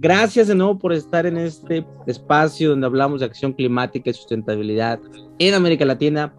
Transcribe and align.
gracias 0.00 0.46
de 0.46 0.54
nuevo 0.54 0.78
por 0.78 0.92
estar 0.92 1.26
en 1.26 1.36
este 1.36 1.84
espacio 2.06 2.70
donde 2.70 2.86
hablamos 2.86 3.20
de 3.20 3.26
acción 3.26 3.52
climática 3.52 4.10
y 4.10 4.14
sustentabilidad 4.14 5.00
en 5.38 5.54
América 5.54 5.84
Latina. 5.84 6.34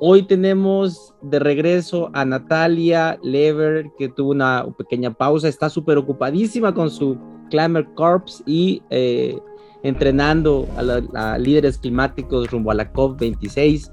Hoy 0.00 0.24
tenemos 0.24 1.14
de 1.22 1.38
regreso 1.38 2.10
a 2.12 2.24
Natalia 2.24 3.18
Lever, 3.22 3.86
que 3.96 4.08
tuvo 4.08 4.32
una 4.32 4.66
pequeña 4.76 5.12
pausa, 5.12 5.48
está 5.48 5.70
súper 5.70 5.98
ocupadísima 5.98 6.74
con 6.74 6.90
su 6.90 7.16
Climate 7.48 7.88
Corps 7.94 8.42
y 8.44 8.82
eh, 8.90 9.38
entrenando 9.82 10.66
a, 10.76 11.32
a 11.32 11.38
líderes 11.38 11.78
climáticos 11.78 12.50
rumbo 12.50 12.72
a 12.72 12.74
la 12.74 12.92
COP26. 12.92 13.90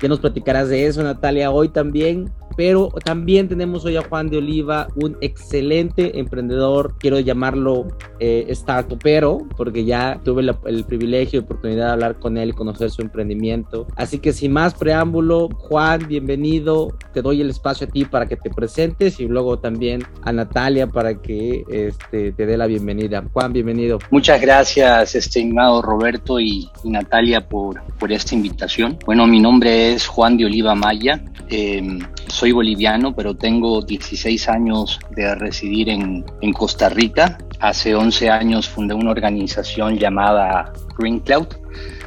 Ya 0.00 0.08
nos 0.08 0.20
platicarás 0.20 0.68
de 0.68 0.86
eso, 0.86 1.02
Natalia, 1.02 1.50
hoy 1.50 1.68
también 1.68 2.32
pero 2.56 2.88
también 3.04 3.48
tenemos 3.48 3.84
hoy 3.84 3.96
a 3.96 4.02
Juan 4.02 4.28
de 4.28 4.38
Oliva, 4.38 4.88
un 4.96 5.16
excelente 5.20 6.18
emprendedor, 6.18 6.94
quiero 6.98 7.18
llamarlo 7.20 7.88
eh, 8.20 8.46
startupero, 8.50 9.46
porque 9.56 9.84
ya 9.84 10.20
tuve 10.24 10.44
el 10.66 10.84
privilegio 10.84 11.40
y 11.40 11.42
oportunidad 11.42 11.86
de 11.86 11.92
hablar 11.92 12.18
con 12.18 12.36
él 12.36 12.50
y 12.50 12.52
conocer 12.52 12.90
su 12.90 13.02
emprendimiento. 13.02 13.86
Así 13.96 14.18
que 14.18 14.32
sin 14.32 14.52
más 14.52 14.74
preámbulo, 14.74 15.48
Juan, 15.56 16.06
bienvenido, 16.08 16.96
te 17.12 17.22
doy 17.22 17.40
el 17.40 17.50
espacio 17.50 17.86
a 17.86 17.90
ti 17.90 18.04
para 18.04 18.26
que 18.26 18.36
te 18.36 18.50
presentes 18.50 19.20
y 19.20 19.26
luego 19.26 19.58
también 19.58 20.02
a 20.22 20.32
Natalia 20.32 20.86
para 20.86 21.20
que 21.20 21.64
este, 21.70 22.32
te 22.32 22.46
dé 22.46 22.56
la 22.56 22.66
bienvenida. 22.66 23.24
Juan, 23.32 23.52
bienvenido. 23.52 23.98
Muchas 24.10 24.40
gracias, 24.40 25.14
estimado 25.14 25.82
Roberto 25.82 26.40
y, 26.40 26.68
Natalia, 26.84 27.48
por, 27.48 27.82
por 27.98 28.12
esta 28.12 28.34
invitación. 28.34 28.98
Bueno, 29.04 29.26
mi 29.26 29.40
nombre 29.40 29.92
es 29.92 30.06
Juan 30.06 30.36
de 30.36 30.46
Oliva 30.46 30.74
Maya. 30.74 31.22
Eh, 31.48 31.98
soy 32.42 32.50
boliviano, 32.50 33.14
pero 33.14 33.36
tengo 33.36 33.82
16 33.82 34.48
años 34.48 34.98
de 35.14 35.32
residir 35.36 35.88
en, 35.90 36.24
Costa 36.52 36.88
Rica. 36.88 37.38
Hace 37.60 37.94
11 37.94 38.30
años 38.30 38.68
fundé 38.68 38.94
una 38.94 39.12
organización 39.12 39.96
llamada 39.96 40.72
Green 40.98 41.20
Cloud 41.20 41.46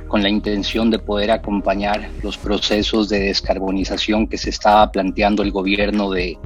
con 0.09 0.21
la 0.21 0.27
intención 0.27 0.91
de 0.91 0.99
poder 0.99 1.31
acompañar 1.31 2.09
los 2.21 2.37
procesos 2.37 3.07
de 3.07 3.19
descarbonización 3.19 4.27
que 4.27 4.37
se 4.37 4.49
estaba 4.49 4.91
planteando 4.91 5.41
el 5.41 5.51
gobierno 5.53 6.11
de, 6.11 6.37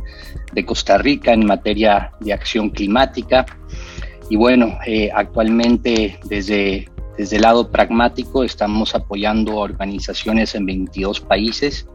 Costa 0.67 0.99
Rica 0.99 1.33
en 1.33 1.47
materia 1.47 2.11
de 2.19 2.31
acción 2.31 2.69
climática. 2.69 3.47
Y 4.30 4.36
bueno, 4.36 4.77
eh, 4.86 5.09
actualmente 5.11 6.19
desde, 6.25 6.88
desde 7.17 7.38
el 7.38 7.42
lado 7.42 7.71
pragmático 7.71 8.44
estamos 8.44 8.94
apoyando 8.94 9.55
organizaciones 9.55 10.53
en 10.53 10.67
22 10.67 11.21
países 11.21 11.88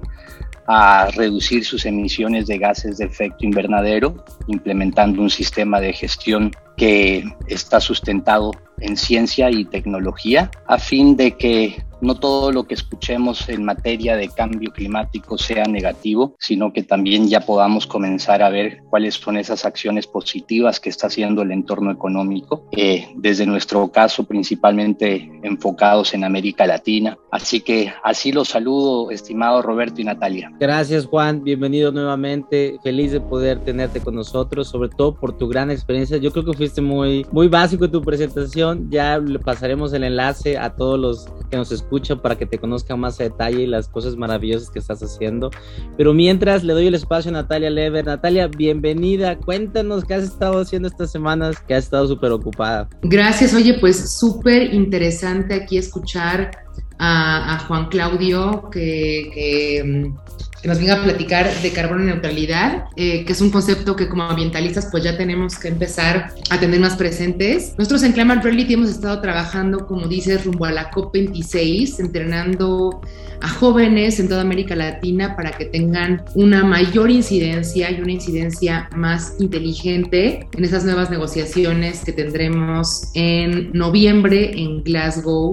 a 0.66 1.10
reducir 1.14 1.64
sus 1.64 1.84
emisiones 1.86 2.46
de 2.46 2.58
gases 2.58 2.98
de 2.98 3.04
efecto 3.04 3.44
invernadero, 3.44 4.24
implementando 4.46 5.22
un 5.22 5.30
sistema 5.30 5.80
de 5.80 5.92
gestión 5.92 6.50
que 6.77 7.25
está 7.47 7.80
sustentado 7.80 8.53
en 8.80 8.97
ciencia 8.97 9.50
y 9.50 9.64
tecnología, 9.64 10.50
a 10.67 10.78
fin 10.78 11.16
de 11.16 11.36
que 11.36 11.84
no 12.00 12.16
todo 12.16 12.53
lo 12.53 12.64
que 12.64 12.75
escuchemos 12.75 13.48
en 13.48 13.64
materia 13.64 14.16
de 14.16 14.28
cambio 14.28 14.70
climático 14.72 15.39
sea 15.39 15.64
negativo, 15.64 16.36
sino 16.39 16.72
que 16.72 16.83
también 16.83 17.28
ya 17.28 17.41
podamos 17.41 17.86
comenzar 17.86 18.42
a 18.42 18.50
ver 18.50 18.83
cuáles 18.91 19.14
son 19.14 19.39
esas 19.39 19.64
acciones 19.64 20.06
positivas 20.06 20.81
que 20.81 20.91
está 20.91 21.06
haciendo 21.06 21.42
el 21.42 21.50
entorno 21.50 21.91
económico, 21.91 22.69
eh, 22.72 23.09
desde 23.16 23.47
nuestro 23.47 23.91
caso 23.91 24.25
principalmente 24.25 25.31
enfocados 25.42 26.14
en 26.14 26.25
América 26.25 26.66
Latina. 26.66 27.16
Así 27.31 27.61
que 27.61 27.92
así 28.03 28.33
los 28.33 28.48
saludo, 28.48 29.11
estimado 29.11 29.62
Roberto 29.62 30.00
y 30.00 30.05
Natalia. 30.05 30.53
Gracias 30.61 31.06
Juan, 31.06 31.42
bienvenido 31.42 31.91
nuevamente, 31.91 32.78
feliz 32.83 33.12
de 33.12 33.20
poder 33.20 33.61
tenerte 33.61 34.00
con 34.00 34.14
nosotros, 34.14 34.69
sobre 34.69 34.91
todo 34.91 35.14
por 35.14 35.36
tu 35.36 35.48
gran 35.48 35.70
experiencia. 35.70 36.19
Yo 36.19 36.33
creo 36.33 36.44
que 36.44 36.50
fuiste 36.64 36.80
muy, 36.80 37.26
muy 37.30 37.48
básico 37.48 37.90
tu 37.90 38.00
presentación, 38.00 38.90
ya 38.90 39.18
le 39.18 39.38
pasaremos 39.38 39.92
el 39.92 40.02
enlace 40.02 40.56
a 40.56 40.70
todos 40.70 40.98
los 40.98 41.26
que 41.50 41.58
nos 41.58 41.70
escuchan 41.72 42.18
para 42.20 42.36
que 42.36 42.46
te 42.46 42.56
conozcan 42.56 42.98
más 43.00 43.20
a 43.20 43.24
detalle 43.24 43.64
y 43.64 43.66
las 43.66 43.86
cosas 43.86 44.16
maravillosas 44.16 44.70
que 44.70 44.78
estás 44.78 45.02
haciendo. 45.02 45.50
Pero 45.98 46.14
mientras 46.14 46.64
le 46.64 46.72
doy 46.72 46.86
el 46.86 46.94
espacio 46.94 47.30
a 47.30 47.34
Natalia 47.34 47.69
Lever. 47.69 48.06
Natalia, 48.06 48.47
bienvenida. 48.47 49.36
Cuéntanos 49.36 50.06
qué 50.06 50.14
has 50.14 50.24
estado 50.24 50.58
haciendo 50.58 50.88
estas 50.88 51.12
semanas, 51.12 51.56
que 51.69 51.74
has 51.74 51.84
estado 51.84 52.08
súper 52.08 52.32
ocupada. 52.32 52.88
Gracias. 53.03 53.53
Oye, 53.53 53.74
pues 53.78 54.14
súper 54.19 54.72
interesante 54.72 55.53
aquí 55.53 55.76
escuchar 55.76 56.50
a, 56.98 57.62
Juan 57.69 57.88
Claudio, 57.88 58.70
que, 58.70 59.30
que 59.34 59.84
mm, 59.84 60.23
que 60.64 60.69
nos 60.69 60.78
venga 60.78 60.94
a 60.94 61.02
platicar 61.02 61.60
de 61.60 61.72
carbono 61.72 62.04
neutralidad, 62.04 62.86
eh, 62.97 63.26
que 63.26 63.34
es 63.34 63.42
un 63.42 63.50
concepto 63.50 63.94
que 63.97 64.08
como 64.08 64.22
ambientalistas 64.22 64.88
pues 64.91 65.04
ya 65.04 65.14
tenemos 65.14 65.58
que 65.58 65.69
empezar 65.69 66.32
a 66.48 66.58
tener 66.58 66.80
más 66.80 66.97
presentes. 66.97 67.75
Nosotros 67.76 68.02
en 68.02 68.12
Climate 68.12 68.41
Reality 68.41 68.72
hemos 68.72 68.88
estado 68.88 69.20
trabajando, 69.20 69.86
como 69.86 70.08
dices, 70.08 70.47
rumbo 70.47 70.64
a 70.64 70.72
la 70.72 70.91
COP26, 70.91 72.00
entrenando 72.00 73.03
a 73.42 73.48
jóvenes 73.50 74.19
en 74.19 74.30
toda 74.30 74.41
América 74.41 74.74
Latina 74.74 75.36
para 75.36 75.50
que 75.50 75.66
tengan 75.66 76.24
una 76.34 76.64
mayor 76.64 77.10
incidencia 77.10 77.91
y 77.91 78.00
una 78.00 78.12
incidencia 78.12 78.88
más 78.97 79.34
inteligente 79.41 80.48
en 80.50 80.64
esas 80.64 80.86
nuevas 80.86 81.10
negociaciones 81.10 82.03
que 82.06 82.12
tendremos 82.12 83.10
en 83.12 83.70
noviembre 83.74 84.53
en 84.58 84.82
Glasgow 84.82 85.50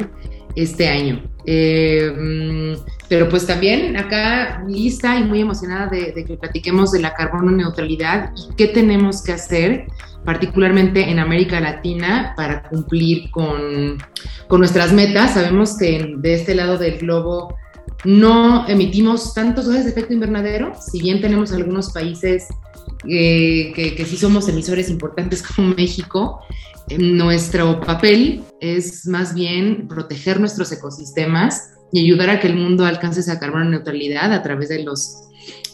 este 0.56 0.88
año. 0.88 1.23
Eh, 1.45 2.12
mm, 2.16 2.84
pero 3.09 3.28
pues 3.29 3.45
también 3.45 3.97
acá 3.97 4.63
lista 4.67 5.17
y 5.19 5.23
muy 5.23 5.41
emocionada 5.41 5.88
de, 5.88 6.13
que 6.13 6.38
platiquemos 6.38 6.91
de 6.91 7.00
la 7.00 7.13
carbono 7.13 7.51
neutralidad 7.51 8.31
y 8.35 8.56
qué 8.56 8.67
tenemos 8.67 9.23
que 9.23 9.34
hacer, 9.34 9.88
particularmente 10.23 11.09
en 11.09 11.19
América 11.19 11.59
Latina, 11.59 12.34
para 12.38 12.63
cumplir 12.63 13.29
con, 13.31 13.97
con 14.47 14.59
nuestras 14.59 14.94
metas. 14.94 15.34
Sabemos 15.34 15.78
que 15.78 16.16
de 16.17 16.34
este 16.34 16.56
lado 16.56 16.78
del 16.78 17.00
globo 17.00 17.56
no 18.03 18.68
emitimos 18.68 19.33
tantos 19.33 19.68
gases 19.68 19.85
de 19.85 19.91
efecto 19.91 20.13
invernadero, 20.13 20.73
si 20.79 21.00
bien 21.00 21.22
tenemos 21.22 21.51
algunos 21.51 21.91
países 21.91 22.47
eh, 23.07 23.72
que, 23.75 23.95
que 23.95 24.06
sí 24.06 24.17
somos 24.17 24.47
emisores 24.47 24.89
importantes 24.89 25.41
como 25.44 25.73
México, 25.75 26.41
nuestro 26.97 27.79
papel 27.81 28.44
es 28.59 29.07
más 29.07 29.34
bien 29.34 29.88
proteger 29.88 30.39
nuestros 30.39 30.72
ecosistemas 30.72 31.72
y 31.91 32.01
ayudar 32.01 32.29
a 32.29 32.39
que 32.39 32.47
el 32.47 32.56
mundo 32.56 32.85
alcance 32.85 33.19
esa 33.19 33.39
carbono 33.39 33.66
neutralidad 33.66 34.34
a 34.34 34.41
través 34.41 34.69
de 34.69 34.84
los 34.84 35.29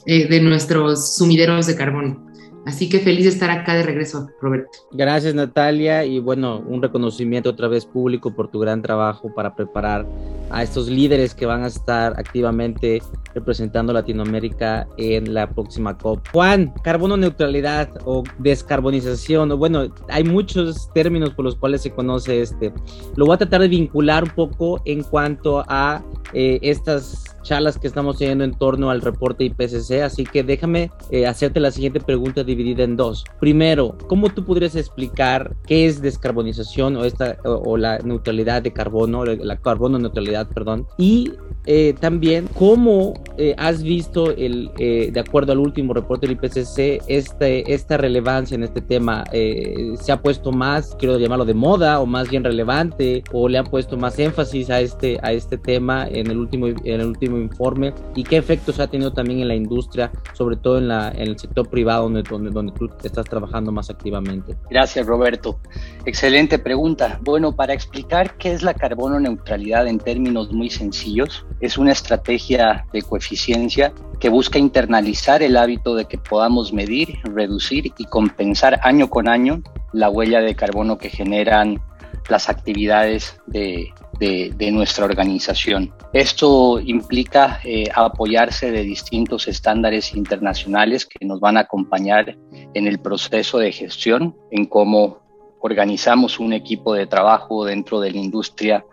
eh, 0.06 0.28
de 0.28 0.42
nuestros 0.42 1.16
sumideros 1.16 1.68
de 1.68 1.76
carbono. 1.76 2.27
Así 2.68 2.90
que 2.90 3.00
feliz 3.00 3.24
de 3.24 3.30
estar 3.30 3.50
acá 3.50 3.76
de 3.76 3.84
regreso, 3.84 4.30
Roberto. 4.42 4.80
Gracias, 4.92 5.34
Natalia. 5.34 6.04
Y 6.04 6.20
bueno, 6.20 6.62
un 6.68 6.82
reconocimiento 6.82 7.52
otra 7.52 7.70
vez 7.70 7.86
público 7.86 8.36
por 8.36 8.52
tu 8.52 8.60
gran 8.60 8.82
trabajo 8.82 9.34
para 9.34 9.56
preparar 9.56 10.06
a 10.50 10.64
estos 10.64 10.90
líderes 10.90 11.34
que 11.34 11.46
van 11.46 11.64
a 11.64 11.68
estar 11.68 12.20
activamente 12.20 13.02
representando 13.34 13.94
Latinoamérica 13.94 14.86
en 14.98 15.34
la 15.34 15.50
próxima 15.50 15.98
COP. 15.98 16.28
Juan, 16.34 16.74
carbono 16.84 17.16
neutralidad 17.16 17.90
o 18.04 18.26
descarbonización, 18.40 19.50
o 19.54 19.58
bueno, 19.58 19.86
hay 20.10 20.26
muchos 20.26 20.92
términos 20.94 21.30
por 21.36 21.46
los 21.46 21.56
cuales 21.56 21.84
se 21.84 21.92
conoce 21.92 22.42
este. 22.42 22.74
Lo 23.16 23.28
voy 23.28 23.36
a 23.36 23.38
tratar 23.38 23.62
de 23.62 23.70
vincular 23.70 24.26
un 24.26 24.32
poco 24.32 24.82
en 24.84 25.04
cuanto 25.04 25.64
a 25.70 26.04
eh, 26.34 26.60
estas 26.62 27.37
charlas 27.48 27.80
que 27.80 27.88
estamos 27.88 28.18
teniendo 28.18 28.44
en 28.44 28.54
torno 28.54 28.90
al 28.90 29.02
reporte 29.02 29.46
IPCC, 29.46 30.02
así 30.04 30.26
que 30.26 30.44
déjame 30.44 30.92
eh, 31.12 31.26
hacerte 31.26 31.60
la 31.60 31.72
siguiente 31.72 32.02
pregunta 32.02 32.44
dividida 32.44 32.84
en 32.84 32.98
dos. 32.98 33.24
Primero, 33.40 33.98
¿cómo 34.08 34.30
tú 34.30 34.44
podrías 34.44 34.76
explicar 34.76 35.56
qué 35.66 35.86
es 35.86 36.02
descarbonización 36.02 36.98
o, 36.98 37.06
esta, 37.06 37.38
o, 37.46 37.78
la 37.78 38.00
neutralidad 38.00 38.62
de 38.62 38.74
carbono, 38.74 39.24
la 39.24 39.58
carbono 39.58 39.98
neutralidad, 39.98 40.48
perdón? 40.50 40.88
Y 40.98 41.32
eh, 41.68 41.94
también, 42.00 42.48
¿cómo 42.56 43.14
eh, 43.38 43.54
has 43.58 43.84
visto, 43.84 44.32
el, 44.32 44.72
de 44.78 45.20
acuerdo 45.20 45.52
al 45.52 45.60
último 45.60 45.94
reporte 45.94 46.28
del 46.28 46.38
IPCC, 46.38 47.04
este, 47.08 47.74
esta 47.74 47.98
relevancia 47.98 48.56
en 48.56 48.64
este 48.64 48.82
tema? 48.82 49.24
¿Se 49.32 50.12
ha 50.12 50.22
puesto 50.22 50.52
más, 50.52 50.96
quiero 50.98 51.20
llamarlo 51.20 51.46
de 51.46 51.54
moda, 51.54 52.00
o 52.00 52.06
más 52.06 52.30
bien 52.30 52.44
relevante, 52.44 53.24
o 53.32 53.48
le 53.48 53.58
han 53.58 53.66
puesto 53.66 53.98
más 53.98 54.18
énfasis 54.18 54.70
a 54.70 54.80
este, 54.80 55.20
a 55.22 55.32
este 55.32 55.58
tema 55.58 56.08
en 56.08 56.28
el 56.28 56.38
último, 56.38 56.68
en 56.68 57.02
el 57.02 57.06
último 57.06 57.38
informe 57.38 57.94
y 58.16 58.24
qué 58.24 58.38
efectos 58.38 58.80
ha 58.80 58.88
tenido 58.88 59.12
también 59.12 59.42
en 59.42 59.48
la 59.48 59.56
industria, 59.56 60.12
sobre 60.34 60.56
todo 60.56 60.78
en, 60.78 60.88
la, 60.88 61.10
en 61.12 61.30
el 61.30 61.40
sector 61.40 61.70
privado 61.70 62.04
donde, 62.04 62.24
donde, 62.24 62.50
donde 62.50 62.74
tú 62.74 62.90
estás 63.04 63.26
trabajando 63.26 63.72
más 63.72 63.90
activamente. 63.90 64.56
Gracias, 64.70 65.06
Roberto. 65.06 65.60
Excelente 66.06 66.60
pregunta. 66.60 67.20
Bueno, 67.24 67.56
para 67.56 67.74
explicar 67.74 68.36
qué 68.38 68.54
es 68.54 68.64
la 68.64 68.74
carbono 68.74 69.20
neutralidad 69.20 69.88
en 69.88 70.00
términos 70.00 70.52
muy 70.52 70.70
sencillos, 70.70 71.46
es 71.60 71.78
una 71.78 71.92
estrategia 71.92 72.86
de 72.94 73.02
coeficiencia 73.02 73.94
que 74.20 74.30
busca 74.30 74.60
internalizar 74.60 75.42
el 75.44 75.58
hábito 75.58 75.96
de 75.96 76.06
que 76.06 76.18
podamos 76.18 76.74
medir, 76.74 77.20
reducir 77.24 77.94
y 77.98 78.06
compensar 78.06 78.80
año 78.84 79.10
con 79.10 79.28
año 79.28 79.62
la 79.94 80.10
huella 80.10 80.42
de 80.42 80.56
carbono 80.56 80.98
que 80.98 81.10
generan 81.10 81.82
las 82.30 82.50
actividades 82.50 83.40
de, 83.46 83.94
de, 84.20 84.72
nuestra 84.72 85.06
organización. 85.06 85.94
Esto 86.14 86.80
implica 86.80 87.60
eh, 87.64 87.86
apoyarse 87.94 88.72
de 88.72 88.84
distintos 88.84 89.48
estándares 89.48 90.14
internacionales 90.14 91.06
que 91.06 91.26
nos 91.26 91.40
van 91.40 91.58
a 91.58 91.62
acompañar 91.62 92.38
en 92.74 92.88
el 92.88 93.00
proceso 93.00 93.60
de 93.60 93.72
gestión, 93.72 94.36
en 94.52 94.66
cómo 94.66 95.27
organizamos 95.68 96.40
un 96.40 96.54
equipo 96.54 96.94
de 96.94 97.08
trabajo 97.08 97.66
dentro 97.66 98.00
de 98.00 98.12
la 98.12 98.18
industria 98.18 98.86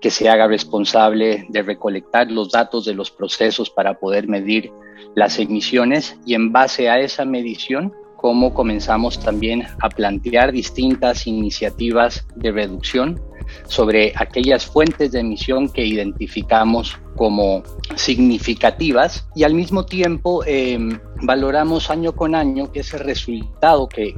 que 0.00 0.10
se 0.10 0.28
haga 0.28 0.48
responsable 0.48 1.46
de 1.48 1.62
recolectar 1.62 2.30
los 2.30 2.50
datos 2.50 2.84
de 2.86 2.94
los 2.94 3.10
procesos 3.10 3.70
para 3.70 3.98
poder 4.00 4.26
medir 4.28 4.72
las 5.14 5.38
emisiones 5.38 6.16
y 6.24 6.34
en 6.34 6.50
base 6.50 6.88
a 6.88 6.98
esa 6.98 7.24
medición 7.26 7.92
cómo 8.16 8.54
comenzamos 8.54 9.20
también 9.20 9.66
a 9.80 9.90
plantear 9.90 10.52
distintas 10.52 11.26
iniciativas 11.26 12.26
de 12.36 12.50
reducción 12.50 13.20
sobre 13.66 14.12
aquellas 14.16 14.66
fuentes 14.66 15.12
de 15.12 15.20
emisión 15.20 15.68
que 15.68 15.84
identificamos 15.84 16.98
como 17.16 17.62
significativas 17.94 19.26
y 19.34 19.44
al 19.44 19.54
mismo 19.54 19.84
tiempo 19.84 20.44
em, 20.46 20.98
valoramos 21.22 21.90
año 21.90 22.12
con 22.12 22.34
año 22.34 22.72
que 22.72 22.80
ese 22.80 22.98
resultado 22.98 23.88
que, 23.88 24.14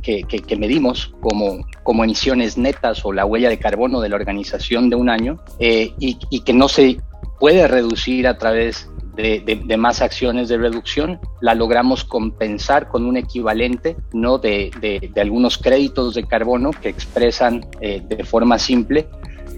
medimos 0.59 1.13
como, 1.21 1.67
como 1.83 2.05
emisiones 2.05 2.57
netas 2.57 3.05
o 3.05 3.13
la 3.13 3.27
huella 3.27 3.49
de 3.49 3.59
carbono 3.59 4.01
de 4.01 4.09
la 4.09 4.17
organización 4.17 4.89
de 4.91 4.97
un 4.97 5.11
año 5.11 5.41
eh, 5.59 5.93
y, 5.99 6.19
y 6.31 6.41
que 6.41 6.53
no 6.53 6.69
se 6.69 6.99
puede 7.41 7.67
reducir 7.69 8.27
a 8.27 8.39
través 8.39 8.89
de, 9.17 9.77
más 9.77 10.03
acciones 10.03 10.49
de 10.49 10.59
reducción, 10.59 11.21
la 11.41 11.55
logramos 11.55 12.05
compensar 12.05 12.89
con 12.89 13.07
un 13.07 13.17
equivalente 13.17 13.97
¿no? 14.13 14.39
de, 14.39 14.71
algunos 15.17 15.59
créditos 15.59 16.15
de 16.15 16.25
carbono 16.25 16.71
que 16.71 16.89
expresan 16.89 17.67
eh, 17.81 18.03
de 18.07 18.25
forma 18.25 18.59
simple 18.59 19.09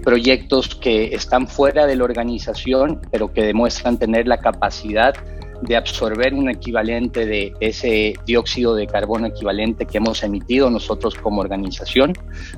proyectos 0.07 0.75
que 0.77 1.15
están 1.17 1.49
fuera 1.49 1.85
de 1.85 1.97
la 1.97 2.05
organización, 2.05 3.01
pero 3.11 3.33
que 3.33 3.43
demuestran 3.43 3.99
tener 3.99 4.29
la 4.29 4.39
capacidad 4.39 5.15
de 5.63 5.77
absorber 5.77 6.35
un 6.35 6.49
equivalente 6.49 7.27
de 7.27 7.55
ese 7.61 8.15
dióxido 8.27 8.75
de 8.75 8.87
carbono 8.87 9.27
equivalente 9.27 9.87
que 9.87 9.99
hemos 9.99 10.23
emitido 10.23 10.71
nosotros 10.71 11.15
como 11.15 11.41
organización, 11.41 12.13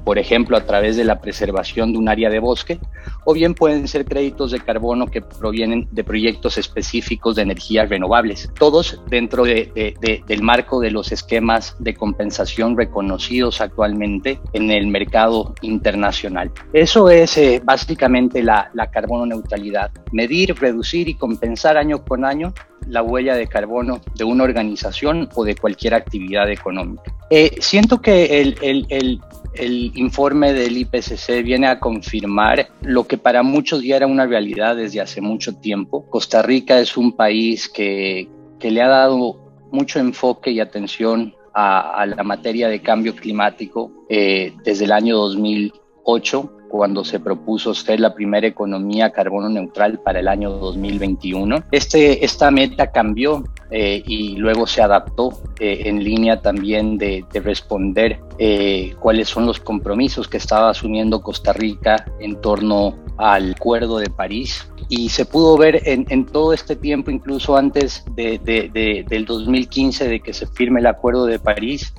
por 0.04 0.18
ejemplo, 0.18 0.56
a 0.56 0.64
través 0.64 0.96
de 0.96 1.04
la 1.04 1.20
preservación 1.20 1.92
de 1.92 1.98
un 1.98 2.08
área 2.08 2.30
de 2.30 2.38
bosque, 2.38 2.78
o 3.24 3.34
bien 3.34 3.54
pueden 3.54 3.88
ser 3.88 4.04
créditos 4.04 4.50
de 4.50 4.60
carbono 4.60 5.06
que 5.06 5.22
provienen 5.22 5.88
de 5.90 6.04
proyectos 6.04 6.58
específicos 6.58 7.36
de 7.36 7.42
energías 7.42 7.88
renovables, 7.88 8.50
todos 8.58 9.00
dentro 9.08 9.44
del 9.44 10.42
marco 10.42 10.80
de 10.80 10.90
los 10.90 11.12
esquemas 11.12 11.76
de 11.78 11.94
compensación 11.94 12.76
reconocidos 12.76 13.60
actualmente 13.60 14.40
en 14.52 14.70
el 14.70 14.86
mercado 14.86 15.54
internacional. 15.62 16.50
Eso 16.72 17.08
es 17.10 17.36
eh, 17.38 17.60
básicamente 17.64 18.42
la, 18.42 18.70
la 18.74 18.90
carbono 18.90 19.26
neutralidad, 19.26 19.90
medir, 20.12 20.54
reducir 20.54 21.08
y 21.08 21.14
compensar 21.14 21.76
año 21.76 22.04
con 22.04 22.24
año 22.24 22.52
la 22.88 23.02
huella 23.02 23.34
de 23.34 23.46
carbono 23.46 24.00
de 24.14 24.24
una 24.24 24.44
organización 24.44 25.28
o 25.34 25.44
de 25.44 25.54
cualquier 25.54 25.94
actividad 25.94 26.50
económica. 26.50 27.14
Eh, 27.30 27.56
siento 27.60 28.00
que 28.00 28.40
el, 28.40 28.56
el, 28.62 29.20
el, 29.54 29.92
informe 29.96 30.52
del 30.52 30.76
IPCC 30.78 31.42
viene 31.42 31.66
a 31.66 31.80
confirmar 31.80 32.68
lo 32.82 33.06
que 33.06 33.18
para 33.18 33.42
muchos 33.42 33.82
ya 33.82 33.96
era 33.96 34.06
una 34.06 34.26
realidad 34.26 34.76
desde 34.76 35.00
hace 35.00 35.20
mucho 35.20 35.56
tiempo. 35.56 36.08
Costa 36.08 36.42
Rica 36.42 36.78
es 36.78 36.96
un 36.96 37.12
país 37.12 37.68
que, 37.68 38.28
que 38.58 38.70
le 38.70 38.82
ha 38.82 38.88
dado 38.88 39.36
mucho 39.70 39.98
enfoque 39.98 40.50
y 40.50 40.60
atención 40.60 41.34
a, 41.52 42.00
a 42.00 42.06
la 42.06 42.22
materia 42.22 42.68
de 42.68 42.80
cambio 42.80 43.14
climático 43.14 43.90
eh, 44.08 44.54
desde 44.64 44.84
el 44.84 44.92
año 44.92 45.16
2008 45.16 46.57
cuando 46.68 47.04
se 47.04 47.20
propuso 47.20 47.74
ser 47.74 48.00
la 48.00 48.14
primera 48.14 48.46
economía 48.46 49.10
carbono 49.10 49.48
neutral 49.48 49.98
para 50.00 50.20
el 50.20 50.28
año 50.28 50.50
2021. 50.50 51.64
Este, 51.70 52.24
esta 52.24 52.50
meta 52.50 52.90
cambió 52.90 53.44
eh, 53.70 54.02
y 54.06 54.36
luego 54.36 54.66
se 54.66 54.80
adaptó 54.80 55.42
eh, 55.60 55.82
en 55.84 56.02
línea 56.02 56.40
también 56.40 56.96
de, 56.96 57.24
responder 57.34 58.20
eh, 58.38 58.94
cuáles 58.98 59.28
son 59.28 59.46
los 59.46 59.60
compromisos 59.60 60.26
que 60.26 60.38
estaba 60.38 60.70
asumiendo 60.70 61.20
Costa 61.20 61.52
Rica 61.52 62.06
en 62.18 62.40
torno 62.40 62.96
al 63.18 63.52
Acuerdo 63.52 63.98
de 63.98 64.08
París. 64.08 64.66
Y 64.88 65.10
se 65.10 65.26
pudo 65.26 65.58
ver 65.58 65.82
en, 65.84 66.24
todo 66.24 66.54
este 66.54 66.74
tiempo, 66.74 67.10
incluso 67.10 67.56
antes 67.56 68.04
de, 68.14 69.04
del 69.06 69.24
2015, 69.26 70.08
de 70.08 70.20
que 70.20 70.32
se 70.32 70.46
firme 70.46 70.80
el 70.80 70.86
Acuerdo 70.86 71.26
de 71.26 71.38
París, 71.38 71.92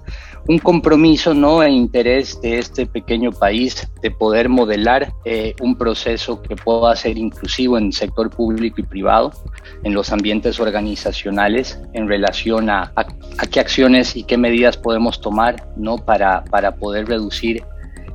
un 0.47 0.59
compromiso 0.59 1.33
¿no? 1.33 1.61
e 1.63 1.69
interés 1.69 2.39
de 2.41 2.59
este 2.59 2.85
pequeño 2.85 3.31
país 3.31 3.87
de 4.01 4.11
poder 4.11 4.49
modelar 4.49 5.13
eh, 5.25 5.55
un 5.61 5.77
proceso 5.77 6.41
que 6.41 6.55
pueda 6.55 6.95
ser 6.95 7.17
inclusivo 7.17 7.77
en 7.77 7.87
el 7.87 7.93
sector 7.93 8.29
público 8.29 8.81
y 8.81 8.83
privado, 8.83 9.31
en 9.83 9.93
los 9.93 10.11
ambientes 10.11 10.59
organizacionales, 10.59 11.79
en 11.93 12.07
relación 12.07 12.69
a, 12.69 12.91
a, 12.95 13.05
qué 13.47 13.59
acciones 13.59 14.15
y 14.15 14.23
qué 14.23 14.37
medidas 14.37 14.77
podemos 14.77 15.21
tomar 15.21 15.67
¿no? 15.75 15.97
para, 15.97 16.43
para 16.45 16.75
poder 16.75 17.07
reducir 17.07 17.63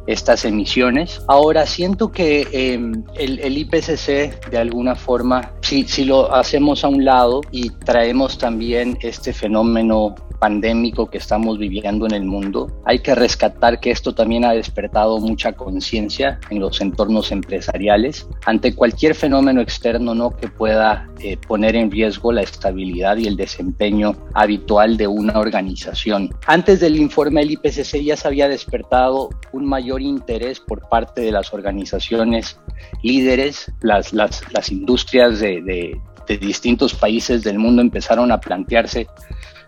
estas 0.07 0.45
emisiones. 0.45 1.23
Ahora 1.29 1.67
siento 1.67 2.11
que 2.13 2.47
em, 2.53 3.05
el, 3.17 3.59
IPCC 3.59 4.51
de 4.51 4.59
alguna 4.59 4.95
forma, 4.95 5.53
si, 5.61 5.85
si 5.85 6.05
lo 6.05 6.35
hacemos 6.35 6.85
a 6.85 6.89
un 6.89 7.05
lado 7.05 7.41
y 7.51 7.71
traemos 7.71 8.39
también 8.39 8.99
este 9.01 9.33
fenómeno 9.33 10.15
pandémico 10.39 11.07
que 11.07 11.19
estamos 11.19 11.59
viviendo 11.59 12.05
en 12.05 12.13
el 12.13 12.25
mundo, 12.25 12.71
hay 12.85 12.99
que 12.99 13.15
rescatar 13.15 13.81
que 13.81 13.91
esto 13.91 14.15
también 14.15 14.45
ha 14.45 14.53
despertado 14.53 15.19
mucha 15.19 15.53
conciencia 15.53 16.39
en 16.51 16.61
los 16.61 16.81
entornos 16.83 17.33
empresariales 17.33 18.29
ante 18.45 18.75
cualquier 18.75 19.15
fenómeno 19.15 19.63
externo 19.63 20.15
¿no? 20.15 20.31
que 20.31 20.49
pueda 20.49 21.09
eh, 21.21 21.39
poner 21.49 21.77
en 21.77 21.91
riesgo 21.91 22.31
la 22.33 22.43
estabilidad 22.43 23.17
y 23.17 23.27
el 23.27 23.37
desempeño 23.37 24.17
habitual 24.35 24.99
de 24.99 25.07
una 25.07 25.39
organización. 25.39 26.29
Antes 26.47 26.81
del 26.81 26.97
informe 26.97 27.41
del 27.41 27.53
IPCC 27.53 28.03
ya 28.03 28.17
se 28.17 28.29
había 28.29 28.49
despertado 28.49 29.31
un 29.53 29.65
mayor 29.65 29.94
interés 30.03 30.61
por 30.61 30.89
parte 30.89 31.21
de 31.21 31.33
las 31.33 31.53
organizaciones 31.53 32.59
líderes, 33.03 33.73
las, 33.81 34.13
las, 34.13 34.43
las 34.53 34.71
industrias 34.71 35.41
de, 35.41 35.63
de 35.63 36.01
de 36.27 36.39
distintos 36.39 36.95
países 36.95 37.43
del 37.43 37.59
mundo 37.59 37.83
empezaron 37.83 38.33
a 38.33 38.41
plantearse 38.41 39.09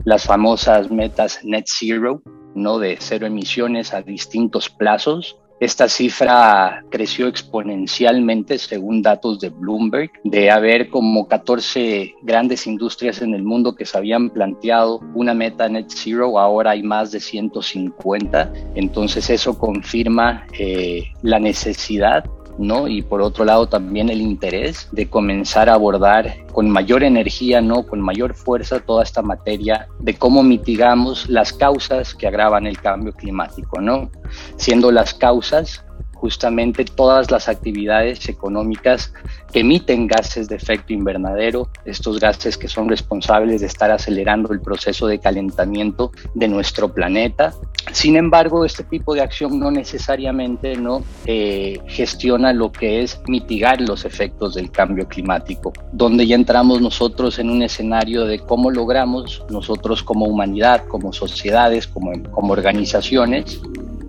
las 0.05 0.25
famosas 0.25 0.91
metas 0.91 1.41
net 1.45 1.67
zero, 1.67 2.23
¿no? 2.55 2.79
De 2.79 2.97
cero 3.01 3.27
emisiones 3.27 3.93
a 3.93 4.03
distintos 4.03 4.69
plazos. 4.71 5.37
Esta 5.59 5.89
cifra 5.89 6.85
creció 6.91 7.29
exponencialmente 7.29 8.59
según 8.59 9.01
datos 9.01 9.41
de 9.41 9.49
Bloomberg, 9.49 10.11
de 10.23 10.51
haber 10.51 10.91
como 10.91 11.27
14 11.29 12.15
grandes 12.23 12.67
industrias 12.67 13.23
en 13.23 13.35
el 13.35 13.43
mundo 13.43 13.75
que 13.75 13.87
se 13.87 13.97
habían 13.97 14.29
planteado 14.29 15.01
una 15.15 15.33
meta 15.33 15.67
net 15.69 15.87
zero, 15.89 16.39
ahora 16.39 16.73
hay 16.73 16.83
más 16.83 17.11
de 17.11 17.21
150. 17.21 18.53
Entonces 18.75 19.31
eso 19.31 19.59
confirma 19.59 20.47
eh, 20.59 21.05
la 21.23 21.39
necesidad 21.39 22.25
¿no? 22.59 22.89
Y 22.89 23.03
por 23.03 23.23
otro 23.23 23.45
lado 23.45 23.69
también 23.69 24.09
el 24.09 24.21
interés 24.21 24.89
de 24.93 25.09
comenzar 25.09 25.69
a 25.69 25.75
abordar 25.75 26.47
con 26.53 26.71
mayor 26.71 27.03
energía, 27.03 27.61
¿no? 27.61 27.87
Con 27.87 28.01
mayor 28.01 28.35
fuerza 28.35 28.81
toda 28.81 29.03
esta 29.03 29.23
materia 29.23 29.89
de 30.01 30.15
cómo 30.15 30.43
mitigamos 30.43 31.29
las 31.29 31.53
causas 31.53 32.15
que 32.15 32.27
agravan 32.27 32.67
el 32.67 32.79
cambio 32.79 33.13
climático, 33.13 33.81
¿no? 33.81 34.11
Siendo 34.57 34.91
las 34.91 35.15
causas 35.15 35.85
justamente 36.17 36.85
todas 36.85 37.31
las 37.31 37.49
actividades 37.49 38.29
económicas 38.29 39.13
que 39.53 39.61
emiten 39.61 40.07
gases 40.07 40.49
de 40.49 40.57
efecto 40.57 40.93
invernadero, 40.93 41.69
estos 41.85 42.19
gases 42.19 42.57
que 42.57 42.69
son 42.69 42.89
responsables 42.89 43.61
de 43.61 43.67
estar 43.67 43.91
acelerando 43.91 44.53
el 44.53 44.61
proceso 44.61 45.07
de 45.07 45.19
calentamiento 45.19 46.13
de 46.35 46.49
nuestro 46.49 46.93
planeta. 46.93 47.55
Sin 47.93 48.17
embargo, 48.17 48.65
este 48.65 48.83
tipo 48.83 49.15
de 49.15 49.21
acción 49.21 49.61
no 49.61 49.71
necesariamente 49.71 50.77
no 50.77 51.05
eh, 51.25 51.79
gestiona 51.87 52.53
lo 52.53 52.73
que 52.73 53.03
es 53.03 53.21
mitigar 53.29 53.81
los 53.81 54.05
efectos 54.05 54.55
del 54.55 54.71
cambio 54.71 55.07
climático, 55.07 55.73
donde 55.93 56.27
ya 56.27 56.35
entramos 56.35 56.81
nosotros 56.81 57.39
en 57.39 57.51
un 57.51 57.63
escenario 57.63 58.27
de 58.27 58.41
cómo 58.41 58.71
logramos 58.71 59.45
nosotros 59.51 60.03
como 60.03 60.27
humanidad, 60.27 60.85
como 60.89 61.13
sociedades, 61.13 61.87
como, 61.87 62.13
como 62.33 62.53
organizaciones, 62.53 63.61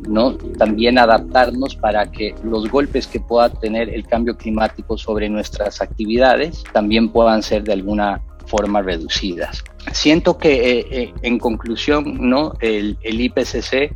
¿no? 0.08 0.36
También 0.58 0.98
adaptarnos 0.98 1.76
para 1.76 2.12
que 2.12 2.36
los 2.44 2.70
golpes 2.70 3.08
que 3.08 3.20
pueda 3.20 3.50
tener 3.50 3.90
el 3.90 4.06
cambio 4.08 4.38
climático 4.38 4.98
sobre 4.98 5.30
nuestras 5.30 5.82
actividades 5.82 6.64
también 6.74 7.10
puedan 7.10 7.44
ser 7.44 7.64
de 7.64 7.74
alguna 7.74 8.22
forma 8.46 8.82
reducidas. 8.82 9.64
Siento 9.92 10.38
que 10.38 10.80
eh, 10.80 10.88
eh, 10.92 11.14
en 11.22 11.40
conclusión, 11.40 12.18
¿no? 12.30 12.54
El, 12.60 12.98
el 13.04 13.22
IPCC 13.22 13.96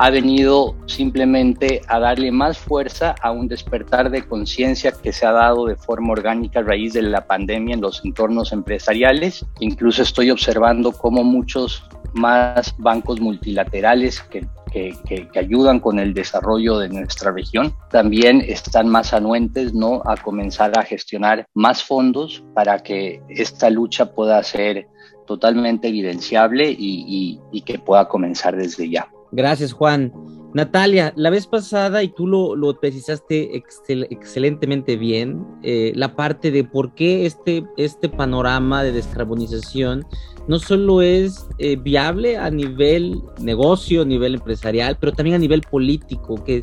ha 0.00 0.10
venido 0.10 0.76
simplemente 0.86 1.82
a 1.88 1.98
darle 1.98 2.30
más 2.30 2.56
fuerza 2.56 3.16
a 3.20 3.32
un 3.32 3.48
despertar 3.48 4.10
de 4.10 4.24
conciencia 4.24 4.92
que 4.92 5.12
se 5.12 5.26
ha 5.26 5.32
dado 5.32 5.66
de 5.66 5.74
forma 5.74 6.12
orgánica 6.12 6.60
a 6.60 6.62
raíz 6.62 6.92
de 6.92 7.02
la 7.02 7.26
pandemia 7.26 7.74
en 7.74 7.80
los 7.80 8.04
entornos 8.04 8.52
empresariales. 8.52 9.44
Incluso 9.58 10.02
estoy 10.02 10.30
observando 10.30 10.92
cómo 10.92 11.24
muchos 11.24 11.82
más 12.12 12.76
bancos 12.78 13.20
multilaterales 13.20 14.20
que 14.22 14.46
que, 14.68 15.28
ayudan 15.34 15.80
con 15.80 15.98
el 15.98 16.14
desarrollo 16.14 16.78
de 16.78 16.88
nuestra 16.88 17.32
región. 17.32 17.74
También 17.90 18.42
están 18.46 18.88
más 18.88 19.12
anuentes 19.12 19.74
¿no? 19.74 20.02
a 20.04 20.16
comenzar 20.16 20.78
a 20.78 20.82
gestionar 20.82 21.46
más 21.54 21.82
fondos 21.82 22.44
para 22.54 22.78
que 22.82 23.22
esta 23.28 23.70
lucha 23.70 24.12
pueda 24.12 24.42
ser 24.42 24.88
totalmente 25.26 25.88
evidenciable 25.88 26.74
y, 26.76 27.38
que 27.64 27.78
pueda 27.78 28.08
comenzar 28.08 28.56
desde 28.56 28.88
ya. 28.88 29.08
Gracias, 29.30 29.72
Juan. 29.72 30.12
Natalia, 30.54 31.12
la 31.14 31.28
vez 31.28 31.46
pasada, 31.46 32.02
y 32.02 32.08
tú 32.08 32.26
lo, 32.26 32.56
lo 32.56 32.80
precisaste 32.80 33.54
excelentemente 33.54 34.96
bien, 34.96 35.44
eh, 35.62 35.92
la 35.94 36.16
parte 36.16 36.50
de 36.50 36.64
por 36.64 36.94
qué 36.94 37.26
este, 37.26 37.64
este 37.76 38.08
panorama 38.08 38.82
de 38.82 38.92
descarbonización 38.92 40.06
no 40.48 40.58
solo 40.58 41.02
es 41.02 41.46
eh, 41.58 41.76
viable 41.76 42.38
a 42.38 42.50
nivel 42.50 43.22
negocio, 43.40 44.02
a 44.02 44.04
nivel 44.06 44.34
empresarial, 44.34 44.96
pero 44.98 45.12
también 45.12 45.36
a 45.36 45.38
nivel 45.38 45.60
político, 45.60 46.42
que 46.42 46.62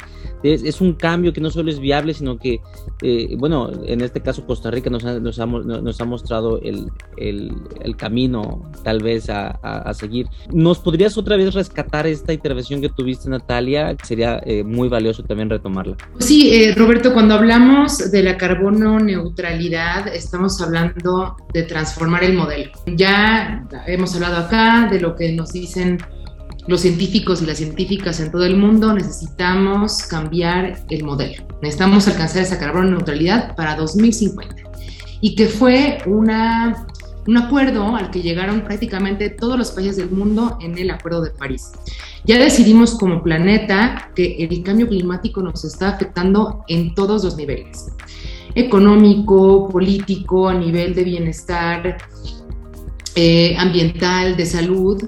es, 0.53 0.81
un 0.81 0.93
cambio 0.93 1.33
que 1.33 1.41
no 1.41 1.49
solo 1.49 1.69
es 1.71 1.79
viable, 1.79 2.13
sino 2.13 2.37
que, 2.37 2.61
eh, 3.01 3.35
bueno, 3.37 3.71
en 3.85 4.01
este 4.01 4.21
caso 4.21 4.45
Costa 4.45 4.69
Rica 4.71 4.89
nos 4.89 5.03
ha, 5.05 5.19
nos 5.19 6.01
ha, 6.01 6.05
mostrado 6.05 6.59
el, 6.61 6.91
camino 7.97 8.71
tal 8.83 9.01
vez 9.01 9.29
a, 9.29 9.93
seguir. 9.93 10.27
¿Nos 10.51 10.79
podrías 10.79 11.17
otra 11.17 11.37
vez 11.37 11.53
rescatar 11.53 12.07
esta 12.07 12.33
intervención 12.33 12.81
que 12.81 12.89
tuviste, 12.89 13.29
Natalia? 13.29 13.95
Sería 14.03 14.41
eh, 14.45 14.63
muy 14.63 14.87
valioso 14.87 15.23
también 15.23 15.49
retomarla. 15.49 15.95
Sí, 16.19 16.71
Roberto, 16.73 17.13
cuando 17.13 17.35
hablamos 17.35 18.11
de 18.11 18.23
la 18.23 18.37
carbono 18.37 18.99
neutralidad, 18.99 20.07
estamos 20.07 20.61
hablando 20.61 21.37
de 21.53 21.63
transformar 21.63 22.23
el 22.23 22.33
modelo. 22.33 22.71
Ya 22.85 23.67
hemos 23.87 24.13
hablado 24.15 24.37
acá 24.37 24.87
de 24.91 24.99
lo 24.99 25.15
que 25.15 25.31
nos 25.31 25.51
dicen 25.51 25.97
los 26.67 26.81
científicos 26.81 27.41
y 27.41 27.45
las 27.45 27.57
científicas 27.57 28.19
en 28.19 28.31
todo 28.31 28.45
el 28.45 28.57
mundo, 28.57 28.93
necesitamos 28.93 30.03
cambiar 30.03 30.83
el 30.89 31.03
modelo. 31.03 31.43
Necesitamos 31.61 32.07
alcanzar 32.07 32.41
esa 32.41 32.57
carbono 32.57 32.91
neutralidad 32.91 33.55
para 33.55 33.75
2050. 33.75 34.55
Y 35.21 35.35
que 35.35 35.47
fue 35.47 35.99
una, 36.05 36.87
un 37.27 37.37
acuerdo 37.37 37.95
al 37.95 38.09
que 38.09 38.21
llegaron 38.21 38.61
prácticamente 38.61 39.29
todos 39.29 39.57
los 39.57 39.71
países 39.71 39.97
del 39.97 40.09
mundo 40.09 40.57
en 40.61 40.77
el 40.77 40.89
Acuerdo 40.89 41.21
de 41.21 41.31
París. 41.31 41.71
Ya 42.25 42.39
decidimos 42.39 42.95
como 42.95 43.21
planeta 43.21 44.11
que 44.15 44.37
el 44.39 44.63
cambio 44.63 44.87
climático 44.87 45.41
nos 45.43 45.63
está 45.63 45.89
afectando 45.89 46.63
en 46.67 46.95
todos 46.95 47.23
los 47.23 47.37
niveles. 47.37 47.91
Económico, 48.55 49.69
político, 49.69 50.49
a 50.49 50.55
nivel 50.55 50.95
de 50.95 51.03
bienestar, 51.03 51.97
eh, 53.15 53.55
ambiental, 53.57 54.35
de 54.35 54.45
salud, 54.45 55.03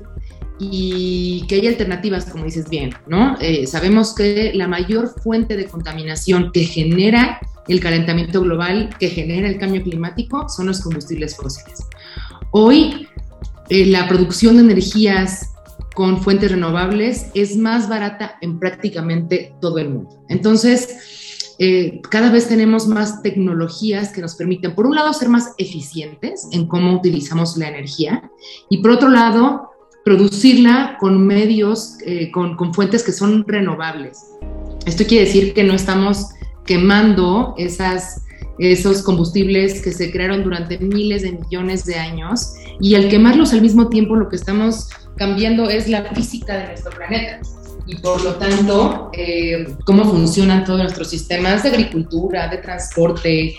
y 0.59 1.45
que 1.47 1.55
hay 1.55 1.67
alternativas, 1.67 2.25
como 2.25 2.45
dices 2.45 2.69
bien, 2.69 2.91
¿no? 3.07 3.37
Eh, 3.39 3.67
sabemos 3.67 4.15
que 4.15 4.51
la 4.53 4.67
mayor 4.67 5.09
fuente 5.21 5.55
de 5.55 5.65
contaminación 5.67 6.51
que 6.51 6.65
genera 6.65 7.39
el 7.67 7.79
calentamiento 7.79 8.41
global, 8.41 8.89
que 8.99 9.09
genera 9.09 9.47
el 9.47 9.59
cambio 9.59 9.83
climático, 9.83 10.47
son 10.49 10.67
los 10.67 10.81
combustibles 10.81 11.35
fósiles. 11.35 11.85
Hoy, 12.51 13.07
eh, 13.69 13.85
la 13.85 14.07
producción 14.07 14.55
de 14.55 14.63
energías 14.63 15.53
con 15.93 16.21
fuentes 16.21 16.51
renovables 16.51 17.27
es 17.33 17.57
más 17.57 17.89
barata 17.89 18.37
en 18.41 18.59
prácticamente 18.59 19.53
todo 19.59 19.79
el 19.79 19.89
mundo. 19.89 20.23
Entonces, 20.29 21.55
eh, 21.59 22.01
cada 22.11 22.29
vez 22.29 22.47
tenemos 22.47 22.87
más 22.87 23.23
tecnologías 23.23 24.09
que 24.09 24.21
nos 24.21 24.35
permiten, 24.35 24.75
por 24.75 24.85
un 24.85 24.95
lado, 24.95 25.11
ser 25.11 25.29
más 25.29 25.53
eficientes 25.57 26.47
en 26.51 26.67
cómo 26.67 26.95
utilizamos 26.95 27.57
la 27.57 27.69
energía 27.69 28.29
y 28.69 28.77
por 28.83 28.91
otro 28.91 29.09
lado, 29.09 29.71
producirla 30.07 30.95
con 31.01 31.27
medios, 31.27 31.97
eh, 32.05 32.31
con, 32.31 32.55
con, 32.55 32.73
fuentes 32.73 33.03
que 33.03 33.11
son 33.11 33.45
renovables. 33.45 34.19
Esto 34.85 35.03
quiere 35.05 35.25
decir 35.25 35.53
que 35.53 35.65
no 35.65 35.73
estamos 35.73 36.27
quemando 36.65 37.53
esas, 37.57 38.21
esos 38.57 39.03
combustibles 39.03 39.81
que 39.81 39.91
se 39.91 40.09
crearon 40.09 40.45
durante 40.45 40.77
miles 40.77 41.23
de 41.23 41.33
millones 41.33 41.83
de 41.83 41.95
años 41.95 42.53
y 42.79 42.95
al 42.95 43.09
quemarlos 43.09 43.51
al 43.51 43.61
mismo 43.61 43.89
tiempo 43.89 44.15
lo 44.15 44.29
que 44.29 44.37
estamos 44.37 44.87
cambiando 45.17 45.69
es 45.69 45.89
la 45.89 46.03
física 46.13 46.55
de 46.55 46.67
nuestro 46.67 46.91
planeta 46.91 47.41
y 47.85 47.97
por 47.97 48.23
lo 48.23 48.35
tanto 48.35 49.11
eh, 49.11 49.75
cómo 49.85 50.05
funcionan 50.05 50.63
todos 50.63 50.79
nuestros 50.79 51.09
sistemas 51.09 51.63
de 51.63 51.69
agricultura, 51.69 52.47
de 52.47 52.59
transporte, 52.59 53.57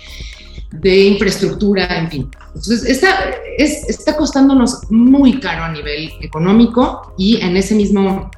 de 0.70 1.06
infraestructura, 1.06 1.86
en 1.98 2.10
fin. 2.10 2.30
Entonces, 2.48 2.84
está, 2.84 3.30
es, 3.56 3.88
está 3.88 4.16
costándonos 4.16 4.90
muy 4.90 5.40
caro 5.40 5.64
a 5.64 5.72
nivel 5.72 6.10
económico 6.20 7.14
y 7.16 7.40
en 7.40 7.56
ese 7.56 7.74
mismo 7.74 8.30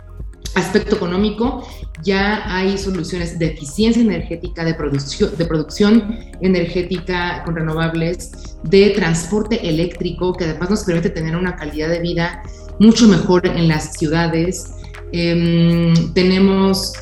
aspecto 0.54 0.96
económico 0.96 1.66
ya 2.02 2.42
hay 2.46 2.76
soluciones 2.78 3.38
de 3.38 3.46
eficiencia 3.46 4.02
energética, 4.02 4.64
de 4.64 4.74
producción, 4.74 5.30
de 5.36 5.44
producción 5.44 6.18
energética 6.40 7.42
con 7.44 7.56
renovables, 7.56 8.56
de 8.62 8.90
transporte 8.90 9.68
eléctrico, 9.68 10.32
que 10.32 10.44
además 10.44 10.70
nos 10.70 10.84
permite 10.84 11.10
tener 11.10 11.36
una 11.36 11.56
calidad 11.56 11.88
de 11.88 12.00
vida 12.00 12.42
mucho 12.78 13.06
mejor 13.06 13.46
en 13.46 13.68
las 13.68 13.94
ciudades, 13.94 14.72
Em, 15.12 16.12
tenemos, 16.12 16.92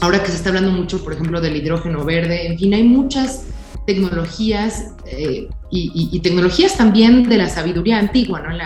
ahora 0.00 0.22
que 0.22 0.28
se 0.28 0.36
está 0.36 0.50
hablando 0.50 0.70
mucho, 0.72 1.02
por 1.02 1.14
ejemplo, 1.14 1.40
del 1.40 1.56
hidrógeno 1.56 2.04
verde, 2.04 2.46
en 2.46 2.58
fin, 2.58 2.74
hay 2.74 2.82
muchas 2.82 3.44
tecnologías 3.86 4.94
eh, 5.06 5.48
y, 5.70 6.20
tecnologías 6.20 6.76
también 6.76 7.28
de 7.28 7.38
la 7.38 7.48
sabiduría 7.48 7.98
antigua, 7.98 8.40
¿no? 8.40 8.56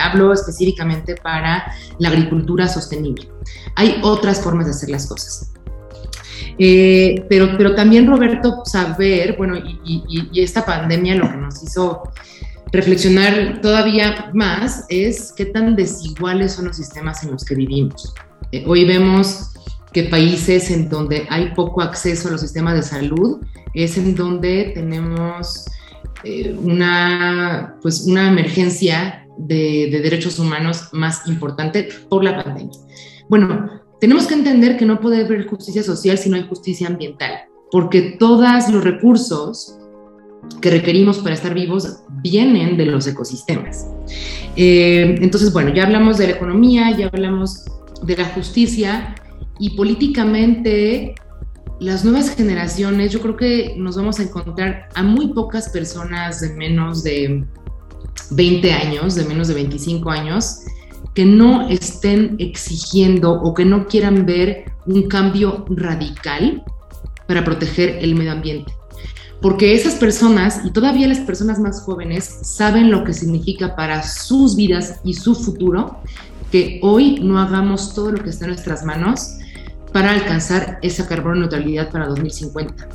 hablo 0.00 0.32
específicamente 0.32 1.16
para 1.16 1.72
la 1.98 2.08
agricultura 2.08 2.68
sostenible. 2.68 3.28
Hay 3.76 4.00
otras 4.02 4.40
formas 4.40 4.66
de 4.66 4.72
hacer 4.72 4.90
las 4.90 5.06
cosas. 5.06 5.52
Eh, 6.58 7.24
pero, 7.28 7.56
pero 7.56 7.74
también, 7.74 8.06
Roberto, 8.06 8.62
saber, 8.64 9.36
bueno, 9.36 9.56
y, 9.56 9.80
y, 9.84 10.40
esta 10.40 10.64
pandemia 10.64 11.14
lo 11.16 11.30
que 11.30 11.36
nos 11.36 11.62
hizo 11.62 12.02
reflexionar 12.72 13.60
todavía 13.60 14.30
más 14.32 14.84
es 14.88 15.32
qué 15.36 15.46
tan 15.46 15.76
desiguales 15.76 16.52
son 16.52 16.66
los 16.66 16.76
sistemas 16.76 17.22
en 17.22 17.32
los 17.32 17.44
que 17.44 17.54
vivimos. 17.54 18.14
Eh, 18.50 18.64
hoy 18.66 18.84
vemos 18.84 19.50
que 19.92 20.04
países 20.04 20.70
en 20.70 20.88
donde 20.88 21.26
hay 21.28 21.52
poco 21.54 21.82
acceso 21.82 22.28
a 22.28 22.32
los 22.32 22.40
sistemas 22.40 22.74
de 22.74 22.82
salud 22.82 23.40
es 23.74 23.96
en 23.96 24.14
donde 24.14 24.72
tenemos 24.74 25.64
eh, 26.24 26.54
una, 26.62 27.76
pues 27.82 28.06
una 28.06 28.28
emergencia 28.28 29.26
de, 29.38 29.88
de 29.90 30.00
derechos 30.00 30.38
humanos 30.38 30.88
más 30.92 31.26
importante 31.26 31.88
por 32.08 32.22
la 32.22 32.42
pandemia. 32.42 32.78
Bueno, 33.28 33.82
tenemos 34.00 34.26
que 34.26 34.34
entender 34.34 34.76
que 34.76 34.84
no 34.84 35.00
puede 35.00 35.24
haber 35.24 35.46
justicia 35.46 35.82
social 35.82 36.18
si 36.18 36.28
no 36.28 36.36
hay 36.36 36.42
justicia 36.48 36.88
ambiental, 36.88 37.42
porque 37.70 38.16
todos 38.18 38.68
los 38.68 38.82
recursos 38.82 39.78
que 40.60 40.70
requerimos 40.70 41.18
para 41.18 41.34
estar 41.34 41.54
vivos 41.54 42.00
vienen 42.22 42.76
de 42.76 42.86
los 42.86 43.06
ecosistemas. 43.06 43.86
Eh, 44.56 45.16
entonces, 45.20 45.52
bueno, 45.52 45.72
ya 45.72 45.84
hablamos 45.84 46.18
de 46.18 46.26
la 46.26 46.32
economía, 46.32 46.90
ya 46.96 47.06
hablamos 47.12 47.64
de 48.02 48.16
la 48.16 48.24
justicia 48.26 49.14
y 49.58 49.76
políticamente 49.76 51.14
las 51.82 52.04
nuevas 52.04 52.30
generaciones, 52.30 53.10
yo 53.10 53.20
creo 53.20 53.36
que 53.36 53.74
nos 53.76 53.96
vamos 53.96 54.20
a 54.20 54.22
encontrar 54.22 54.88
a 54.94 55.02
muy 55.02 55.32
pocas 55.32 55.68
personas 55.68 56.40
de 56.40 56.54
menos 56.54 57.02
de 57.02 57.44
20 58.30 58.72
años, 58.72 59.16
de 59.16 59.24
menos 59.24 59.48
de 59.48 59.54
25 59.54 60.08
años, 60.08 60.60
que 61.12 61.24
no 61.24 61.68
estén 61.68 62.36
exigiendo 62.38 63.32
o 63.32 63.52
que 63.52 63.64
no 63.64 63.88
quieran 63.88 64.24
ver 64.24 64.66
un 64.86 65.08
cambio 65.08 65.64
radical 65.70 66.62
para 67.26 67.44
proteger 67.44 67.98
el 68.00 68.14
medio 68.14 68.30
ambiente. 68.30 68.72
Porque 69.40 69.74
esas 69.74 69.96
personas 69.96 70.60
y 70.64 70.70
todavía 70.70 71.08
las 71.08 71.18
personas 71.18 71.58
más 71.58 71.82
jóvenes 71.82 72.38
saben 72.42 72.92
lo 72.92 73.02
que 73.02 73.12
significa 73.12 73.74
para 73.74 74.04
sus 74.04 74.54
vidas 74.54 75.00
y 75.02 75.14
su 75.14 75.34
futuro 75.34 75.98
que 76.52 76.78
hoy 76.80 77.18
no 77.20 77.40
hagamos 77.40 77.92
todo 77.92 78.12
lo 78.12 78.22
que 78.22 78.30
está 78.30 78.44
en 78.44 78.52
nuestras 78.52 78.84
manos 78.84 79.38
para 79.92 80.12
alcanzar 80.12 80.78
esa 80.82 81.06
carbono 81.06 81.40
neutralidad 81.40 81.90
para 81.90 82.06
2050. 82.06 82.88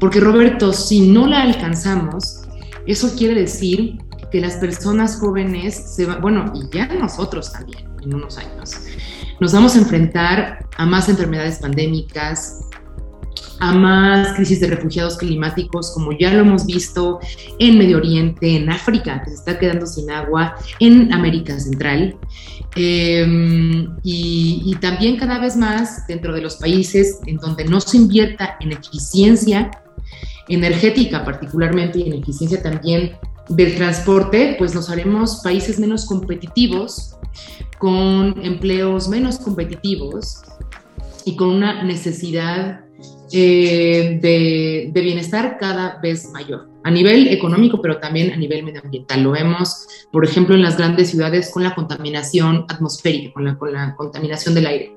Porque 0.00 0.20
Roberto, 0.20 0.72
si 0.72 1.08
no 1.08 1.26
la 1.26 1.42
alcanzamos, 1.42 2.42
eso 2.86 3.14
quiere 3.16 3.42
decir 3.42 3.98
que 4.30 4.40
las 4.40 4.54
personas 4.56 5.18
jóvenes 5.18 5.74
se 5.74 6.06
van, 6.06 6.20
bueno, 6.20 6.52
y 6.54 6.74
ya 6.74 6.86
nosotros 6.86 7.52
también 7.52 7.84
en 8.02 8.14
unos 8.14 8.38
años, 8.38 8.74
nos 9.40 9.52
vamos 9.52 9.74
a 9.76 9.78
enfrentar 9.78 10.66
a 10.76 10.86
más 10.86 11.08
enfermedades 11.08 11.58
pandémicas, 11.58 12.60
a 13.60 13.72
más 13.72 14.34
crisis 14.34 14.60
de 14.60 14.68
refugiados 14.68 15.16
climáticos, 15.16 15.92
como 15.92 16.12
ya 16.12 16.32
lo 16.32 16.40
hemos 16.40 16.66
visto 16.66 17.18
en 17.58 17.78
Medio 17.78 17.98
Oriente, 17.98 18.56
en 18.56 18.70
África, 18.70 19.22
que 19.22 19.30
se 19.30 19.36
está 19.36 19.58
quedando 19.58 19.86
sin 19.86 20.10
agua, 20.10 20.54
en 20.80 21.12
América 21.12 21.58
Central. 21.58 22.16
Em, 22.76 23.96
y, 24.02 24.62
y, 24.64 24.74
también 24.80 25.16
cada 25.16 25.38
vez 25.38 25.56
más 25.56 26.06
dentro 26.06 26.32
de 26.34 26.42
los 26.42 26.56
países 26.56 27.18
en 27.26 27.38
donde 27.38 27.64
no 27.64 27.80
se 27.80 27.96
invierta 27.96 28.56
en 28.60 28.72
eficiencia 28.72 29.70
energética 30.48 31.24
particularmente 31.24 31.98
y 31.98 32.08
en 32.08 32.14
eficiencia 32.14 32.62
también 32.62 33.16
del 33.48 33.74
transporte, 33.76 34.56
pues 34.58 34.74
nos 34.74 34.90
haremos 34.90 35.40
países 35.42 35.78
menos 35.78 36.06
competitivos, 36.06 37.16
con 37.78 38.34
empleos 38.44 39.08
menos 39.08 39.38
competitivos 39.38 40.42
y 41.24 41.36
con 41.36 41.50
una 41.50 41.82
necesidad 41.82 42.80
eh, 43.32 44.18
de, 44.20 45.00
bienestar 45.00 45.58
cada 45.58 45.98
vez 46.00 46.30
mayor, 46.32 46.68
a 46.84 46.90
nivel 46.90 47.28
económico, 47.28 47.80
pero 47.80 47.98
también 47.98 48.32
a 48.32 48.36
nivel 48.36 48.64
medioambiental. 48.64 49.22
Lo 49.22 49.32
vemos, 49.32 49.86
por 50.12 50.24
ejemplo, 50.24 50.54
en 50.54 50.62
las 50.62 50.76
grandes 50.76 51.10
ciudades 51.10 51.50
con 51.50 51.62
la 51.62 51.74
contaminación 51.74 52.64
atmosférica, 52.68 53.32
con 53.32 53.44
la, 53.44 53.58
con 53.58 53.72
la 53.72 53.94
contaminación 53.96 54.54
del 54.54 54.66
aire. 54.66 54.96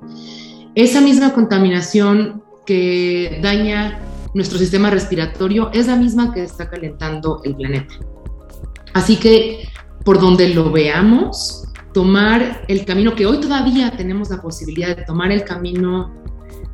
Esa 0.76 1.02
misma 1.02 1.34
contaminación 1.34 2.44
que 2.66 3.40
daña 3.42 4.00
nuestro 4.34 4.58
sistema 4.58 4.90
respiratorio 4.90 5.70
es 5.74 5.88
la 5.88 5.96
misma 5.96 6.34
que 6.34 6.44
está 6.44 6.70
calentando 6.70 7.42
el 7.44 7.56
planeta. 7.56 7.94
Así 8.94 9.18
que 9.18 9.68
por 10.04 10.20
donde 10.20 10.50
lo 10.50 10.72
veamos, 10.72 11.68
tomar 11.94 12.64
el 12.68 12.86
camino 12.86 13.16
que 13.16 13.26
hoy 13.26 13.40
todavía 13.40 13.92
tenemos 13.92 14.30
la 14.30 14.42
posibilidad 14.42 14.96
de 14.96 15.04
tomar 15.04 15.32
el 15.32 15.44
camino 15.44 16.21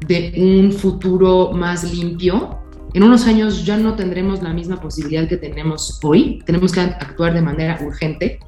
de 0.06 0.34
un 0.38 0.72
futuro 0.72 1.52
más 1.54 1.94
limpio, 1.94 2.58
en 2.94 3.04
unos 3.04 3.28
años 3.28 3.66
ya 3.66 3.78
no 3.78 3.96
tendremos 3.96 4.42
la 4.42 4.54
misma 4.54 4.80
posibilidad 4.80 5.28
que 5.28 5.38
tenemos 5.38 6.00
hoy. 6.04 6.42
Tenemos 6.46 6.72
que 6.72 6.80
actuar 6.80 7.34
de 7.34 7.42
manera 7.42 7.78
urgente. 7.86 8.40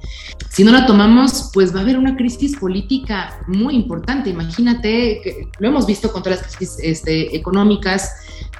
Si 0.49 0.63
no 0.63 0.71
la 0.71 0.85
tomamos, 0.85 1.51
pues 1.53 1.71
va 1.75 1.79
a 1.79 1.83
haber 1.83 1.97
una 1.97 2.15
crisis 2.15 2.57
política 2.57 3.41
muy 3.47 3.75
importante. 3.75 4.29
Imagínate, 4.29 5.21
que 5.23 5.47
lo 5.59 5.67
hemos 5.67 5.85
visto 5.85 6.11
con 6.11 6.23
todas 6.23 6.41
las 6.41 6.55
crisis 6.55 6.77
este, 6.81 7.35
económicas 7.35 8.11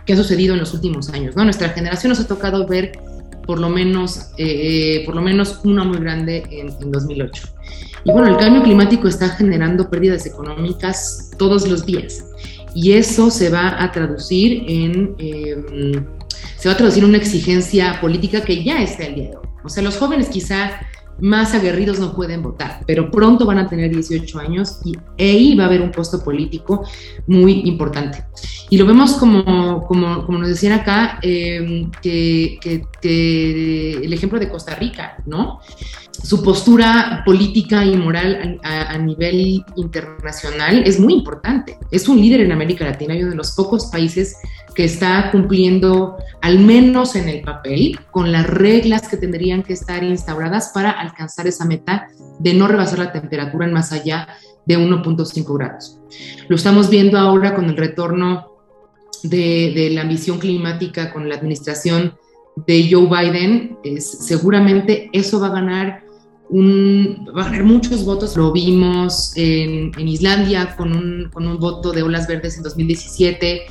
que 0.05 0.13
han 0.13 0.19
sucedido 0.19 0.53
en 0.53 0.59
los 0.59 0.73
últimos 0.73 1.09
años. 1.09 1.35
¿no? 1.35 1.43
Nuestra 1.43 1.69
generación 1.69 2.09
nos 2.09 2.19
ha 2.19 2.27
tocado 2.27 2.67
ver 2.67 2.91
por 3.47 3.59
lo 3.59 3.69
menos, 3.69 4.27
eh, 4.37 5.01
por 5.07 5.15
lo 5.15 5.21
menos 5.21 5.61
una 5.63 5.83
muy 5.83 5.97
grande 5.97 6.43
en, 6.51 6.69
en 6.69 6.91
2008. 6.91 7.47
Y 8.03 8.11
bueno, 8.11 8.27
el 8.27 8.37
cambio 8.37 8.61
climático 8.61 9.07
está 9.07 9.29
generando 9.29 9.89
pérdidas 9.89 10.25
económicas 10.25 11.31
todos 11.37 11.67
los 11.67 11.85
días 11.85 12.25
y 12.75 12.93
eso 12.93 13.29
se 13.31 13.49
va 13.49 13.81
a 13.81 13.91
traducir 13.91 14.63
en 14.67 15.15
em, 15.17 16.05
se 16.59 16.67
va 16.67 16.73
a 16.73 16.77
traducir 16.77 17.05
una 17.05 17.17
exigencia 17.17 17.99
política 18.01 18.41
que 18.41 18.63
ya 18.63 18.81
está 18.81 19.05
el 19.05 19.15
día 19.15 19.29
de. 19.29 19.37
O 19.63 19.69
sea, 19.69 19.81
los 19.81 19.97
jóvenes 19.97 20.27
quizá 20.27 20.81
más 21.21 21.53
aguerridos 21.53 21.99
no 21.99 22.15
pueden 22.15 22.41
votar, 22.41 22.81
pero 22.85 23.11
pronto 23.11 23.45
van 23.45 23.59
a 23.59 23.67
tener 23.67 23.91
18 23.91 24.39
años 24.39 24.79
y 24.85 24.97
ahí 25.21 25.55
va 25.55 25.63
a 25.63 25.67
haber 25.67 25.81
un 25.81 25.91
puesto 25.91 26.23
político 26.23 26.85
muy 27.27 27.61
importante. 27.65 28.25
Y 28.69 28.77
lo 28.77 28.85
vemos 28.85 29.13
como, 29.13 29.85
como, 29.85 30.25
como 30.25 30.37
nos 30.37 30.49
decían 30.49 30.73
acá, 30.73 31.19
em, 31.21 31.91
que, 32.01 32.59
que, 33.01 33.91
el 34.03 34.13
ejemplo 34.13 34.39
de 34.39 34.49
Costa 34.49 34.75
Rica, 34.75 35.17
¿no? 35.25 35.59
Su 36.23 36.43
postura 36.43 37.23
política 37.25 37.85
y 37.85 37.95
moral 37.95 38.59
a, 38.63 38.97
nivel 38.97 39.63
internacional 39.75 40.83
es 40.85 40.99
muy 40.99 41.13
importante. 41.13 41.77
Es 41.91 42.07
un 42.07 42.19
líder 42.19 42.41
en 42.41 42.51
América 42.51 42.85
Latina 42.85 43.15
y 43.15 43.21
uno 43.21 43.31
de 43.31 43.37
los 43.37 43.51
pocos 43.51 43.87
países 43.87 44.35
que 44.75 44.83
está 44.83 45.31
cumpliendo, 45.31 46.17
al 46.41 46.59
menos 46.59 47.15
en 47.15 47.29
el 47.29 47.41
papel, 47.41 47.99
con 48.11 48.31
las 48.31 48.47
reglas 48.47 49.07
que 49.07 49.17
tendrían 49.17 49.63
que 49.63 49.73
estar 49.73 50.03
instauradas 50.03 50.71
para 50.73 50.91
alcanzar 50.91 51.47
esa 51.47 51.65
meta 51.65 52.09
de 52.39 52.53
no 52.53 52.67
rebasar 52.67 52.99
la 52.99 53.11
temperatura 53.11 53.65
en 53.65 53.73
más 53.73 53.91
allá 53.91 54.27
de 54.65 54.77
1.5 54.77 55.57
grados. 55.57 55.99
Lo 56.47 56.55
estamos 56.55 56.89
viendo 56.89 57.17
ahora 57.17 57.55
con 57.55 57.65
el 57.65 57.77
retorno 57.77 58.57
de, 59.23 59.71
de, 59.73 59.89
la 59.89 60.01
ambición 60.01 60.37
climática 60.37 61.11
con 61.11 61.27
la 61.27 61.35
administración 61.35 62.17
de 62.67 62.87
Joe 62.91 63.07
Biden. 63.07 63.77
Es, 63.83 64.25
seguramente 64.25 65.09
eso 65.11 65.39
va 65.39 65.47
a 65.47 65.51
ganar 65.51 66.08
un, 66.49 67.29
va 67.35 67.43
a 67.43 67.45
ganar 67.45 67.63
muchos 67.63 68.03
votos. 68.03 68.35
Lo 68.35 68.51
vimos 68.51 69.33
en, 69.35 69.91
Islandia 70.07 70.75
con 70.75 70.91
un, 70.93 71.59
voto 71.59 71.91
de 71.91 72.03
olas 72.03 72.27
verdes 72.27 72.57
en 72.57 72.63
2017. 72.63 73.61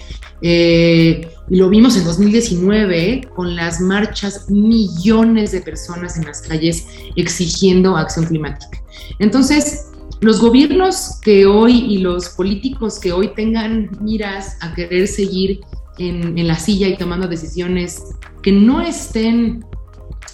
Eh, 0.40 1.28
y 1.50 1.56
lo 1.56 1.68
vimos 1.68 1.97
en 1.97 2.04
2019 2.04 3.28
con 3.35 3.56
las 3.56 3.80
marchas, 3.80 4.49
millones 4.49 5.52
de 5.52 5.61
personas 5.61 6.16
en 6.16 6.26
las 6.26 6.42
calles 6.42 6.87
exigiendo 7.16 7.97
acción 7.97 8.26
climática. 8.26 8.80
Entonces, 9.18 9.90
los 10.20 10.40
gobiernos 10.40 11.18
que 11.23 11.47
hoy 11.47 11.85
y 11.92 11.99
los 11.99 12.30
políticos 12.30 12.99
que 12.99 13.12
hoy 13.12 13.28
tengan 13.35 13.90
miras 14.00 14.56
a 14.61 14.75
querer 14.75 15.08
seguir 15.08 15.61
en 15.99 16.47
la 16.47 16.56
silla 16.56 16.87
y 16.87 16.97
tomando 16.97 17.26
decisiones 17.26 18.00
que 18.42 18.52
no 18.52 18.80
estén 18.80 19.64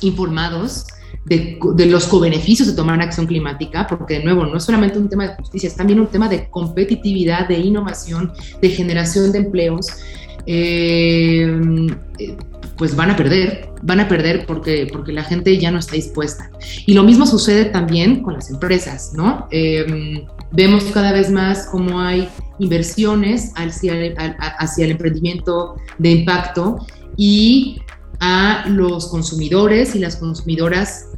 informados, 0.03 0.87
de, 1.25 1.87
los 1.87 2.07
cobeneficios 2.07 2.69
de 2.69 2.75
tomar 2.75 3.01
acción 3.01 3.27
climática, 3.27 3.87
porque 3.87 4.19
de 4.19 4.25
nuevo 4.25 4.45
no 4.47 4.57
es 4.57 4.65
solamente 4.65 4.99
un 4.99 5.09
tema 5.09 5.29
de 5.29 5.35
justicia, 5.37 5.69
es 5.69 5.77
también 5.77 6.01
un 6.01 6.09
tema 6.09 6.29
de 6.29 6.49
competitividad, 6.51 7.49
de 7.49 7.59
innovación, 7.59 8.33
de 8.61 8.69
generación 8.69 9.33
de 9.33 9.39
empleos, 9.39 9.87
eh, 10.47 11.61
pues 12.77 12.95
van 12.95 13.11
a 13.11 13.17
perder, 13.17 13.71
van 13.83 14.01
a 14.01 14.09
perder 14.09 14.45
porque, 14.47 14.89
porque 14.93 15.13
la 15.13 15.23
gente 15.23 15.57
ya 15.59 15.71
no 15.71 15.79
está 15.79 15.95
dispuesta. 15.95 16.51
Y 16.87 16.93
lo 16.93 17.05
mismo 17.05 17.27
sucede 17.27 17.67
también 17.67 18.23
con 18.23 18.35
las 18.35 18.51
empresas, 18.51 19.13
¿no? 19.15 19.47
Eh, 19.51 20.27
vemos 20.53 20.85
cada 20.85 21.13
vez 21.13 21.31
más 21.31 21.67
cómo 21.71 22.01
hay 22.01 22.29
inversiones 22.59 23.53
hacia 23.57 23.95
el 23.95 24.91
emprendimiento 24.91 25.77
de 25.99 26.11
impacto 26.11 26.87
y 27.17 27.81
a 28.21 28.65
los 28.69 29.09
consumidores 29.09 29.95
y 29.95 29.99
las 29.99 30.17
consumidoras 30.17 31.09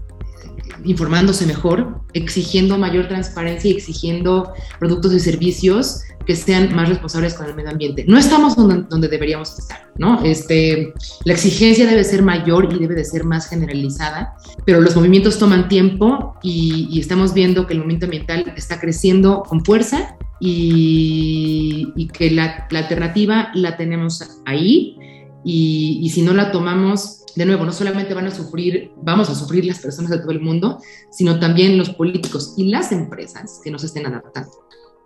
informándose 0.86 1.46
mejor, 1.46 2.00
exigiendo 2.14 2.78
mayor 2.78 3.08
transparencia 3.08 3.70
y 3.70 3.74
exigiendo 3.76 4.52
productos 4.78 5.12
y 5.12 5.20
servicios 5.20 6.02
que 6.26 6.34
sean 6.34 6.74
más 6.74 6.88
responsables 6.88 7.34
con 7.34 7.46
el 7.46 7.54
medio 7.54 7.70
ambiente. 7.70 8.04
No 8.06 8.18
estamos 8.18 8.56
donde, 8.56 9.08
deberíamos 9.08 9.58
estar, 9.58 9.90
¿no? 9.96 10.22
Este, 10.24 10.92
la 11.24 11.32
exigencia 11.32 11.86
debe 11.86 12.02
ser 12.04 12.22
mayor 12.22 12.72
y 12.72 12.78
debe 12.78 12.94
de 12.94 13.04
ser 13.04 13.24
más 13.24 13.48
generalizada, 13.48 14.34
pero 14.64 14.80
los 14.80 14.96
movimientos 14.96 15.38
toman 15.38 15.68
tiempo 15.68 16.34
y, 16.42 16.98
estamos 16.98 17.32
viendo 17.32 17.66
que 17.66 17.74
el 17.74 17.78
movimiento 17.78 18.06
ambiental 18.06 18.52
está 18.56 18.80
creciendo 18.80 19.44
con 19.44 19.64
fuerza 19.64 20.16
y, 20.40 22.08
que 22.12 22.30
la, 22.30 22.66
alternativa 22.70 23.50
la 23.54 23.76
tenemos 23.76 24.40
ahí 24.44 24.98
y, 25.46 26.00
y 26.02 26.10
si 26.10 26.22
no 26.22 26.34
la 26.34 26.50
tomamos, 26.50 27.24
de 27.36 27.46
nuevo, 27.46 27.64
no 27.64 27.70
solamente 27.70 28.14
van 28.14 28.26
a 28.26 28.34
sufrir, 28.34 28.90
vamos 29.00 29.30
a 29.30 29.34
sufrir 29.36 29.64
las 29.64 29.78
personas 29.78 30.10
de 30.10 30.18
todo 30.18 30.32
el 30.32 30.40
mundo, 30.40 30.80
sino 31.12 31.38
también 31.38 31.78
los 31.78 31.90
políticos 31.90 32.54
y 32.56 32.68
las 32.68 32.90
empresas 32.90 33.60
que 33.62 33.70
nos 33.70 33.84
estén 33.84 34.06
adaptando. 34.06 34.50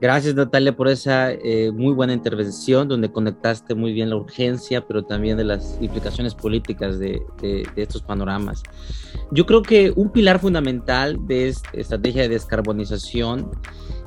Gracias 0.01 0.35
Natalia 0.35 0.75
por 0.75 0.89
esa 0.89 1.31
eh, 1.31 1.71
muy 1.73 1.93
buena 1.93 2.15
intervención 2.15 2.89
donde 2.89 3.13
conectaste 3.13 3.75
muy 3.75 3.93
bien 3.93 4.09
la 4.09 4.17
urgencia, 4.17 4.87
pero 4.87 5.05
también 5.05 5.37
de 5.37 5.45
las 5.45 5.77
implicaciones 5.79 6.35
políticas 6.35 6.99
de, 6.99 7.21
de, 7.43 7.69
de 7.77 7.83
estos 7.83 8.01
panoramas. 8.01 8.63
Yo 9.33 9.45
creo 9.45 9.61
que 9.61 9.93
un 9.95 10.11
pilar 10.11 10.41
fundamental 10.41 11.19
de 11.27 11.49
esta 11.49 11.69
estrategia 11.75 12.23
de 12.23 12.31
descarbonización 12.31 13.51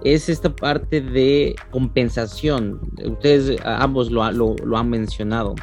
es 0.04 0.30
esta 0.30 0.50
parte 0.50 1.00
de 1.00 1.56
compensación. 1.70 2.82
Ustedes 3.06 3.62
ambos 3.64 4.10
lo, 4.10 4.32
lo, 4.32 4.56
lo 4.66 4.78
han 4.78 4.90
mencionado 4.90 5.54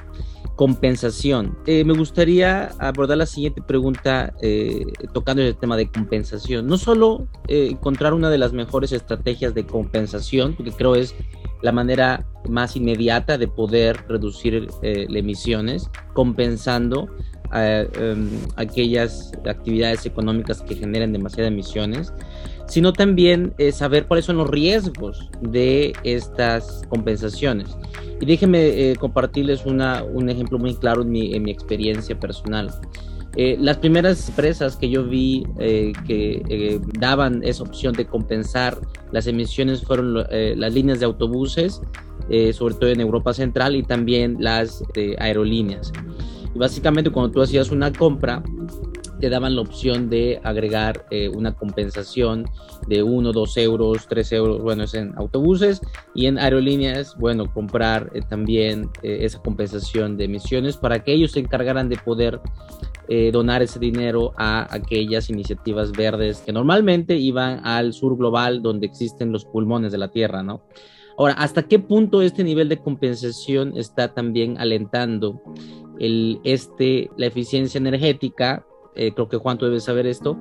compensación. 0.61 1.57
Eh, 1.65 1.85
me 1.87 1.95
gustaría 1.95 2.67
abordar 2.79 3.17
la 3.17 3.25
siguiente 3.25 3.63
pregunta 3.63 4.35
eh, 4.43 4.85
tocando 5.15 5.41
el 5.41 5.57
tema 5.57 5.75
de 5.75 5.91
compensación. 5.91 6.67
No 6.67 6.77
solo 6.77 7.27
eh, 7.49 7.69
encontrar 7.71 8.13
una 8.13 8.29
de 8.29 8.37
las 8.37 8.53
mejores 8.53 8.93
estrategias 8.93 9.55
de 9.55 9.65
compensación, 9.65 10.55
porque 10.55 10.73
creo 10.73 10.97
es 10.97 11.15
la 11.63 11.73
manera 11.73 12.27
más 12.47 12.77
inmediata 12.77 13.39
de 13.39 13.49
poder 13.49 14.05
reducir 14.07 14.69
las 14.83 15.17
emisiones, 15.17 15.91
compensando 16.13 17.09
um, 17.53 18.29
aquellas 18.57 19.33
actividades 19.47 20.07
económicas 20.07 20.63
que 20.63 20.75
generen 20.75 21.13
demasiadas 21.13 21.53
emisiones, 21.53 22.13
sino 22.67 22.93
también 22.93 23.53
saber 23.73 24.07
cuáles 24.07 24.25
son 24.25 24.37
los 24.37 24.49
riesgos 24.49 25.29
de 25.41 25.93
estas 26.05 26.83
compensaciones. 26.89 27.77
Y 28.21 28.27
déjenme 28.27 28.91
eh, 28.91 28.97
compartirles 28.97 29.67
una, 29.67 30.05
un 30.05 30.29
ejemplo 30.29 30.59
muy 30.59 30.75
claro 30.75 31.03
en 31.03 31.11
mi, 31.11 31.35
en 31.35 31.43
mi 31.43 31.51
experiencia 31.51 32.19
personal. 32.19 32.71
Eh, 33.37 33.57
las 33.61 33.79
primeras 33.79 34.29
empresas 34.29 34.77
que 34.77 34.91
yo 34.91 35.05
vi 35.05 35.45
eh, 35.59 35.93
que 36.07 36.43
eh, 36.49 36.81
daban 36.99 37.43
esa 37.45 37.63
opción 37.63 37.95
de 37.95 38.05
compensar 38.05 38.77
las 39.13 39.27
emisiones 39.29 39.83
fueron 39.83 40.27
eh, 40.31 40.55
las 40.57 40.75
líneas 40.75 40.99
de 40.99 41.07
autobuses, 41.07 41.81
sobre 42.53 42.75
todo 42.75 42.91
en 42.91 43.01
Europa 43.01 43.35
Central, 43.35 43.75
y 43.75 43.83
también 43.83 44.37
las 44.39 44.85
aerolíneas. 45.19 45.93
Y 46.55 46.59
básicamente 46.59 47.11
cuando 47.11 47.33
tú 47.33 47.43
hacías 47.43 47.71
una 47.71 47.93
compra, 47.93 48.43
te 49.21 49.29
daban 49.29 49.55
la 49.55 49.61
opción 49.61 50.09
de 50.09 50.41
agregar 50.43 51.07
eh, 51.11 51.29
una 51.29 51.53
compensación 51.53 52.47
de 52.89 53.03
1, 53.03 53.33
2 53.33 53.57
euros, 53.59 54.07
3 54.09 54.33
euros, 54.33 54.63
bueno, 54.63 54.85
es 54.85 54.95
en 54.95 55.13
autobuses 55.17 55.81
y 56.15 56.27
en 56.27 56.39
aerolíneas, 56.39 57.17
bueno, 57.19 57.53
comprar 57.53 58.11
eh, 58.15 58.23
también 58.29 58.89
eh, 59.03 59.19
esa 59.21 59.41
compensación 59.41 60.17
de 60.17 60.25
emisiones 60.25 60.77
para 60.77 61.05
que 61.05 61.13
ellos 61.13 61.33
se 61.33 61.41
encargaran 61.41 61.89
de 61.89 61.97
poder 61.97 62.41
donar 63.33 63.61
ese 63.61 63.81
dinero 63.81 64.33
a 64.37 64.73
aquellas 64.73 65.31
iniciativas 65.31 65.91
verdes 65.91 66.45
que 66.47 66.53
normalmente 66.53 67.17
iban 67.17 67.61
al 67.67 67.93
sur 67.93 68.17
global 68.17 68.63
donde 68.63 68.87
existen 68.87 69.33
los 69.33 69.45
pulmones 69.45 69.91
de 69.91 69.99
la 69.99 70.13
Tierra, 70.13 70.45
¿no? 70.45 70.63
Ahora, 71.19 71.35
¿hasta 71.35 71.65
qué 71.65 71.81
punto 71.81 72.23
este 72.23 72.45
nivel 72.45 72.69
de 72.69 72.79
compensación 72.79 73.77
está 73.77 74.15
también 74.15 74.59
alentando 74.59 75.43
el, 76.01 76.41
este, 76.45 77.11
la 77.17 77.27
eficiencia 77.27 77.79
energética 77.79 78.67
eh, 78.95 79.13
creo 79.15 79.29
que 79.29 79.37
Juan 79.37 79.59
tú 79.59 79.67
debes 79.67 79.85
saber 79.85 80.07
esto, 80.07 80.37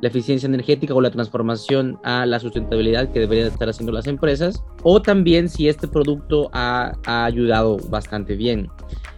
la 0.00 0.08
eficiencia 0.08 0.46
energética 0.46 0.94
o 0.94 1.00
la 1.00 1.10
transformación 1.10 1.98
a 2.02 2.24
la 2.24 2.40
sustentabilidad 2.40 3.12
que 3.12 3.20
deberían 3.20 3.48
estar 3.48 3.68
haciendo 3.68 3.92
las 3.92 4.06
empresas, 4.06 4.64
o 4.82 5.02
también 5.02 5.48
si 5.48 5.68
este 5.68 5.86
producto 5.86 6.48
ha, 6.52 6.92
ha 7.04 7.24
ayudado 7.26 7.76
bastante 7.88 8.34
bien. 8.34 8.68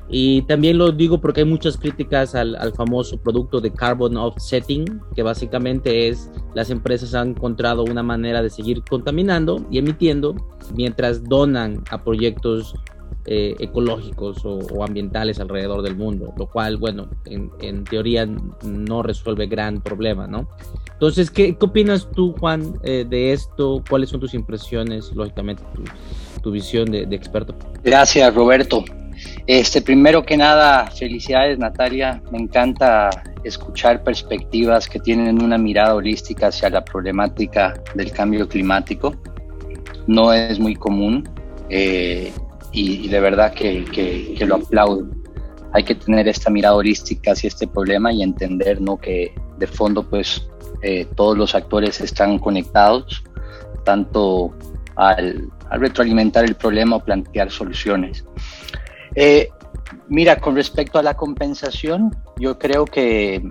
Y 0.08 0.42
también 0.42 0.76
lo 0.76 0.92
digo 0.92 1.20
porque 1.20 1.40
hay 1.40 1.46
muchas 1.46 1.78
críticas 1.78 2.34
al, 2.34 2.56
al, 2.56 2.74
famoso 2.74 3.18
producto 3.22 3.60
de 3.60 3.72
carbon 3.72 4.16
offsetting, 4.16 5.00
que 5.14 5.22
básicamente 5.22 6.08
es 6.08 6.28
las 6.54 6.68
empresas 6.68 7.14
han 7.14 7.30
encontrado 7.30 7.84
una 7.84 8.02
manera 8.02 8.42
de 8.42 8.50
seguir 8.50 8.82
contaminando 8.82 9.64
y 9.70 9.78
emitiendo 9.78 10.34
mientras 10.74 11.24
donan 11.24 11.82
a 11.90 12.02
proyectos 12.02 12.74
eh, 13.26 13.54
ecológicos 13.60 14.44
o, 14.44 14.84
ambientales 14.84 15.38
alrededor 15.38 15.82
del 15.82 15.96
mundo, 15.96 16.32
lo 16.36 16.46
cual, 16.46 16.76
bueno, 16.76 17.08
en, 17.24 17.84
teoría 17.84 18.26
no 18.64 19.02
resuelve 19.02 19.46
gran 19.46 19.80
problema, 19.80 20.26
¿no? 20.26 20.48
Entonces, 20.92 21.30
¿qué, 21.30 21.56
qué 21.56 21.64
opinas 21.64 22.08
tú, 22.14 22.34
Juan, 22.38 22.74
eh, 22.82 23.04
de 23.08 23.32
esto? 23.32 23.82
¿Cuáles 23.88 24.10
son 24.10 24.20
tus 24.20 24.34
impresiones, 24.34 25.12
lógicamente, 25.14 25.62
tu, 26.42 26.50
visión 26.50 26.90
de, 26.90 27.06
de 27.06 27.16
experto? 27.16 27.54
Gracias, 27.82 28.34
Roberto. 28.34 28.84
Este, 29.46 29.82
primero 29.82 30.24
que 30.24 30.36
nada, 30.36 30.86
felicidades 30.90 31.58
Natalia, 31.58 32.22
me 32.30 32.38
encanta 32.38 33.10
escuchar 33.44 34.02
perspectivas 34.02 34.88
que 34.88 35.00
tienen 35.00 35.42
una 35.42 35.58
mirada 35.58 35.94
holística 35.94 36.48
hacia 36.48 36.70
la 36.70 36.84
problemática 36.84 37.74
del 37.94 38.12
cambio 38.12 38.48
climático. 38.48 39.14
No 40.06 40.32
es 40.32 40.58
muy 40.58 40.74
común 40.74 41.28
eh, 41.68 42.32
y, 42.72 43.08
de 43.08 43.20
verdad 43.20 43.52
que, 43.54 43.84
que, 43.84 44.46
lo 44.46 44.56
aplaudo. 44.56 45.06
Hay 45.72 45.84
que 45.84 45.94
tener 45.94 46.28
esta 46.28 46.50
mirada 46.50 46.74
holística 46.74 47.32
hacia 47.32 47.48
este 47.48 47.66
problema 47.66 48.12
y 48.12 48.22
entender 48.22 48.80
¿no? 48.80 48.98
que 48.98 49.34
de 49.58 49.66
fondo 49.66 50.02
pues 50.02 50.46
eh, 50.82 51.06
todos 51.14 51.36
los 51.36 51.54
actores 51.54 52.00
están 52.00 52.38
conectados, 52.38 53.22
tanto 53.84 54.52
al, 54.96 55.48
al 55.70 55.80
retroalimentar 55.80 56.44
el 56.44 56.54
problema 56.54 56.96
o 56.96 57.00
plantear 57.04 57.50
soluciones. 57.50 58.24
Eh, 59.14 59.48
mira, 60.08 60.36
con 60.36 60.54
respecto 60.54 60.98
a 60.98 61.02
la 61.02 61.14
compensación, 61.14 62.14
yo 62.38 62.58
creo 62.58 62.84
que 62.84 63.42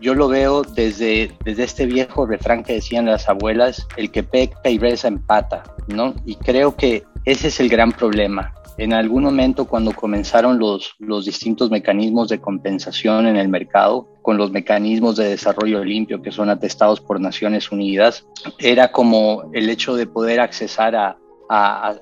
yo 0.00 0.14
lo 0.14 0.28
veo 0.28 0.62
desde, 0.62 1.32
desde 1.44 1.64
este 1.64 1.86
viejo 1.86 2.26
refrán 2.26 2.62
que 2.62 2.74
decían 2.74 3.06
las 3.06 3.28
abuelas, 3.28 3.86
el 3.96 4.10
que 4.10 4.22
peca 4.22 4.68
y 4.68 4.78
reza 4.78 5.08
empata, 5.08 5.62
¿no? 5.88 6.14
Y 6.24 6.36
creo 6.36 6.76
que 6.76 7.04
ese 7.24 7.48
es 7.48 7.60
el 7.60 7.68
gran 7.68 7.92
problema. 7.92 8.54
En 8.78 8.92
algún 8.92 9.24
momento 9.24 9.64
cuando 9.64 9.92
comenzaron 9.92 10.58
los, 10.58 10.96
distintos 11.24 11.70
mecanismos 11.70 12.28
de 12.28 12.40
compensación 12.40 13.26
en 13.26 13.36
el 13.36 13.48
mercado, 13.48 14.06
con 14.20 14.36
los 14.36 14.50
mecanismos 14.50 15.16
de 15.16 15.28
desarrollo 15.28 15.82
limpio 15.82 16.20
que 16.20 16.30
son 16.30 16.50
atestados 16.50 17.00
por 17.00 17.18
Naciones 17.18 17.72
Unidas, 17.72 18.26
era 18.58 18.92
como 18.92 19.50
el 19.54 19.70
hecho 19.70 19.96
de 19.96 20.06
poder 20.06 20.40
accesar 20.40 20.94
a, 20.94 21.16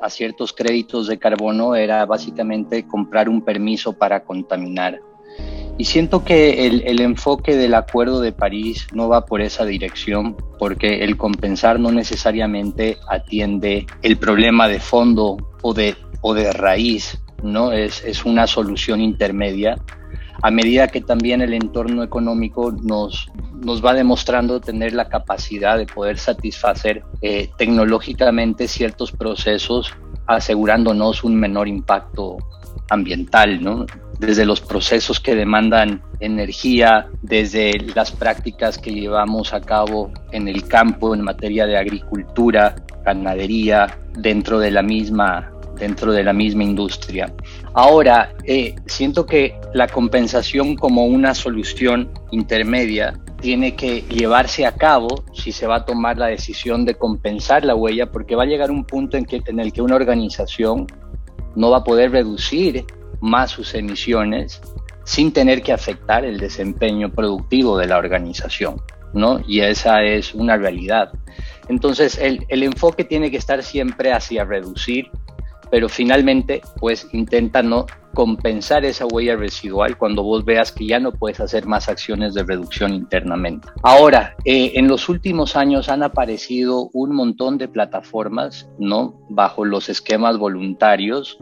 ciertos 0.08 0.54
créditos 0.54 1.06
de 1.06 1.18
carbono 1.18 1.74
era 1.74 2.06
básicamente 2.06 2.86
comprar 2.86 3.28
un 3.28 3.42
permiso 3.42 3.92
para 3.92 4.24
contaminar. 4.24 5.00
Y 5.76 5.84
siento 5.84 6.24
que 6.24 6.66
el, 6.66 7.00
enfoque 7.00 7.56
del 7.56 7.74
Acuerdo 7.74 8.20
de 8.20 8.32
París 8.32 8.86
no 8.92 9.08
va 9.08 9.26
por 9.26 9.42
esa 9.42 9.64
dirección, 9.64 10.36
porque 10.58 11.04
el 11.04 11.16
compensar 11.16 11.78
no 11.78 11.90
necesariamente 11.92 12.96
atiende 13.08 13.86
el 14.02 14.16
problema 14.16 14.68
de 14.68 14.78
fondo 14.80 15.36
o 15.62 15.74
de, 15.74 15.96
o 16.26 16.32
de 16.32 16.52
raíz, 16.52 17.20
¿no? 17.42 17.70
Es, 17.72 18.02
es 18.02 18.24
una 18.24 18.46
solución 18.46 19.02
intermedia 19.02 19.76
a 20.44 20.50
medida 20.50 20.88
que 20.88 21.00
también 21.00 21.40
el 21.40 21.54
entorno 21.54 22.02
económico 22.02 22.70
nos, 22.70 23.28
nos 23.64 23.82
va 23.82 23.94
demostrando 23.94 24.60
tener 24.60 24.92
la 24.92 25.08
capacidad 25.08 25.78
de 25.78 25.86
poder 25.86 26.18
satisfacer 26.18 27.02
eh, 27.22 27.48
tecnológicamente 27.56 28.68
ciertos 28.68 29.10
procesos, 29.10 29.94
asegurándonos 30.26 31.24
un 31.24 31.36
menor 31.36 31.66
impacto 31.66 32.36
ambiental, 32.90 33.62
¿no? 33.62 33.86
Desde 34.18 34.44
los 34.44 34.60
procesos 34.60 35.18
que 35.18 35.34
demandan 35.34 36.02
energía, 36.20 37.06
desde 37.22 37.78
las 37.94 38.12
prácticas 38.12 38.76
que 38.76 38.92
llevamos 38.92 39.54
a 39.54 39.62
cabo 39.62 40.12
en 40.30 40.48
el 40.48 40.68
campo 40.68 41.14
en 41.14 41.22
materia 41.22 41.64
de 41.64 41.78
agricultura, 41.78 42.76
ganadería, 43.02 43.98
dentro 44.12 44.58
de 44.58 44.70
la 44.70 44.82
misma 44.82 45.53
dentro 45.78 46.12
de 46.12 46.22
la 46.22 46.32
misma 46.32 46.64
industria. 46.64 47.32
Ahora, 47.72 48.34
eh, 48.44 48.74
siento 48.86 49.26
que 49.26 49.58
la 49.72 49.88
compensación 49.88 50.76
como 50.76 51.06
una 51.06 51.34
solución 51.34 52.10
intermedia 52.30 53.14
tiene 53.40 53.74
que 53.74 54.02
llevarse 54.02 54.64
a 54.64 54.72
cabo 54.72 55.24
si 55.34 55.52
se 55.52 55.66
va 55.66 55.76
a 55.76 55.84
tomar 55.84 56.16
la 56.16 56.28
decisión 56.28 56.84
de 56.84 56.94
compensar 56.94 57.64
la 57.64 57.74
huella, 57.74 58.10
porque 58.10 58.36
va 58.36 58.44
a 58.44 58.46
llegar 58.46 58.70
un 58.70 58.84
punto 58.84 59.16
en, 59.16 59.24
que, 59.24 59.42
en 59.46 59.60
el 59.60 59.72
que 59.72 59.82
una 59.82 59.96
organización 59.96 60.86
no 61.54 61.70
va 61.70 61.78
a 61.78 61.84
poder 61.84 62.10
reducir 62.10 62.86
más 63.20 63.50
sus 63.50 63.74
emisiones 63.74 64.60
sin 65.04 65.32
tener 65.32 65.62
que 65.62 65.72
afectar 65.72 66.24
el 66.24 66.38
desempeño 66.38 67.12
productivo 67.12 67.76
de 67.76 67.86
la 67.86 67.98
organización, 67.98 68.80
¿no? 69.12 69.40
Y 69.46 69.60
esa 69.60 70.02
es 70.02 70.34
una 70.34 70.56
realidad. 70.56 71.12
Entonces, 71.68 72.18
el, 72.18 72.46
el 72.48 72.62
enfoque 72.62 73.04
tiene 73.04 73.30
que 73.30 73.36
estar 73.36 73.62
siempre 73.62 74.12
hacia 74.12 74.44
reducir 74.44 75.10
pero 75.74 75.88
finalmente 75.88 76.62
pues 76.78 77.08
intenta 77.14 77.60
no 77.60 77.86
compensar 78.14 78.84
esa 78.84 79.06
huella 79.06 79.34
residual 79.34 79.98
cuando 79.98 80.22
vos 80.22 80.44
veas 80.44 80.70
que 80.70 80.86
ya 80.86 81.00
no 81.00 81.10
puedes 81.10 81.40
hacer 81.40 81.66
más 81.66 81.88
acciones 81.88 82.32
de 82.32 82.44
reducción 82.44 82.94
internamente. 82.94 83.66
Ahora, 83.82 84.36
eh, 84.44 84.70
en 84.76 84.86
los 84.86 85.08
últimos 85.08 85.56
años 85.56 85.88
han 85.88 86.04
aparecido 86.04 86.90
un 86.92 87.12
montón 87.12 87.58
de 87.58 87.66
plataformas, 87.66 88.70
¿no? 88.78 89.20
Bajo 89.28 89.64
los 89.64 89.88
esquemas 89.88 90.38
voluntarios 90.38 91.38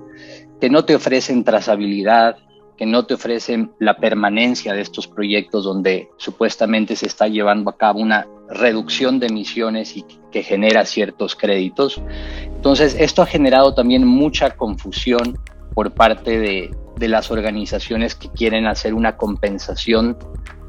que 0.62 0.70
no 0.70 0.86
te 0.86 0.94
ofrecen 0.94 1.44
trazabilidad, 1.44 2.38
que 2.78 2.86
no 2.86 3.04
te 3.04 3.12
ofrecen 3.12 3.72
la 3.80 3.98
permanencia 3.98 4.72
de 4.72 4.80
estos 4.80 5.08
proyectos 5.08 5.64
donde 5.64 6.08
supuestamente 6.16 6.96
se 6.96 7.04
está 7.04 7.28
llevando 7.28 7.68
a 7.68 7.76
cabo 7.76 8.00
una 8.00 8.26
reducción 8.52 9.18
de 9.18 9.26
emisiones 9.26 9.96
y 9.96 10.04
que 10.30 10.42
genera 10.42 10.84
ciertos 10.84 11.34
créditos. 11.34 12.00
Entonces, 12.44 12.96
esto 12.98 13.22
ha 13.22 13.26
generado 13.26 13.74
también 13.74 14.06
mucha 14.06 14.50
confusión 14.50 15.38
por 15.74 15.92
parte 15.92 16.38
de, 16.38 16.70
las 16.98 17.32
organizaciones 17.32 18.14
que 18.14 18.28
quieren 18.28 18.66
hacer 18.66 18.94
una 18.94 19.16
compensación 19.16 20.16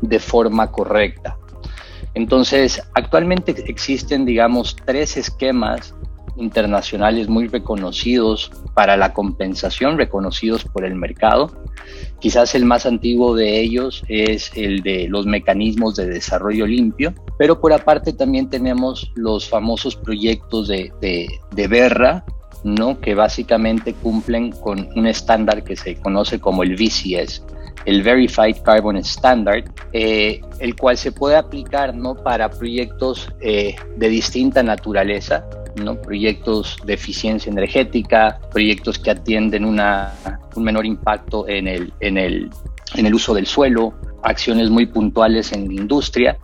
de 0.02 0.20
forma 0.20 0.72
correcta. 0.72 1.38
Entonces, 2.16 2.82
actualmente 2.96 3.54
existen, 3.68 4.26
digamos, 4.26 4.76
tres 4.84 5.16
esquemas 5.16 5.94
internacionales 6.36 7.28
muy 7.28 7.48
reconocidos 7.48 8.52
para 8.74 8.98
la 8.98 9.14
compensación, 9.14 9.98
reconocidos 9.98 10.66
por 10.66 10.86
el 10.86 10.96
mercado. 10.96 11.52
Quizás 12.20 12.56
el 12.56 12.66
más 12.66 12.86
antiguo 12.86 13.36
de 13.36 13.60
ellos 13.60 14.04
es 14.08 14.52
el 14.56 14.82
de 14.82 15.08
los 15.08 15.26
mecanismos 15.26 15.96
de 15.96 16.08
desarrollo 16.08 16.66
limpio, 16.66 17.14
pero 17.44 17.60
por 17.60 17.74
aparte 17.74 18.14
también 18.14 18.50
tenemos 18.50 19.12
los 19.16 19.50
famosos 19.50 19.98
proyectos 19.98 20.70
de, 20.70 20.94
de, 21.02 21.28
de 21.52 21.68
Berra, 21.68 22.24
¿no? 22.64 23.02
que 23.02 23.16
básicamente 23.16 23.94
cumplen 23.96 24.54
con 24.54 24.88
un 24.96 25.08
estándar 25.08 25.62
que 25.66 25.76
se 25.76 25.98
conoce 25.98 26.40
como 26.40 26.64
el 26.64 26.78
VCS, 26.78 27.44
el 27.84 28.02
Verified 28.02 28.62
Carbon 28.64 28.96
Standard, 28.96 29.66
eh, 29.92 30.40
el 30.60 30.74
cual 30.78 30.96
se 30.96 31.12
puede 31.12 31.36
aplicar 31.36 31.94
¿no? 31.94 32.16
para 32.16 32.50
proyectos 32.50 33.30
eh, 33.42 33.76
de 33.98 34.08
distinta 34.08 34.64
naturaleza, 34.64 35.46
¿no? 35.76 36.02
proyectos 36.02 36.78
de 36.86 36.94
eficiencia 36.94 37.52
energética, 37.52 38.40
proyectos 38.54 38.98
que 38.98 39.12
atienden 39.12 39.66
una, 39.66 40.14
un 40.56 40.64
menor 40.64 40.86
impacto 40.86 41.46
en 41.50 41.68
el, 41.68 41.92
en, 42.00 42.18
el, 42.18 42.50
en 42.96 43.06
el 43.06 43.14
uso 43.14 43.34
del 43.34 43.48
suelo, 43.48 43.94
acciones 44.24 44.70
muy 44.70 44.86
puntuales 44.86 45.52
en 45.52 45.68
la 45.68 45.74
industria. 45.74 46.38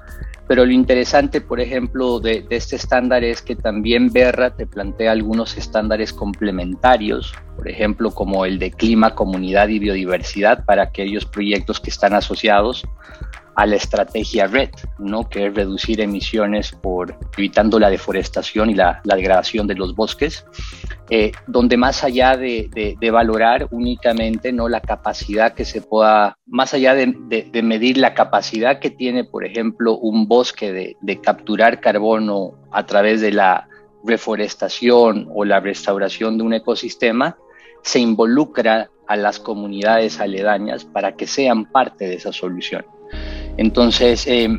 Pero 0.50 0.66
lo 0.66 0.72
interesante, 0.72 1.42
por 1.42 1.62
ejemplo, 1.62 2.20
de, 2.20 2.44
este 2.50 2.76
estándar 2.76 3.24
es 3.24 3.44
que 3.44 3.56
también 3.56 4.12
Berra 4.12 4.50
te 4.50 4.66
plantea 4.66 5.12
algunos 5.12 5.56
estándares 5.56 6.12
complementarios, 6.12 7.36
por 7.56 7.68
ejemplo, 7.68 8.10
como 8.10 8.46
el 8.46 8.58
de 8.58 8.72
clima, 8.72 9.14
comunidad 9.14 9.68
y 9.68 9.78
biodiversidad 9.78 10.66
para 10.66 10.82
aquellos 10.82 11.28
proyectos 11.28 11.80
que 11.80 11.92
están 11.92 12.16
asociados 12.16 12.84
a 13.56 13.66
la 13.66 13.76
estrategia 13.76 14.48
RED, 14.48 14.70
¿no? 15.00 15.28
que 15.28 15.48
es 15.48 15.54
reducir 15.54 16.02
emisiones 16.02 16.72
por 16.72 17.18
evitando 17.38 17.80
la 17.80 17.90
deforestación 17.90 18.70
y 18.70 18.76
la, 18.76 19.02
la 19.04 19.16
degradación 19.16 19.68
de 19.68 19.76
los 19.76 19.96
bosques, 19.96 20.46
eh, 21.10 21.32
donde 21.48 21.78
más 21.78 22.04
allá 22.04 22.38
de, 22.38 22.70
de, 22.74 22.96
de, 23.00 23.12
valorar 23.12 23.68
únicamente 23.72 24.52
no 24.52 24.70
la 24.70 24.82
capacidad 24.82 25.54
que 25.54 25.66
se 25.66 25.82
pueda, 25.82 26.38
más 26.46 26.74
allá 26.74 26.94
de, 26.94 27.16
de 27.52 27.64
medir 27.64 27.98
la 27.98 28.14
capacidad 28.14 28.80
que 28.80 28.92
tiene, 28.92 29.24
por 29.24 29.46
ejemplo, 29.46 29.98
un 29.98 30.28
bosque 30.28 30.96
de 31.00 31.22
capturar 31.22 31.80
carbono 31.80 32.54
a 32.72 32.86
través 32.86 33.22
de 33.22 33.32
la 33.32 33.68
reforestación 34.04 35.30
o 35.34 35.46
la 35.46 35.60
restauración 35.60 36.38
de 36.38 36.44
un 36.44 36.54
ecosistema, 36.54 37.38
se 37.84 38.00
involucra 38.00 38.90
a 39.08 39.16
las 39.16 39.40
comunidades 39.40 40.20
aledañas 40.20 40.86
para 40.86 41.16
que 41.16 41.26
sean 41.28 41.66
parte 41.66 42.06
de 42.06 42.16
esa 42.16 42.32
solución. 42.32 42.86
Entonces, 43.60 44.26
eh, 44.26 44.58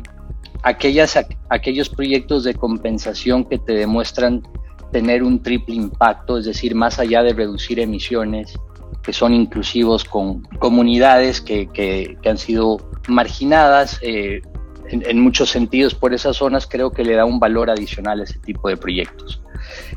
aquellos 0.61 1.89
proyectos 1.89 2.43
de 2.43 2.53
compensación 2.53 3.45
que 3.45 3.57
te 3.57 3.73
demuestran 3.73 4.43
tener 4.91 5.23
un 5.23 5.41
triple 5.41 5.73
impacto, 5.73 6.37
es 6.37 6.45
decir, 6.45 6.75
más 6.75 6.99
allá 6.99 7.23
de 7.23 7.33
reducir 7.33 7.79
emisiones, 7.79 8.59
que 9.01 9.11
son 9.11 9.33
inclusivos 9.33 10.05
con 10.05 10.43
comunidades 10.59 11.41
que, 11.41 11.65
que, 11.65 12.15
han 12.29 12.37
sido 12.37 12.77
marginadas 13.07 13.97
eh, 14.03 14.43
en, 14.89 15.19
muchos 15.19 15.49
sentidos 15.49 15.95
por 15.95 16.13
esas 16.13 16.37
zonas, 16.37 16.67
creo 16.67 16.91
que 16.91 17.03
le 17.03 17.15
da 17.15 17.25
un 17.25 17.39
valor 17.39 17.71
adicional 17.71 18.21
a 18.21 18.25
ese 18.25 18.37
tipo 18.37 18.69
de 18.69 18.77
proyectos. 18.77 19.41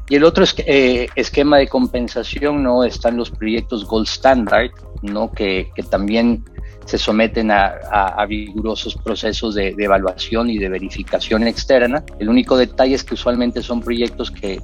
Y 0.08 0.14
el 0.14 0.24
otro 0.24 0.44
es, 0.44 0.54
eh, 0.60 1.08
esquema 1.14 1.58
de 1.58 1.68
compensación, 1.68 2.62
¿no? 2.62 2.84
Están 2.84 3.18
los 3.18 3.30
proyectos 3.30 3.84
Gold 3.84 4.06
Standard, 4.06 4.70
¿no? 5.02 5.30
Que, 5.30 5.70
que 5.74 5.82
también 5.82 6.42
se 6.86 6.98
someten 6.98 7.50
a, 7.50 8.24
rigurosos 8.26 8.96
procesos 8.96 9.54
de, 9.54 9.74
evaluación 9.78 10.50
y 10.50 10.58
de 10.58 10.68
verificación 10.68 11.46
externa. 11.46 12.04
El 12.18 12.28
único 12.28 12.56
detalle 12.56 12.94
es 12.94 13.04
que 13.04 13.14
usualmente 13.14 13.62
son 13.62 13.80
proyectos 13.80 14.30
que, 14.30 14.60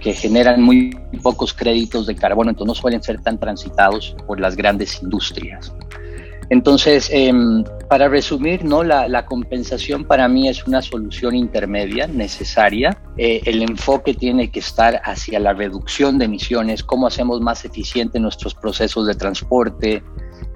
generan 0.00 0.62
muy 0.62 0.90
pocos 1.22 1.52
créditos 1.52 2.06
de 2.06 2.14
carbono, 2.14 2.50
entonces 2.50 2.68
no 2.68 2.74
suelen 2.74 3.02
ser 3.02 3.20
tan 3.20 3.38
transitados 3.38 4.16
por 4.26 4.40
las 4.40 4.56
grandes 4.56 5.02
industrias. 5.02 5.72
Entonces, 6.50 7.10
em, 7.12 7.62
para 7.90 8.08
resumir, 8.08 8.64
¿no? 8.64 8.82
La, 8.82 9.26
compensación 9.26 10.04
para 10.04 10.28
mí 10.28 10.48
es 10.48 10.66
una 10.66 10.80
solución 10.80 11.34
intermedia 11.34 12.06
necesaria. 12.06 12.96
Eh, 13.18 13.42
el 13.44 13.62
enfoque 13.62 14.14
tiene 14.14 14.50
que 14.50 14.60
estar 14.60 15.00
hacia 15.04 15.40
la 15.40 15.52
reducción 15.52 16.16
de 16.16 16.24
emisiones, 16.24 16.82
cómo 16.82 17.06
hacemos 17.06 17.42
más 17.42 17.64
eficientes 17.66 18.20
nuestros 18.20 18.54
procesos 18.54 19.06
de 19.06 19.14
transporte, 19.14 20.02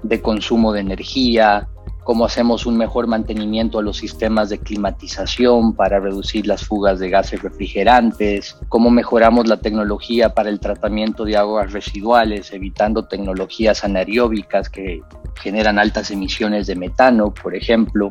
de 0.03 0.21
consumo 0.21 0.73
de 0.73 0.81
energía, 0.81 1.67
cómo 2.03 2.25
hacemos 2.25 2.65
un 2.65 2.77
mejor 2.77 3.07
mantenimiento 3.07 3.79
a 3.79 3.81
los 3.81 3.97
sistemas 3.97 4.49
de 4.49 4.59
climatización 4.59 5.73
para 5.73 5.99
reducir 5.99 6.47
las 6.47 6.65
fugas 6.65 6.99
de 6.99 7.09
gases 7.09 7.41
refrigerantes, 7.41 8.57
cómo 8.69 8.89
mejoramos 8.89 9.47
la 9.47 9.57
tecnología 9.57 10.33
para 10.33 10.49
el 10.49 10.59
tratamiento 10.59 11.23
de 11.25 11.37
aguas 11.37 11.71
residuales, 11.71 12.51
evitando 12.51 13.05
tecnologías 13.05 13.83
anaeróbicas 13.83 14.69
que 14.69 15.01
generan 15.41 15.79
altas 15.79 16.11
emisiones 16.11 16.67
de 16.67 16.75
metano, 16.75 17.33
por 17.33 17.55
ejemplo, 17.55 18.09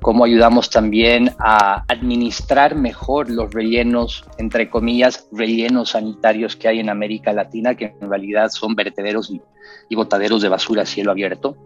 cómo 0.00 0.24
ayudamos 0.24 0.70
también 0.70 1.32
a 1.38 1.84
administrar 1.88 2.74
mejor 2.74 3.30
los 3.30 3.52
rellenos, 3.52 4.24
entre 4.38 4.70
comillas, 4.70 5.28
rellenos 5.32 5.90
sanitarios 5.90 6.56
que 6.56 6.68
hay 6.68 6.80
en 6.80 6.88
América 6.88 7.32
Latina, 7.32 7.74
que 7.74 7.96
en 8.00 8.08
realidad 8.08 8.50
son 8.50 8.74
vertederos 8.74 9.30
y, 9.30 9.42
y 9.88 9.96
botaderos 9.96 10.40
de 10.40 10.48
basura 10.48 10.82
a 10.82 10.86
cielo 10.86 11.10
abierto 11.10 11.56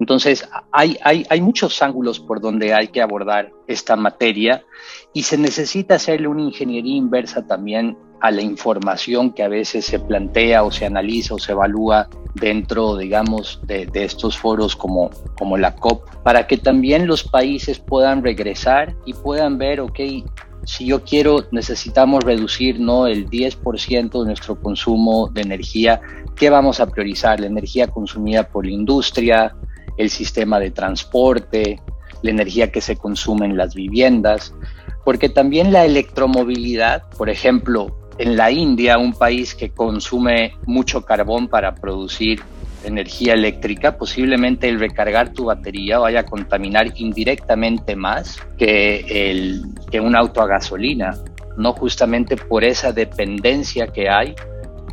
entonces, 0.00 0.48
hay, 0.72 0.96
hay, 1.02 1.24
hay, 1.30 1.40
muchos 1.40 1.80
ángulos 1.80 2.18
por 2.18 2.40
donde 2.40 2.74
hay 2.74 2.88
que 2.88 3.00
abordar 3.00 3.52
esta 3.68 3.94
materia 3.96 4.64
y 5.12 5.22
se 5.22 5.38
necesita 5.38 5.94
hacerle 5.94 6.28
una 6.28 6.42
ingeniería 6.42 6.96
inversa 6.96 7.46
también 7.46 7.96
a 8.20 8.30
la 8.30 8.42
información 8.42 9.32
que 9.32 9.42
a 9.42 9.48
veces 9.48 9.84
se 9.84 9.98
plantea 9.98 10.64
o 10.64 10.70
se 10.70 10.86
analiza 10.86 11.34
o 11.34 11.38
se 11.38 11.52
evalúa 11.52 12.08
dentro, 12.34 12.96
digamos, 12.96 13.60
de, 13.66 13.88
estos 13.94 14.36
foros 14.36 14.74
como, 14.74 15.10
como 15.38 15.56
la 15.56 15.76
COP, 15.76 16.08
para 16.22 16.46
que 16.46 16.56
también 16.56 17.06
los 17.06 17.22
países 17.22 17.78
puedan 17.78 18.24
regresar 18.24 18.96
y 19.04 19.12
puedan 19.12 19.58
ver, 19.58 19.80
ok, 19.80 20.00
si 20.64 20.86
yo 20.86 21.04
quiero, 21.04 21.44
necesitamos 21.52 22.24
reducir 22.24 22.80
¿no? 22.80 23.06
el 23.06 23.28
10% 23.28 24.20
de 24.20 24.26
nuestro 24.26 24.58
consumo 24.60 25.28
de 25.28 25.42
energía, 25.42 26.00
¿qué 26.34 26.50
vamos 26.50 26.80
a 26.80 26.86
priorizar? 26.86 27.38
La 27.40 27.46
energía 27.46 27.88
consumida 27.88 28.48
por 28.48 28.64
la 28.64 28.72
industria, 28.72 29.54
el 29.96 30.10
sistema 30.10 30.58
de 30.58 30.70
transporte, 30.70 31.80
la 32.22 32.30
energía 32.30 32.72
que 32.72 32.80
se 32.80 32.96
consume 32.96 33.46
en 33.46 33.56
las 33.56 33.74
viviendas, 33.74 34.54
porque 35.04 35.28
también 35.28 35.72
la 35.72 35.84
electromovilidad, 35.84 37.08
por 37.16 37.28
ejemplo, 37.28 37.94
en 38.18 38.36
la 38.36 38.50
India, 38.50 38.98
un 38.98 39.12
país 39.12 39.54
que 39.54 39.70
consume 39.70 40.54
mucho 40.66 41.04
carbón 41.04 41.48
para 41.48 41.74
producir 41.74 42.42
energía 42.84 43.32
eléctrica, 43.34 43.96
posiblemente 43.96 44.68
el 44.68 44.78
recargar 44.78 45.32
tu 45.32 45.46
batería 45.46 45.98
vaya 45.98 46.20
a 46.20 46.24
contaminar 46.24 46.92
indirectamente 46.96 47.96
más 47.96 48.38
que, 48.58 49.30
el, 49.30 49.62
que 49.90 50.00
un 50.00 50.14
auto 50.14 50.42
a 50.42 50.46
gasolina, 50.46 51.14
no 51.56 51.72
justamente 51.72 52.36
por 52.36 52.64
esa 52.64 52.92
dependencia 52.92 53.86
que 53.88 54.08
hay 54.08 54.34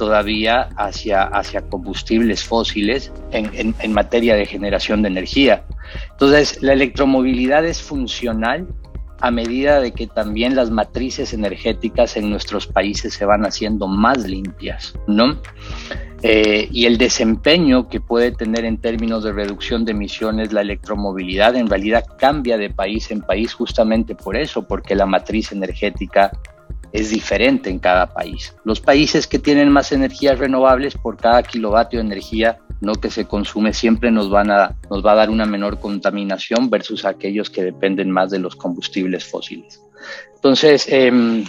todavía 0.01 0.69
hacia, 0.77 1.21
hacia 1.25 1.61
combustibles 1.61 2.43
fósiles 2.43 3.13
en, 3.31 3.93
materia 3.93 4.33
de 4.33 4.47
generación 4.47 5.03
de 5.03 5.09
energía. 5.09 5.63
Entonces, 6.13 6.59
la 6.63 6.73
electromovilidad 6.73 7.63
es 7.67 7.83
funcional 7.83 8.67
a 9.19 9.29
medida 9.29 9.79
de 9.79 9.91
que 9.91 10.07
también 10.07 10.55
las 10.55 10.71
matrices 10.71 11.33
energéticas 11.33 12.17
en 12.17 12.31
nuestros 12.31 12.65
países 12.65 13.13
se 13.13 13.25
van 13.25 13.45
haciendo 13.45 13.87
más 13.87 14.27
limpias, 14.27 14.95
¿no? 15.05 15.39
Eh, 16.23 16.67
y 16.71 16.87
el 16.87 16.97
desempeño 16.97 17.87
que 17.87 18.01
puede 18.01 18.31
tener 18.31 18.65
en 18.65 18.79
términos 18.79 19.23
de 19.23 19.33
reducción 19.33 19.85
de 19.85 19.91
emisiones 19.91 20.51
la 20.51 20.61
electromovilidad 20.61 21.55
en 21.55 21.67
realidad 21.67 22.05
cambia 22.17 22.57
de 22.57 22.71
país 22.71 23.11
en 23.11 23.21
país 23.21 23.53
justamente 23.53 24.15
por 24.15 24.35
eso, 24.35 24.63
porque 24.67 24.95
la 24.95 25.05
matriz 25.05 25.51
energética 25.51 26.31
es 26.93 27.09
diferente 27.09 27.69
en 27.69 27.79
cada 27.79 28.13
país. 28.13 28.55
Los 28.63 28.79
países 28.81 29.27
que 29.27 29.39
tienen 29.39 29.69
más 29.69 29.91
energías 29.91 30.39
renovables 30.39 30.95
por 30.95 31.17
cada 31.17 31.43
kilovatio 31.43 31.99
de 31.99 32.05
energía 32.05 32.59
no 32.81 32.95
que 32.95 33.11
se 33.11 33.25
consume 33.25 33.73
siempre 33.73 34.11
nos 34.11 34.29
van 34.29 34.49
a 34.51 34.75
nos 34.89 35.05
va 35.05 35.11
a 35.11 35.15
dar 35.15 35.29
una 35.29 35.45
menor 35.45 35.79
contaminación 35.79 36.69
versus 36.69 37.05
aquellos 37.05 37.49
que 37.49 37.63
dependen 37.63 38.09
más 38.09 38.31
de 38.31 38.39
los 38.39 38.55
combustibles 38.55 39.23
fósiles. 39.25 39.81
Entonces, 40.35 40.87
em, 40.89 41.45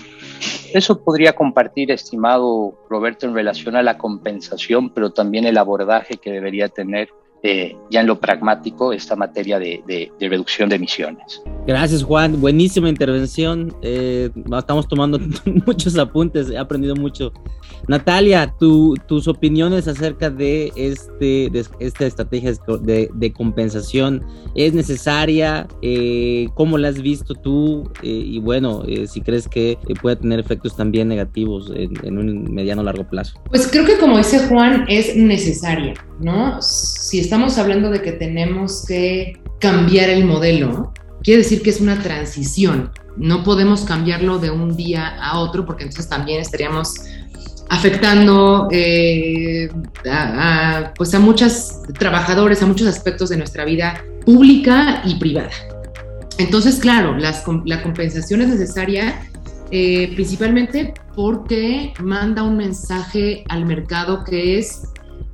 eso 0.74 1.02
podría 1.02 1.32
compartir, 1.32 1.90
estimado 1.90 2.74
Roberto, 2.90 3.26
en 3.26 3.34
relación 3.34 3.76
a 3.76 3.82
la 3.82 3.96
compensación, 3.96 4.90
pero 4.90 5.10
también 5.10 5.46
el 5.46 5.56
abordaje 5.56 6.18
que 6.18 6.30
debería 6.30 6.68
tener 6.68 7.08
eh, 7.44 7.76
ya 7.90 8.02
en 8.02 8.06
lo 8.06 8.20
pragmático 8.20 8.92
esta 8.92 9.16
materia 9.16 9.58
de, 9.58 10.12
reducción 10.20 10.68
de 10.68 10.76
emisiones. 10.76 11.42
Gracias 11.66 12.04
Juan, 12.04 12.40
buenísima 12.40 12.88
intervención. 12.88 13.74
Eh, 13.82 14.30
estamos 14.56 14.86
tomando 14.86 15.18
muchos 15.66 15.98
apuntes, 15.98 16.50
he 16.50 16.56
aprendido 16.56 16.94
mucho. 16.94 17.32
Natalia, 17.88 18.54
tus 18.58 19.26
opiniones 19.26 19.88
acerca 19.88 20.30
de, 20.30 20.72
este, 20.76 21.50
esta 21.80 22.06
estrategia 22.06 22.52
de, 22.80 23.32
compensación, 23.32 24.24
¿es 24.54 24.72
necesaria? 24.72 25.66
Eh, 25.82 26.46
¿Cómo 26.54 26.78
la 26.78 26.88
has 26.88 27.02
visto 27.02 27.34
tú? 27.34 27.90
y 28.02 28.38
bueno, 28.38 28.84
si 29.06 29.20
crees 29.20 29.48
que 29.48 29.78
puede 30.00 30.16
tener 30.16 30.38
efectos 30.38 30.76
también 30.76 31.08
negativos 31.08 31.72
en, 31.74 31.92
en 32.04 32.18
un 32.18 32.54
mediano 32.54 32.82
o 32.82 32.84
largo 32.84 33.08
plazo. 33.08 33.40
Pues 33.50 33.66
creo 33.66 33.84
que 33.84 33.98
como 33.98 34.16
dice 34.18 34.46
Juan, 34.46 34.84
es 34.88 35.16
necesaria, 35.16 35.94
¿no? 36.22 36.60
Si 36.62 37.20
estamos 37.20 37.58
hablando 37.58 37.90
de 37.90 38.00
que 38.00 38.12
tenemos 38.12 38.84
que 38.86 39.40
cambiar 39.58 40.08
el 40.08 40.24
modelo, 40.24 40.92
quiere 41.22 41.42
decir 41.42 41.62
que 41.62 41.70
es 41.70 41.80
una 41.80 42.00
transición. 42.02 42.90
No 43.16 43.44
podemos 43.44 43.82
cambiarlo 43.82 44.38
de 44.38 44.50
un 44.50 44.76
día 44.76 45.16
a 45.20 45.38
otro 45.38 45.66
porque 45.66 45.84
entonces 45.84 46.08
también 46.08 46.40
estaríamos 46.40 46.94
afectando 47.68 48.68
eh, 48.70 49.68
a, 50.10 50.92
pues 50.96 51.14
a 51.14 51.20
muchos 51.20 51.82
trabajadores, 51.98 52.62
a 52.62 52.66
muchos 52.66 52.86
aspectos 52.86 53.28
de 53.30 53.36
nuestra 53.36 53.64
vida 53.64 54.02
pública 54.24 55.02
y 55.04 55.16
privada. 55.16 55.50
Entonces, 56.38 56.76
claro, 56.76 57.16
la 57.18 57.82
compensación 57.82 58.42
es 58.42 58.48
necesaria 58.48 59.28
eh, 59.74 60.12
principalmente 60.14 60.92
porque 61.14 61.94
manda 61.98 62.42
un 62.42 62.58
mensaje 62.58 63.42
al 63.48 63.64
mercado 63.64 64.22
que 64.22 64.58
es 64.58 64.82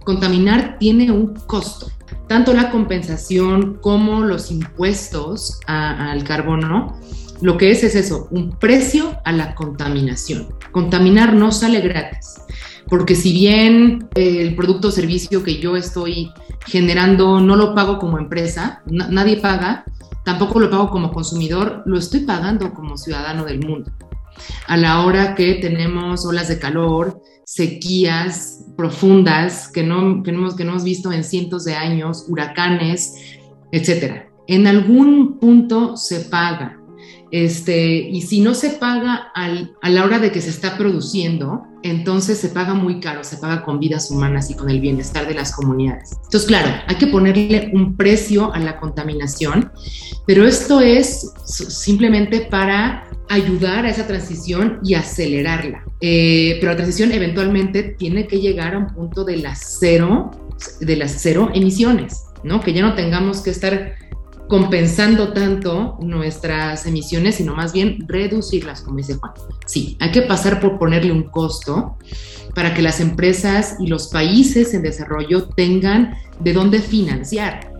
contaminar 0.08 0.78
tiene 0.78 1.10
un 1.10 1.34
costo. 1.34 1.90
Tanto 2.28 2.54
la 2.54 2.70
compensación 2.70 3.74
como 3.74 4.22
los 4.22 4.50
impuestos 4.50 5.60
al 5.66 6.24
carbono, 6.24 6.98
lo 7.42 7.58
que 7.58 7.70
es 7.70 7.84
es 7.84 7.94
eso, 7.94 8.26
un 8.30 8.58
precio 8.58 9.20
a 9.26 9.32
la 9.32 9.54
contaminación. 9.54 10.48
Contaminar 10.72 11.34
no 11.34 11.52
sale 11.52 11.82
gratis, 11.82 12.40
porque 12.86 13.14
si 13.14 13.34
bien 13.34 14.08
el 14.14 14.56
producto 14.56 14.88
o 14.88 14.92
servicio 14.92 15.42
que 15.42 15.58
yo 15.58 15.76
estoy 15.76 16.32
generando 16.66 17.38
no 17.42 17.54
lo 17.54 17.74
pago 17.74 17.98
como 17.98 18.16
empresa, 18.16 18.80
nadie 18.86 19.36
paga, 19.36 19.84
tampoco 20.24 20.58
lo 20.58 20.70
pago 20.70 20.88
como 20.88 21.12
consumidor, 21.12 21.82
lo 21.84 21.98
estoy 21.98 22.20
pagando 22.20 22.72
como 22.72 22.96
ciudadano 22.96 23.44
del 23.44 23.60
mundo. 23.60 23.92
A 24.68 24.78
la 24.78 25.04
hora 25.04 25.34
que 25.34 25.56
tenemos 25.56 26.24
olas 26.24 26.48
de 26.48 26.58
calor, 26.58 27.20
sequías 27.48 28.62
profundas 28.76 29.68
que 29.68 29.82
no, 29.82 30.22
hemos, 30.22 30.54
que 30.54 30.64
no 30.64 30.72
hemos 30.72 30.84
visto 30.84 31.10
en 31.10 31.24
cientos 31.24 31.64
de 31.64 31.74
años, 31.74 32.26
huracanes, 32.28 33.14
etc. 33.72 34.24
En 34.48 34.66
algún 34.66 35.38
punto 35.38 35.96
se 35.96 36.20
paga. 36.20 36.77
Este, 37.30 37.88
y 37.88 38.22
si 38.22 38.40
no 38.40 38.54
se 38.54 38.70
paga 38.70 39.32
a 39.34 39.90
la 39.90 40.04
hora 40.04 40.18
de 40.18 40.32
que 40.32 40.40
se 40.40 40.50
está 40.50 40.78
produciendo, 40.78 41.64
entonces 41.82 42.38
se 42.38 42.48
paga 42.48 42.74
muy 42.74 43.00
caro, 43.00 43.22
se 43.22 43.36
paga 43.36 43.62
con 43.62 43.78
vidas 43.78 44.10
humanas 44.10 44.50
y 44.50 44.54
con 44.54 44.70
el 44.70 44.80
bienestar 44.80 45.28
de 45.28 45.34
las 45.34 45.54
comunidades. 45.54 46.12
Entonces, 46.24 46.46
claro, 46.46 46.68
hay 46.86 46.96
que 46.96 47.06
ponerle 47.06 47.70
un 47.74 47.96
precio 47.96 48.52
a 48.52 48.58
la 48.58 48.80
contaminación, 48.80 49.70
pero 50.26 50.46
esto 50.46 50.80
es 50.80 51.32
simplemente 51.44 52.40
para 52.50 53.04
ayudar 53.28 53.84
a 53.84 53.90
esa 53.90 54.06
transición 54.06 54.80
y 54.82 54.94
acelerarla. 54.94 55.84
Eh, 56.00 56.56
pero 56.60 56.72
la 56.72 56.76
transición 56.76 57.12
eventualmente 57.12 57.82
tiene 57.82 58.26
que 58.26 58.40
llegar 58.40 58.74
a 58.74 58.78
un 58.78 58.86
punto 58.86 59.24
de 59.24 59.36
las 59.36 59.76
cero, 59.80 60.30
de 60.80 60.96
las 60.96 61.12
cero 61.18 61.50
emisiones, 61.54 62.24
¿no? 62.42 62.60
Que 62.60 62.72
ya 62.72 62.82
no 62.82 62.94
tengamos 62.94 63.42
que 63.42 63.50
estar 63.50 63.94
compensando 64.48 65.32
tanto 65.32 65.98
nuestras 66.00 66.86
emisiones, 66.86 67.36
sino 67.36 67.54
más 67.54 67.72
bien 67.72 68.04
reducirlas, 68.08 68.80
como 68.80 68.96
dice 68.96 69.14
Juan. 69.14 69.32
Sí, 69.66 69.96
hay 70.00 70.10
que 70.10 70.22
pasar 70.22 70.58
por 70.60 70.78
ponerle 70.78 71.12
un 71.12 71.24
costo 71.24 71.96
para 72.54 72.74
que 72.74 72.82
las 72.82 73.00
empresas 73.00 73.76
y 73.78 73.86
los 73.86 74.08
países 74.08 74.72
en 74.74 74.82
desarrollo 74.82 75.44
tengan 75.48 76.14
de 76.40 76.54
dónde 76.54 76.80
financiar 76.80 77.72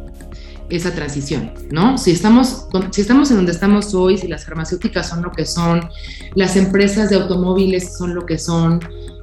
esa 0.69 0.95
transición, 0.95 1.55
¿no? 1.71 1.97
Si 1.97 2.11
estamos, 2.11 2.67
si 2.91 3.01
estamos 3.01 3.31
en 3.31 3.39
donde 3.39 3.53
estamos 3.53 3.95
hoy, 3.95 4.19
si 4.19 4.29
las 4.29 4.45
farmacéuticas 4.45 5.09
son 5.09 5.23
lo 5.23 5.33
que 5.33 5.47
son, 5.47 5.89
las 6.35 6.57
empresas 6.57 7.09
de 7.09 7.17
automóviles 7.17 7.97
son 7.97 8.15
lo 8.15 8.27
que 8.27 8.37
son, 8.37 8.81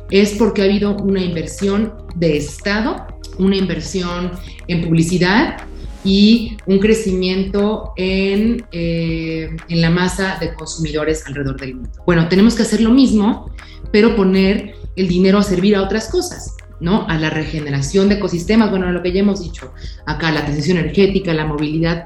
es 0.09 0.33
porque 0.33 0.63
ha 0.63 0.65
habido 0.65 0.95
una 0.97 1.21
inversión 1.21 1.93
de 2.15 2.37
Estado, 2.37 3.05
una 3.37 3.55
inversión 3.55 4.31
en 4.67 4.81
publicidad 4.83 5.57
y 6.05 6.55
un 6.67 6.79
crecimiento 6.79 7.93
en, 7.97 8.65
eh, 8.71 9.49
en 9.67 9.81
la 9.81 9.89
masa 9.89 10.37
de 10.39 10.53
consumidores 10.53 11.25
alrededor 11.27 11.59
del 11.59 11.75
mundo. 11.75 11.89
Bueno, 12.05 12.29
tenemos 12.29 12.55
que 12.55 12.61
hacer 12.61 12.79
lo 12.79 12.91
mismo, 12.91 13.51
pero 13.91 14.15
poner 14.15 14.75
el 14.95 15.07
dinero 15.07 15.39
a 15.39 15.43
servir 15.43 15.75
a 15.75 15.81
otras 15.81 16.07
cosas. 16.09 16.55
¿no? 16.79 17.07
A 17.07 17.17
la 17.17 17.29
regeneración 17.29 18.09
de 18.09 18.15
ecosistemas, 18.15 18.69
bueno, 18.69 18.91
lo 18.91 19.01
que 19.01 19.13
ya 19.13 19.21
hemos 19.21 19.41
dicho 19.41 19.71
acá, 20.05 20.31
la 20.31 20.43
transición 20.43 20.77
energética, 20.77 21.33
la 21.33 21.45
movilidad 21.45 22.05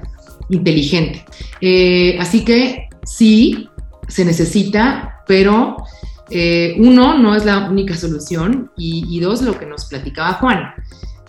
inteligente. 0.50 1.26
Eh, 1.60 2.18
así 2.20 2.46
que 2.46 2.88
sí, 3.04 3.68
se 4.08 4.26
necesita, 4.26 5.24
pero 5.28 5.78
eh, 6.30 6.76
uno, 6.78 7.18
no 7.18 7.36
es 7.36 7.46
la 7.46 7.70
única 7.70 7.96
solución 7.96 8.72
y, 8.78 9.20
dos, 9.20 9.42
lo 9.42 9.58
que 9.58 9.66
nos 9.66 9.86
platicaba 9.86 10.34
Juan, 10.34 10.74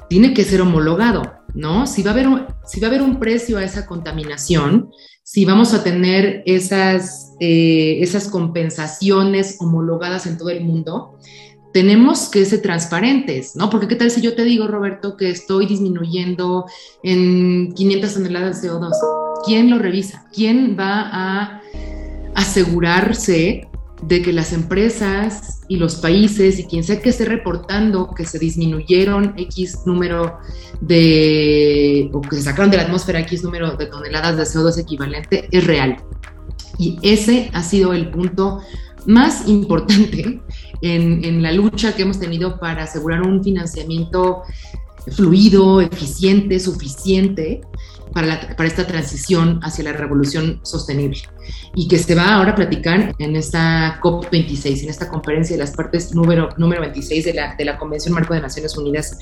tiene 0.09 0.35
que 0.35 0.44
ser 0.44 0.61
homologado. 0.61 1.39
¿No? 1.54 1.86
Si 1.86 2.02
va 2.02 2.10
a 2.10 2.14
haber 2.14 2.28
un, 2.28 2.46
si 2.66 2.80
va 2.80 2.88
a 2.88 2.90
haber 2.90 3.02
un 3.02 3.18
precio 3.18 3.58
a 3.58 3.64
esa 3.64 3.86
contaminación, 3.86 4.90
si 5.22 5.44
vamos 5.44 5.74
a 5.74 5.84
tener 5.84 6.42
esas, 6.46 7.34
eh, 7.40 7.98
esas 8.00 8.28
compensaciones 8.28 9.56
homologadas 9.60 10.26
en 10.26 10.36
todo 10.36 10.50
el 10.50 10.64
mundo, 10.64 11.18
tenemos 11.72 12.28
que 12.28 12.44
ser 12.44 12.62
transparentes, 12.62 13.54
¿no? 13.54 13.70
Porque 13.70 13.86
qué 13.86 13.94
tal 13.94 14.10
si 14.10 14.20
yo 14.20 14.34
te 14.34 14.44
digo, 14.44 14.66
Roberto, 14.66 15.16
que 15.16 15.30
estoy 15.30 15.66
disminuyendo 15.66 16.66
en 17.02 17.72
500 17.74 18.14
toneladas 18.14 18.62
de 18.62 18.68
CO2? 18.68 18.90
¿Quién 19.46 19.70
lo 19.70 19.78
revisa? 19.78 20.26
¿Quién 20.32 20.76
va 20.78 21.08
a 21.12 21.62
asegurarse 22.34 23.68
de 24.02 24.22
que 24.22 24.32
las 24.32 24.52
empresas 24.52 25.59
y 25.70 25.76
los 25.76 25.94
países 25.94 26.59
y 26.59 26.64
quien 26.64 26.83
sea 26.83 27.00
que 27.00 27.11
esté 27.11 27.24
reportando 27.26 28.12
que 28.12 28.26
se 28.26 28.40
disminuyeron 28.40 29.35
X 29.37 29.83
número 29.87 30.40
de, 30.80 32.11
o 32.12 32.20
que 32.20 32.35
se 32.35 32.42
sacaron 32.42 32.72
de 32.72 32.76
la 32.76 32.83
atmósfera 32.83 33.20
X 33.20 33.44
número 33.44 33.76
de 33.76 33.87
toneladas 33.87 34.37
de 34.37 34.42
CO2 34.42 34.80
equivalente, 34.80 35.48
es 35.48 35.64
real. 35.64 35.98
Y 36.76 36.98
ese 37.02 37.50
ha 37.52 37.62
sido 37.62 37.92
el 37.92 38.11
punto 38.11 38.62
más 39.06 39.46
importante 39.46 40.42
en, 40.83 41.24
en 41.24 41.40
la 41.40 41.52
lucha 41.52 41.94
que 41.94 42.02
hemos 42.02 42.18
tenido 42.18 42.59
para 42.59 42.83
asegurar 42.83 43.22
un 43.22 43.40
financiamiento 43.44 44.42
fluido, 45.12 45.80
eficiente, 45.80 46.59
suficiente 46.59 47.61
para, 48.12 48.56
para, 48.56 48.68
esta 48.68 48.88
transición 48.88 49.61
hacia 49.62 49.85
la 49.85 49.92
revolución 49.92 50.59
sostenible 50.64 51.20
y 51.74 51.88
que 51.88 51.98
se 51.98 52.14
va 52.14 52.35
ahora 52.35 52.53
a 52.53 52.55
platicar 52.55 53.14
en 53.18 53.37
esta 53.37 54.00
COP26, 54.03 54.85
en 54.85 54.90
esta 54.90 55.09
conferencia 55.09 55.57
de 55.57 55.62
las 55.62 55.72
partes 55.72 56.14
número, 56.14 56.48
número 56.57 56.81
26 56.83 57.24
de 57.24 57.35
la, 57.35 57.55
de 57.57 57.64
la 57.64 57.79
Convención 57.79 58.14
Marco 58.14 58.35
de 58.35 58.40
Naciones 58.40 58.76
Unidas 58.76 59.18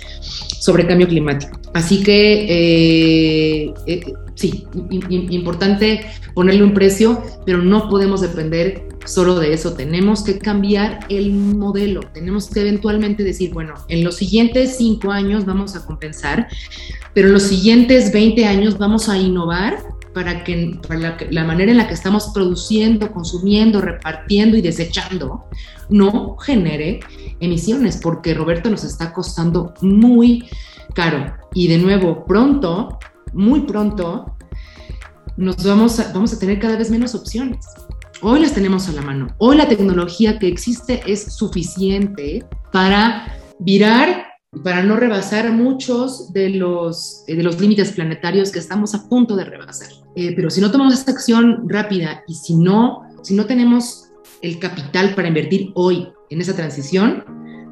sobre 0.60 0.86
Cambio 0.86 1.08
Climático. 1.08 1.58
Así 1.74 2.02
que 2.02 2.46
eh, 2.48 3.74
eh, 3.86 4.12
sí, 4.34 4.66
importante 5.30 6.06
ponerle 6.34 6.62
un 6.62 6.74
precio, 6.74 7.22
pero 7.44 7.58
no 7.58 7.88
podemos 7.88 8.20
depender 8.20 8.88
solo 9.04 9.38
de 9.38 9.52
eso. 9.52 9.72
Tenemos 9.74 10.22
que 10.22 10.38
cambiar 10.38 11.00
el 11.08 11.32
modelo. 11.32 12.00
Tenemos 12.12 12.48
que 12.48 12.60
eventualmente 12.60 13.24
decir, 13.24 13.52
bueno, 13.52 13.74
en 13.88 14.04
los 14.04 14.16
siguientes 14.16 14.76
cinco 14.76 15.10
años 15.10 15.44
vamos 15.46 15.74
a 15.74 15.84
compensar, 15.84 16.48
pero 17.14 17.28
en 17.28 17.34
los 17.34 17.44
siguientes 17.44 18.12
20 18.12 18.44
años 18.44 18.78
vamos 18.78 19.08
a 19.08 19.18
innovar 19.18 19.78
para 20.14 20.44
que 20.44 20.78
para 20.86 21.16
la, 21.30 21.44
manera 21.44 21.70
en 21.70 21.78
la 21.78 21.88
que 21.88 21.94
estamos 21.94 22.30
produciendo, 22.34 23.12
consumiendo, 23.12 23.80
repartiendo 23.80 24.56
y 24.56 24.62
desechando 24.62 25.44
no 25.88 26.36
genere 26.36 27.00
emisiones, 27.40 27.98
porque 28.02 28.34
Roberto 28.34 28.70
nos 28.70 28.84
está 28.84 29.12
costando 29.12 29.74
muy 29.80 30.48
caro. 30.94 31.34
Y 31.54 31.68
de 31.68 31.78
nuevo, 31.78 32.24
pronto, 32.24 32.98
muy 33.32 33.60
pronto, 33.60 34.36
nos 35.36 35.64
vamos 35.64 35.98
a, 36.00 36.12
vamos 36.12 36.32
a 36.32 36.38
tener 36.38 36.58
cada 36.58 36.76
vez 36.76 36.90
menos 36.90 37.14
opciones. 37.14 37.66
Hoy 38.20 38.40
las 38.40 38.52
tenemos 38.52 38.88
a 38.88 38.92
la 38.92 39.02
mano. 39.02 39.28
Hoy 39.38 39.56
la 39.56 39.68
tecnología 39.68 40.38
que 40.38 40.48
existe 40.48 41.00
es 41.06 41.34
suficiente 41.34 42.44
para 42.72 43.38
virar 43.60 44.27
para 44.64 44.82
no 44.82 44.96
rebasar 44.96 45.52
muchos 45.52 46.32
de 46.32 46.50
los, 46.50 47.24
eh, 47.26 47.36
de 47.36 47.42
los 47.42 47.60
límites 47.60 47.92
planetarios 47.92 48.50
que 48.50 48.58
estamos 48.58 48.94
a 48.94 49.08
punto 49.08 49.36
de 49.36 49.44
rebasar. 49.44 49.88
Eh, 50.16 50.32
pero 50.34 50.50
si 50.50 50.60
no 50.60 50.70
tomamos 50.70 50.94
esta 50.94 51.12
acción 51.12 51.68
rápida 51.68 52.24
y 52.26 52.34
si 52.34 52.54
no, 52.54 53.02
si 53.22 53.34
no 53.34 53.46
tenemos 53.46 54.08
el 54.40 54.58
capital 54.58 55.14
para 55.14 55.28
invertir 55.28 55.70
hoy 55.74 56.08
en 56.30 56.40
esa 56.40 56.54
transición, 56.54 57.24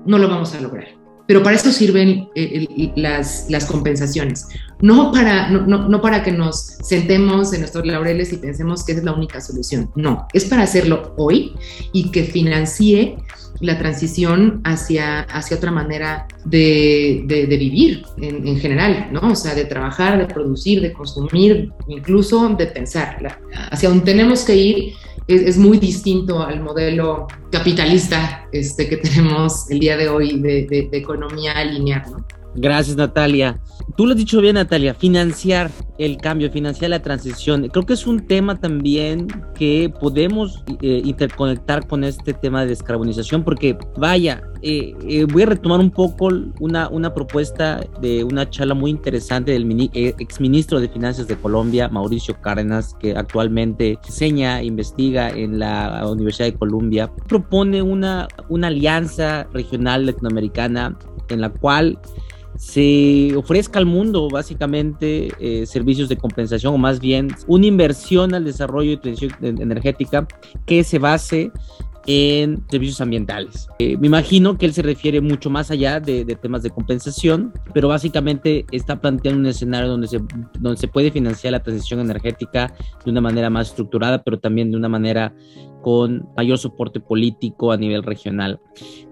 no 0.05 0.19
lo 0.19 0.29
vamos 0.29 0.55
a 0.55 0.61
lograr. 0.61 0.89
Pero 1.27 1.43
para 1.43 1.57
eso 1.57 1.73
sirven 1.73 2.29
eh, 2.37 2.93
las, 2.95 3.47
las, 3.51 3.65
compensaciones, 3.65 4.47
no 4.81 5.11
para, 5.11 5.51
no, 5.51 5.89
no, 5.89 6.01
para 6.01 6.23
que 6.23 6.31
nos 6.31 6.61
sentemos 6.85 7.53
en 7.53 7.61
nuestros 7.61 7.85
laureles 7.85 8.33
y 8.33 8.37
pensemos 8.37 8.85
que 8.85 8.93
es 8.93 9.03
la 9.03 9.13
única 9.13 9.41
solución, 9.41 9.91
no, 9.97 10.29
es 10.33 10.45
para 10.45 10.63
hacerlo 10.63 11.15
hoy 11.17 11.53
y 11.93 12.13
que 12.13 12.23
financie 12.23 13.19
la 13.61 13.79
transición 13.79 14.61
hacia, 14.65 15.21
hacia 15.23 15.57
otra 15.57 15.71
manera 15.71 16.27
de, 16.45 17.25
de, 17.27 17.57
vivir 17.57 18.05
en, 18.19 18.47
en, 18.47 18.59
general, 18.59 19.09
¿no? 19.13 19.33
O 19.33 19.37
sea, 19.37 19.55
de 19.55 19.65
trabajar, 19.65 20.19
de 20.19 20.27
producir, 20.33 20.81
de 20.81 20.93
consumir, 20.93 21.73
incluso 21.89 22.49
de 22.51 22.67
pensar. 22.67 23.39
hacia 23.71 23.89
donde 23.89 24.05
tenemos 24.05 24.45
que 24.45 24.57
ir 24.57 24.95
es, 25.27 25.59
muy 25.59 25.79
distinto 25.79 26.43
al 26.43 26.61
modelo 26.61 27.27
capitalista 27.51 28.47
este, 28.53 28.89
que 28.89 28.97
tenemos 28.97 29.71
el 29.71 29.81
día 29.81 29.97
de 29.97 30.09
hoy 30.09 30.41
de, 30.41 30.67
de 30.67 30.97
economía 30.97 31.65
lineal, 31.65 32.03
¿no? 32.11 32.25
Gracias, 32.57 32.97
Natalia. 32.97 33.61
Tú 33.97 34.07
lo 34.07 34.13
has 34.13 34.19
dicho 34.19 34.41
bien, 34.41 34.55
Natalia, 34.55 34.95
financiar 34.95 35.71
el 35.99 36.17
cambio, 36.17 36.51
financiar 36.51 36.91
la 36.91 37.01
transición. 37.01 37.69
Creo 37.69 37.85
que 37.85 37.93
es 37.93 38.07
un 38.07 38.27
tema 38.27 38.59
también 38.59 39.27
que 39.55 39.93
podemos 40.01 40.65
eh, 40.83 41.03
interconectar 41.05 41.87
con 41.87 42.03
este 42.03 42.33
tema 42.33 42.63
de 42.63 42.69
descarbonización, 42.69 43.45
porque 43.45 43.77
vaya, 43.97 44.43
eh, 44.63 44.95
eh, 45.07 45.25
voy 45.25 45.43
a 45.43 45.47
retomar 45.47 45.81
un 45.81 45.91
poco 45.91 46.29
una, 46.61 46.89
una 46.89 47.13
propuesta 47.15 47.81
de 48.01 48.25
una 48.25 48.49
charla 48.49 48.75
muy 48.75 48.91
interesante 48.91 49.53
del 49.53 49.65
mini, 49.65 49.91
exministro 49.93 50.81
de 50.81 50.89
Finanzas 50.89 51.29
de 51.29 51.37
Colombia, 51.37 51.89
Mauricio 51.89 52.41
Cárdenas, 52.41 52.95
que 52.99 53.13
actualmente 53.13 53.99
enseña, 54.07 54.63
investiga 54.63 55.31
en 55.31 55.59
la 55.59 56.07
Universidad 56.07 56.47
de 56.47 56.55
Columbia. 56.55 57.11
Propone 57.29 57.83
una, 57.83 58.29
una 58.49 58.69
alianza 58.69 59.47
regional 59.53 60.07
latinoamericana 60.07 60.97
en 61.29 61.41
la 61.41 61.51
cual 61.51 61.99
se 62.57 63.35
ofrezca 63.37 63.79
al 63.79 63.87
mundo 63.87 64.29
básicamente 64.29 65.33
eh, 65.39 65.67
servicios 65.67 66.09
de 66.09 66.17
compensación 66.17 66.75
o 66.75 66.79
más 66.79 67.01
bien 67.01 67.29
una 67.47 67.67
inversión 67.67 68.35
al 68.35 68.45
desarrollo 68.45 68.93
y 68.93 68.97
transición 68.97 69.61
energética 69.61 70.27
que 70.65 70.85
se 70.85 70.99
base 70.99 71.53
en 72.07 72.65
servicios 72.71 73.01
ambientales. 73.01 73.69
Eh, 73.79 73.97
me 73.97 74.07
imagino 74.07 74.57
que 74.57 74.67
él 74.67 74.73
se 74.73 74.83
refiere 74.83 75.21
mucho 75.21 75.51
más 75.51 75.71
allá 75.71 75.99
de, 76.01 76.25
temas 76.41 76.63
de 76.63 76.71
compensación, 76.71 77.53
pero 77.75 77.89
básicamente 77.89 78.65
está 78.71 79.01
planteando 79.01 79.41
un 79.41 79.47
escenario 79.47 79.89
donde 79.89 80.07
se, 80.07 80.21
donde 80.61 80.79
se 80.79 80.89
puede 80.89 81.11
financiar 81.11 81.53
la 81.53 81.63
transición 81.63 82.01
energética 82.01 82.73
de 83.05 83.11
una 83.11 83.21
manera 83.21 83.51
más 83.51 83.71
estructurada, 83.71 84.23
pero 84.23 84.39
también 84.39 84.71
de 84.71 84.77
una 84.77 84.89
manera 84.89 85.35
con 85.87 86.29
mayor 86.37 86.59
soporte 86.59 86.99
político 86.99 87.71
a 87.71 87.77
nivel 87.77 88.03
regional. 88.03 88.59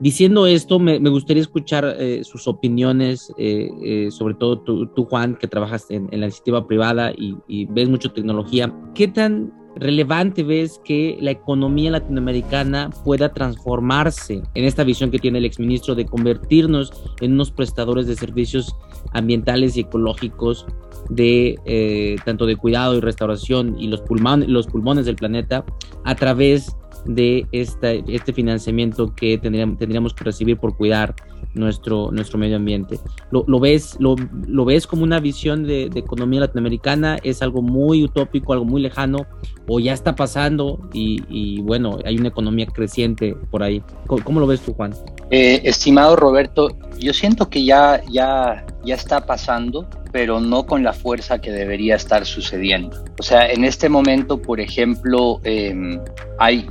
Diciendo 0.01 0.45
esto, 0.49 0.81
me, 0.81 0.99
gustaría 0.99 1.41
escuchar 1.41 1.95
eh, 2.01 2.25
sus 2.25 2.49
opiniones, 2.49 3.33
eh, 3.39 4.09
sobre 4.11 4.35
todo 4.35 4.59
tú, 4.59 5.05
Juan, 5.05 5.37
que 5.37 5.47
trabajas 5.47 5.87
en, 5.89 6.09
la 6.11 6.27
iniciativa 6.27 6.67
privada 6.67 7.13
y, 7.13 7.37
y 7.47 7.67
ves 7.67 7.89
mucho 7.89 8.11
tecnología. 8.11 8.75
¿Qué 8.93 9.07
tan 9.07 9.53
relevante 9.77 10.43
ves 10.43 10.81
que 10.85 11.19
la 11.21 11.33
economía 11.33 11.91
latinoamericana 11.91 12.91
pueda 13.05 13.33
transformarse 13.33 14.43
en 14.55 14.65
esta 14.65 14.85
visión 14.85 15.11
que 15.11 15.19
tiene 15.19 15.39
el 15.39 15.45
exministro 15.45 15.95
de 15.95 16.07
convertirnos 16.07 16.93
en 17.21 17.33
unos 17.33 17.51
prestadores 17.51 18.07
de 18.07 18.15
servicios 18.15 18.77
ambientales 19.13 19.77
y 19.77 19.81
ecológicos 19.81 20.67
de 21.11 21.59
eh, 21.65 22.17
tanto 22.25 22.47
de 22.47 22.57
cuidado 22.57 22.97
y 22.97 23.01
restauración 23.01 23.77
y 23.79 23.89
los, 23.89 24.03
los 24.47 24.67
pulmones 24.67 25.07
del 25.07 25.17
planeta 25.17 25.65
a 26.05 26.15
través 26.15 26.77
de 27.05 27.47
esta, 27.53 27.93
este 27.93 28.33
financiamiento 28.33 29.15
que 29.15 29.39
tendríamos, 29.39 29.79
tendríamos 29.79 30.15
que 30.15 30.25
recibir 30.25 30.57
por 30.59 30.77
cuidar 30.77 31.15
nuestro, 31.55 32.11
nuestro 32.11 32.39
medio 32.39 32.57
ambiente. 32.57 32.99
¿Lo, 33.31 33.45
lo 33.47 33.61
ves, 33.61 33.97
lo, 33.99 34.17
lo, 34.47 34.65
ves 34.65 34.87
como 34.87 35.03
una 35.05 35.21
visión 35.21 35.65
de, 35.65 35.89
de, 35.89 36.01
economía 36.01 36.41
latinoamericana? 36.41 37.19
¿Es 37.23 37.43
algo 37.43 37.63
muy 37.63 38.05
utópico, 38.05 38.53
algo 38.53 38.65
muy 38.65 38.83
lejano? 38.83 39.27
¿O 39.67 39.81
ya 39.81 39.93
está 39.93 40.15
pasando 40.15 40.79
y, 40.93 41.23
y 41.29 41.61
bueno, 41.63 41.99
hay 42.05 42.19
una 42.19 42.29
economía 42.29 42.67
creciente 42.67 43.35
por 43.51 43.63
ahí? 43.63 43.83
¿Cómo, 44.07 44.25
cómo 44.25 44.41
lo 44.41 44.47
ves 44.47 44.61
tú, 44.61 44.75
Juan? 44.75 44.95
Eh, 45.31 45.61
estimado 45.65 46.17
Roberto, 46.17 46.77
yo 46.99 47.13
siento 47.13 47.49
que 47.49 47.65
ya, 47.65 48.03
ya, 48.11 48.67
ya 48.85 48.95
está 48.95 49.25
pasando 49.25 49.89
pero 50.15 50.39
no 50.39 50.65
con 50.65 50.85
la 50.85 50.93
fuerza 50.93 51.41
que 51.41 51.51
debería 51.51 51.97
estar 51.97 52.25
sucediendo. 52.25 53.03
O 53.19 53.23
sea, 53.25 53.51
en 53.51 53.65
este 53.65 53.89
momento, 53.89 54.41
por 54.41 54.61
ejemplo, 54.61 55.41
eh, 55.43 55.99
hay 56.39 56.69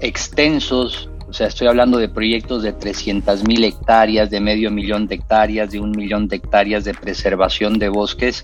extensos 0.00 1.10
o 1.30 1.32
sea, 1.32 1.46
estoy 1.46 1.68
hablando 1.68 1.98
de 1.98 2.08
proyectos 2.08 2.64
de 2.64 2.72
300 2.72 3.46
mil 3.46 3.62
hectáreas, 3.62 4.30
de 4.30 4.40
medio 4.40 4.72
millón 4.72 5.06
de 5.06 5.14
hectáreas, 5.14 5.70
de 5.70 5.78
un 5.78 5.92
millón 5.92 6.26
de 6.26 6.36
hectáreas 6.36 6.82
de 6.82 6.92
preservación 6.92 7.78
de 7.78 7.88
bosques 7.88 8.42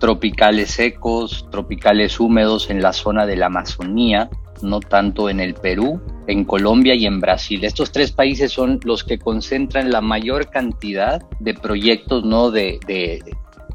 tropicales 0.00 0.72
secos, 0.72 1.46
tropicales 1.52 2.18
húmedos 2.18 2.70
en 2.70 2.82
la 2.82 2.92
zona 2.92 3.24
de 3.24 3.36
la 3.36 3.46
Amazonía, 3.46 4.28
no 4.62 4.80
tanto 4.80 5.30
en 5.30 5.38
el 5.38 5.54
Perú, 5.54 6.00
en 6.26 6.44
Colombia 6.44 6.96
y 6.96 7.06
en 7.06 7.20
Brasil. 7.20 7.64
Estos 7.64 7.92
tres 7.92 8.10
países 8.10 8.50
son 8.50 8.80
los 8.82 9.04
que 9.04 9.20
concentran 9.20 9.92
la 9.92 10.00
mayor 10.00 10.50
cantidad 10.50 11.22
de 11.38 11.54
proyectos 11.54 12.24
no 12.24 12.50
de, 12.50 12.80
de 12.88 13.22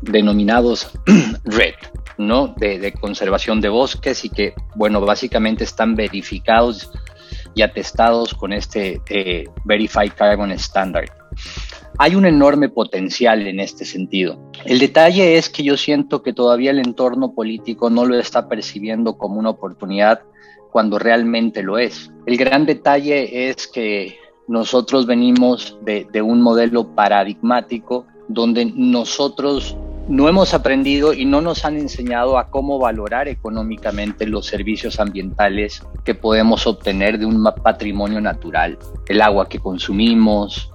denominados 0.02 0.92
RED, 1.46 1.76
¿no? 2.18 2.54
De, 2.58 2.80
de, 2.80 2.94
conservación 2.94 3.62
de 3.62 3.70
bosques 3.70 4.26
y 4.26 4.30
que, 4.30 4.54
bueno, 4.76 5.02
básicamente 5.02 5.64
están 5.64 5.96
verificados 5.96 6.92
y 7.56 7.62
atestados 7.62 8.34
con 8.34 8.54
este 8.54 9.02
eh, 9.10 9.46
Verified 9.66 10.12
Carbon 10.16 10.52
Standard. 10.52 11.10
Hay 12.00 12.16
un 12.16 12.26
enorme 12.26 12.70
potencial 12.70 13.46
en 13.48 13.60
este 13.60 13.86
sentido. 13.86 14.40
El 14.66 14.80
detalle 14.80 15.38
es 15.38 15.50
que 15.50 15.64
yo 15.64 15.78
siento 15.78 16.24
que 16.24 16.34
todavía 16.34 16.72
el 16.72 16.80
entorno 16.80 17.34
político 17.34 17.90
no 17.90 18.06
lo 18.06 18.18
está 18.18 18.50
percibiendo 18.50 19.18
como 19.18 19.40
una 19.40 19.52
oportunidad 19.52 20.22
cuando 20.72 20.98
realmente 20.98 21.62
lo 21.62 21.78
es. 21.78 22.12
El 22.26 22.38
gran 22.38 22.66
detalle 22.66 23.50
es 23.50 23.68
que 23.68 24.18
nosotros 24.48 25.06
venimos 25.06 25.78
de, 25.84 26.08
de 26.12 26.22
un 26.22 26.42
modelo 26.42 26.96
paradigmático 26.96 28.08
donde 28.28 28.66
nosotros 28.66 29.78
no 30.08 30.28
hemos 30.28 30.54
aprendido 30.54 31.14
y 31.14 31.26
no 31.26 31.42
nos 31.42 31.64
han 31.66 31.78
enseñado 31.78 32.38
a 32.38 32.50
cómo 32.50 32.78
valorar 32.78 33.28
económicamente 33.28 34.28
los 34.28 34.46
servicios 34.46 35.00
ambientales 35.00 35.82
que 36.04 36.14
podemos 36.14 36.68
obtener 36.68 37.18
de 37.18 37.26
un 37.26 37.44
patrimonio 37.64 38.20
natural, 38.20 38.78
el 39.08 39.22
agua 39.22 39.48
que 39.48 39.60
consumimos, 39.60 40.72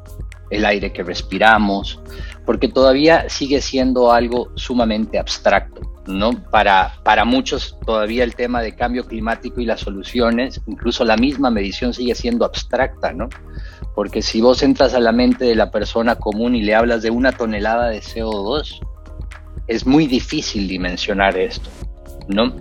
el 0.50 0.64
aire 0.64 0.92
que 0.92 1.02
respiramos, 1.02 2.00
porque 2.46 2.68
todavía 2.68 3.28
sigue 3.28 3.60
siendo 3.60 4.12
algo 4.12 4.50
sumamente 4.54 5.18
abstracto, 5.18 5.82
¿no? 6.06 6.30
Para, 6.50 6.94
para 7.04 7.26
muchos 7.26 7.76
todavía 7.84 8.24
el 8.24 8.34
tema 8.34 8.62
de 8.62 8.74
cambio 8.74 9.06
climático 9.06 9.60
y 9.60 9.66
las 9.66 9.80
soluciones, 9.80 10.62
incluso 10.66 11.04
la 11.04 11.18
misma 11.18 11.50
medición 11.50 11.92
sigue 11.92 12.14
siendo 12.14 12.46
abstracta, 12.46 13.12
¿no? 13.12 13.28
Porque 13.94 14.22
si 14.22 14.40
vos 14.40 14.62
entras 14.62 14.94
a 14.94 15.00
la 15.00 15.12
mente 15.12 15.44
de 15.44 15.54
la 15.54 15.70
persona 15.70 16.14
común 16.14 16.54
y 16.54 16.62
le 16.62 16.74
hablas 16.74 17.02
de 17.02 17.10
una 17.10 17.32
tonelada 17.32 17.88
de 17.88 18.00
CO2, 18.00 18.80
es 19.68 19.86
muy 19.86 20.06
difícil 20.06 20.66
dimensionar 20.66 21.38
esto, 21.38 21.70
¿no? 22.28 22.56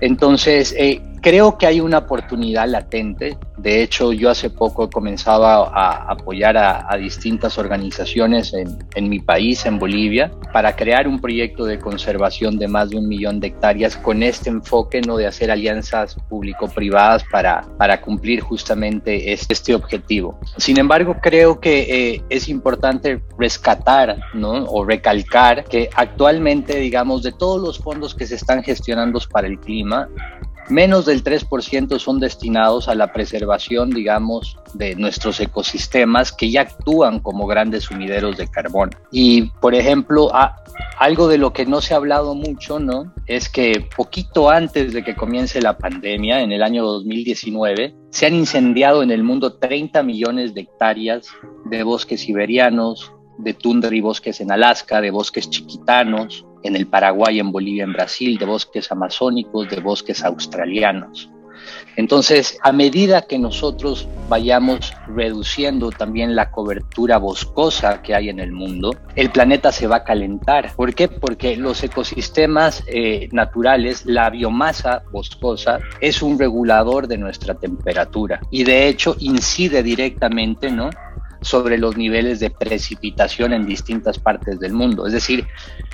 Entonces, 0.00 0.74
eh, 0.78 1.00
creo 1.20 1.58
que 1.58 1.66
hay 1.66 1.80
una 1.80 1.98
oportunidad 1.98 2.68
latente. 2.68 3.36
De 3.56 3.82
hecho, 3.82 4.12
yo 4.12 4.30
hace 4.30 4.50
poco 4.50 4.88
comenzaba 4.88 5.68
a 5.68 6.10
apoyar 6.10 6.56
a, 6.56 6.86
a 6.92 6.96
distintas 6.96 7.58
organizaciones 7.58 8.52
en, 8.54 9.08
mi 9.08 9.20
país, 9.20 9.66
en 9.66 9.78
Bolivia, 9.78 10.30
para 10.52 10.74
crear 10.76 11.08
un 11.08 11.20
proyecto 11.20 11.64
de 11.64 11.78
conservación 11.78 12.58
de 12.58 12.68
más 12.68 12.90
de 12.90 12.96
un 12.96 13.08
millón 13.08 13.40
de 13.40 13.48
hectáreas 13.48 13.96
con 13.96 14.22
este 14.22 14.50
enfoque 14.50 15.00
¿no? 15.00 15.16
de 15.16 15.26
hacer 15.26 15.50
alianzas 15.50 16.16
público-privadas 16.28 17.24
para, 17.30 17.66
cumplir 18.00 18.40
justamente 18.40 19.32
este, 19.32 19.52
este 19.52 19.74
objetivo. 19.74 20.38
Sin 20.56 20.78
embargo, 20.78 21.16
creo 21.20 21.60
que 21.60 22.14
eh, 22.14 22.22
es 22.28 22.48
importante 22.48 23.20
rescatar 23.38 24.18
o 24.68 24.84
recalcar 24.84 25.64
que 25.64 25.90
actualmente, 25.94 26.78
digamos, 26.78 27.22
de 27.22 27.32
todos 27.32 27.60
los 27.60 27.78
fondos 27.78 28.14
que 28.14 28.26
se 28.26 28.36
están 28.36 28.62
gestionando 28.62 29.18
para 29.26 29.48
el 29.48 29.58
clima, 29.58 30.08
menos 30.68 31.06
del 31.06 31.24
3% 31.24 31.98
son 31.98 32.20
destinados 32.20 32.88
a 32.88 32.94
la 32.94 33.12
preservación, 33.12 33.90
digamos, 33.90 34.58
de 34.74 34.94
nuestros 34.96 35.40
ecosistemas 35.40 36.32
que 36.32 36.50
ya 36.50 36.62
actúan 36.62 37.20
como 37.20 37.46
grandes 37.46 37.84
sumideros 37.84 38.36
de 38.36 38.48
carbón. 38.48 38.90
Y, 39.10 39.50
por 39.60 39.74
ejemplo, 39.74 40.30
algo 40.98 41.28
de 41.28 41.38
lo 41.38 41.52
que 41.52 41.66
no 41.66 41.80
se 41.80 41.94
ha 41.94 41.96
hablado 41.96 42.34
mucho, 42.34 42.78
¿no? 42.78 43.12
Es 43.26 43.48
que 43.48 43.88
poquito 43.96 44.50
antes 44.50 44.92
de 44.92 45.02
que 45.02 45.14
comience 45.14 45.60
la 45.60 45.78
pandemia, 45.78 46.42
en 46.42 46.52
el 46.52 46.62
año 46.62 46.84
2019, 46.84 47.94
se 48.10 48.26
han 48.26 48.34
incendiado 48.34 49.02
en 49.02 49.10
el 49.10 49.22
mundo 49.22 49.54
30 49.54 50.02
millones 50.02 50.54
de 50.54 50.62
hectáreas 50.62 51.28
de 51.66 51.82
bosques 51.82 52.20
siberianos, 52.20 53.12
de 53.38 53.54
tundra 53.54 53.94
y 53.94 54.00
bosques 54.00 54.40
en 54.40 54.50
Alaska, 54.50 55.00
de 55.00 55.10
bosques 55.10 55.48
chiquitanos, 55.48 56.44
en 56.62 56.76
el 56.76 56.86
Paraguay, 56.86 57.40
en 57.40 57.52
Bolivia, 57.52 57.84
en 57.84 57.92
Brasil, 57.92 58.38
de 58.38 58.44
bosques 58.44 58.90
amazónicos, 58.90 59.68
de 59.68 59.80
bosques 59.80 60.24
australianos. 60.24 61.30
Entonces, 61.96 62.58
a 62.62 62.70
medida 62.70 63.22
que 63.22 63.38
nosotros 63.38 64.06
vayamos 64.28 64.94
reduciendo 65.08 65.90
también 65.90 66.36
la 66.36 66.50
cobertura 66.50 67.18
boscosa 67.18 68.02
que 68.02 68.14
hay 68.14 68.28
en 68.28 68.38
el 68.38 68.52
mundo, 68.52 68.94
el 69.16 69.30
planeta 69.30 69.72
se 69.72 69.88
va 69.88 69.96
a 69.96 70.04
calentar. 70.04 70.72
¿Por 70.76 70.94
qué? 70.94 71.08
Porque 71.08 71.56
los 71.56 71.82
ecosistemas 71.82 72.84
eh, 72.86 73.28
naturales, 73.32 74.06
la 74.06 74.30
biomasa 74.30 75.02
boscosa, 75.10 75.80
es 76.00 76.22
un 76.22 76.38
regulador 76.38 77.08
de 77.08 77.18
nuestra 77.18 77.54
temperatura 77.54 78.40
y 78.50 78.62
de 78.62 78.86
hecho 78.86 79.16
incide 79.18 79.82
directamente, 79.82 80.70
¿no? 80.70 80.90
Sobre 81.40 81.78
los 81.78 81.96
niveles 81.96 82.40
de 82.40 82.50
precipitación 82.50 83.52
en 83.52 83.66
distintas 83.66 84.18
partes 84.18 84.58
del 84.60 84.72
mundo. 84.72 85.06
Es 85.06 85.12
decir, 85.12 85.46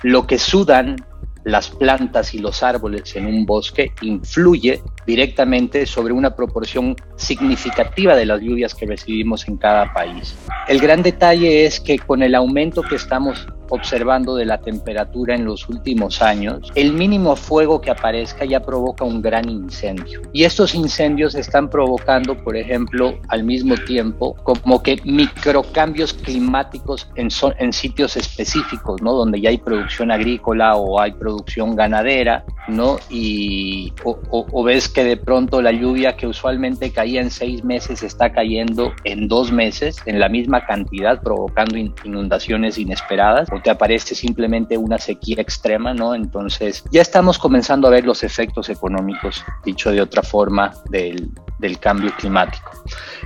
lo 0.02 0.26
que 0.26 0.38
sudan 0.38 0.96
las 1.44 1.70
plantas 1.70 2.34
y 2.34 2.38
los 2.38 2.62
árboles 2.62 3.14
en 3.16 3.26
un 3.26 3.46
bosque 3.46 3.92
influye 4.02 4.82
directamente 5.06 5.86
sobre 5.86 6.12
una 6.12 6.34
proporción 6.34 6.96
significativa 7.16 8.16
de 8.16 8.26
las 8.26 8.40
lluvias 8.40 8.74
que 8.74 8.86
recibimos 8.86 9.46
en 9.48 9.56
cada 9.56 9.92
país. 9.92 10.34
El 10.68 10.80
gran 10.80 11.02
detalle 11.02 11.66
es 11.66 11.80
que 11.80 11.98
con 11.98 12.22
el 12.22 12.34
aumento 12.34 12.82
que 12.82 12.96
estamos 12.96 13.46
observando 13.70 14.36
de 14.36 14.44
la 14.44 14.58
temperatura 14.58 15.34
en 15.34 15.44
los 15.44 15.68
últimos 15.68 16.22
años, 16.22 16.70
el 16.74 16.92
mínimo 16.92 17.34
fuego 17.36 17.80
que 17.80 17.90
aparezca 17.90 18.44
ya 18.44 18.60
provoca 18.60 19.04
un 19.04 19.20
gran 19.20 19.48
incendio. 19.48 20.22
Y 20.32 20.44
estos 20.44 20.74
incendios 20.74 21.34
están 21.34 21.70
provocando, 21.70 22.36
por 22.42 22.56
ejemplo, 22.56 23.18
al 23.28 23.44
mismo 23.44 23.74
tiempo, 23.76 24.36
como 24.42 24.82
que 24.82 25.00
microcambios 25.04 26.12
climáticos 26.12 27.08
en, 27.16 27.30
sitios 27.72 28.16
específicos, 28.16 29.02
¿no? 29.02 29.12
Donde 29.14 29.40
ya 29.40 29.50
hay 29.50 29.58
producción 29.58 30.10
agrícola 30.10 30.76
o 30.76 31.00
hay 31.00 31.12
producción 31.12 31.33
ganadera, 31.76 32.44
¿no? 32.68 32.98
Y 33.10 33.92
o, 34.04 34.18
o, 34.30 34.46
o 34.50 34.62
ves 34.64 34.88
que 34.88 35.04
de 35.04 35.16
pronto 35.16 35.60
la 35.62 35.72
lluvia 35.72 36.16
que 36.16 36.26
usualmente 36.26 36.90
caía 36.90 37.20
en 37.20 37.30
seis 37.30 37.64
meses 37.64 38.02
está 38.02 38.32
cayendo 38.32 38.92
en 39.04 39.28
dos 39.28 39.52
meses 39.52 39.96
en 40.06 40.20
la 40.20 40.28
misma 40.28 40.66
cantidad, 40.66 41.20
provocando 41.22 41.76
inundaciones 41.76 42.78
inesperadas 42.78 43.48
o 43.52 43.60
te 43.60 43.70
aparece 43.70 44.14
simplemente 44.14 44.76
una 44.76 44.98
sequía 44.98 45.40
extrema, 45.40 45.94
¿no? 45.94 46.14
Entonces 46.14 46.84
ya 46.90 47.02
estamos 47.02 47.38
comenzando 47.38 47.88
a 47.88 47.90
ver 47.90 48.04
los 48.04 48.22
efectos 48.22 48.68
económicos, 48.68 49.44
dicho 49.64 49.90
de 49.90 50.00
otra 50.00 50.22
forma, 50.22 50.72
del, 50.90 51.30
del 51.58 51.78
cambio 51.78 52.12
climático. 52.16 52.70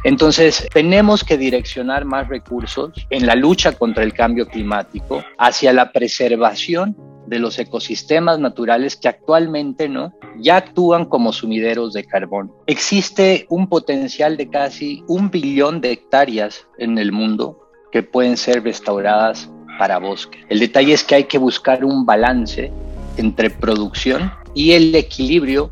Entonces, 0.04 0.68
tenemos 0.72 1.24
que 1.24 1.36
direccionar 1.36 2.04
más 2.04 2.28
recursos 2.28 2.92
en 3.10 3.26
la 3.26 3.34
lucha 3.34 3.72
contra 3.72 4.04
el 4.04 4.12
cambio 4.12 4.46
climático 4.46 5.24
hacia 5.38 5.72
la 5.72 5.92
preservación 5.92 6.96
de 7.28 7.38
los 7.38 7.58
ecosistemas 7.58 8.38
naturales 8.38 8.96
que 8.96 9.08
actualmente 9.08 9.88
no 9.88 10.12
ya 10.40 10.56
actúan 10.56 11.04
como 11.04 11.32
sumideros 11.32 11.92
de 11.92 12.04
carbón. 12.04 12.52
Existe 12.66 13.46
un 13.48 13.68
potencial 13.68 14.36
de 14.36 14.48
casi 14.48 15.02
un 15.08 15.30
billón 15.30 15.80
de 15.80 15.92
hectáreas 15.92 16.66
en 16.78 16.98
el 16.98 17.12
mundo 17.12 17.68
que 17.92 18.02
pueden 18.02 18.36
ser 18.36 18.62
restauradas 18.62 19.50
para 19.78 19.98
bosque. 19.98 20.44
El 20.48 20.60
detalle 20.60 20.92
es 20.92 21.04
que 21.04 21.14
hay 21.14 21.24
que 21.24 21.38
buscar 21.38 21.84
un 21.84 22.04
balance 22.04 22.72
entre 23.16 23.50
producción 23.50 24.32
y 24.54 24.72
el 24.72 24.94
equilibrio 24.94 25.70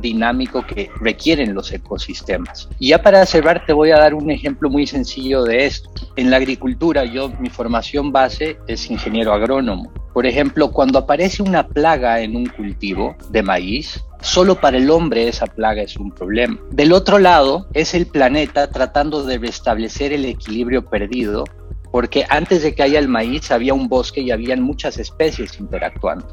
dinámico 0.00 0.64
que 0.66 0.90
requieren 1.00 1.54
los 1.54 1.72
ecosistemas. 1.72 2.68
Y 2.78 2.88
ya 2.88 3.02
para 3.02 3.24
cerrar 3.26 3.66
te 3.66 3.72
voy 3.72 3.90
a 3.90 3.98
dar 3.98 4.14
un 4.14 4.30
ejemplo 4.30 4.70
muy 4.70 4.86
sencillo 4.86 5.44
de 5.44 5.66
esto. 5.66 5.90
En 6.16 6.30
la 6.30 6.38
agricultura, 6.38 7.04
yo 7.04 7.28
mi 7.28 7.50
formación 7.50 8.12
base 8.12 8.58
es 8.66 8.90
ingeniero 8.90 9.32
agrónomo. 9.32 9.92
Por 10.12 10.26
ejemplo, 10.26 10.70
cuando 10.70 10.98
aparece 10.98 11.42
una 11.42 11.66
plaga 11.66 12.20
en 12.20 12.36
un 12.36 12.46
cultivo 12.46 13.16
de 13.30 13.42
maíz, 13.42 14.04
solo 14.20 14.60
para 14.60 14.76
el 14.76 14.90
hombre 14.90 15.28
esa 15.28 15.46
plaga 15.46 15.82
es 15.82 15.96
un 15.96 16.10
problema. 16.10 16.58
Del 16.70 16.92
otro 16.92 17.18
lado, 17.18 17.66
es 17.72 17.94
el 17.94 18.06
planeta 18.06 18.70
tratando 18.70 19.24
de 19.24 19.38
restablecer 19.38 20.12
el 20.12 20.24
equilibrio 20.24 20.84
perdido 20.84 21.44
porque 21.92 22.24
antes 22.30 22.62
de 22.62 22.74
que 22.74 22.82
haya 22.82 22.98
el 22.98 23.06
maíz 23.06 23.50
había 23.50 23.74
un 23.74 23.86
bosque 23.86 24.22
y 24.22 24.30
habían 24.30 24.62
muchas 24.62 24.96
especies 24.96 25.60
interactuando. 25.60 26.26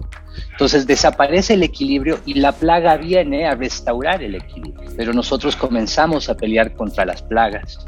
Entonces 0.51 0.87
desaparece 0.87 1.55
el 1.55 1.63
equilibrio 1.63 2.19
y 2.25 2.35
la 2.35 2.53
plaga 2.53 2.95
viene 2.95 3.45
a 3.45 3.55
restaurar 3.55 4.23
el 4.23 4.35
equilibrio. 4.35 4.89
Pero 4.95 5.13
nosotros 5.13 5.57
comenzamos 5.57 6.29
a 6.29 6.37
pelear 6.37 6.73
contra 6.75 7.05
las 7.05 7.21
plagas 7.21 7.85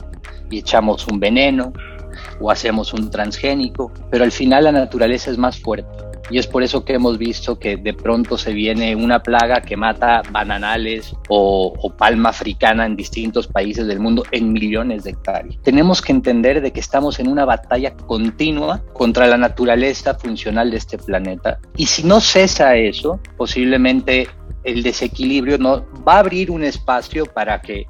y 0.50 0.60
echamos 0.60 1.08
un 1.08 1.22
veneno 1.22 1.72
o 2.40 2.52
hacemos 2.52 2.94
un 2.94 3.10
transgénico, 3.10 3.92
pero 4.10 4.24
al 4.24 4.32
final 4.32 4.66
la 4.66 4.72
naturaleza 4.72 5.32
es 5.32 5.38
más 5.38 5.60
fuerte 5.60 6.12
y 6.32 6.38
es 6.38 6.48
por 6.48 6.64
eso 6.64 6.86
que 6.86 6.94
hemos 6.94 7.18
visto 7.18 7.60
que 7.60 7.78
de 7.78 7.94
pronto 7.94 8.38
se 8.38 8.54
viene 8.54 8.96
una 8.96 9.22
plaga 9.22 9.62
que 9.62 9.76
mata 9.76 10.22
bananales 10.32 11.14
o, 11.28 11.74
palma 11.98 12.30
africana 12.30 12.86
en 12.86 12.96
distintos 12.96 13.48
países 13.48 13.86
del 13.86 14.00
mundo 14.00 14.24
en 14.32 14.54
millones 14.54 15.04
de 15.04 15.12
hectáreas. 15.12 15.58
Tenemos 15.62 16.02
que 16.02 16.14
entender 16.14 16.62
de 16.62 16.72
que 16.72 16.80
estamos 16.80 17.20
en 17.20 17.28
una 17.28 17.44
batalla 17.44 17.94
continua 17.94 18.82
contra 18.94 19.28
la 19.28 19.38
naturaleza 19.38 20.16
funcional 20.16 20.72
de 20.72 20.78
este 20.78 20.98
planeta 20.98 21.60
y 21.76 21.86
si 21.86 22.04
no 22.04 22.22
cesa 22.22 22.76
eso, 22.78 23.20
posiblemente 23.38 24.30
el 24.64 24.84
desequilibrio 24.84 25.58
no 25.58 25.86
va 26.08 26.16
a 26.16 26.20
abrir 26.20 26.52
un 26.52 26.64
espacio 26.64 27.26
para 27.26 27.62
que 27.62 27.88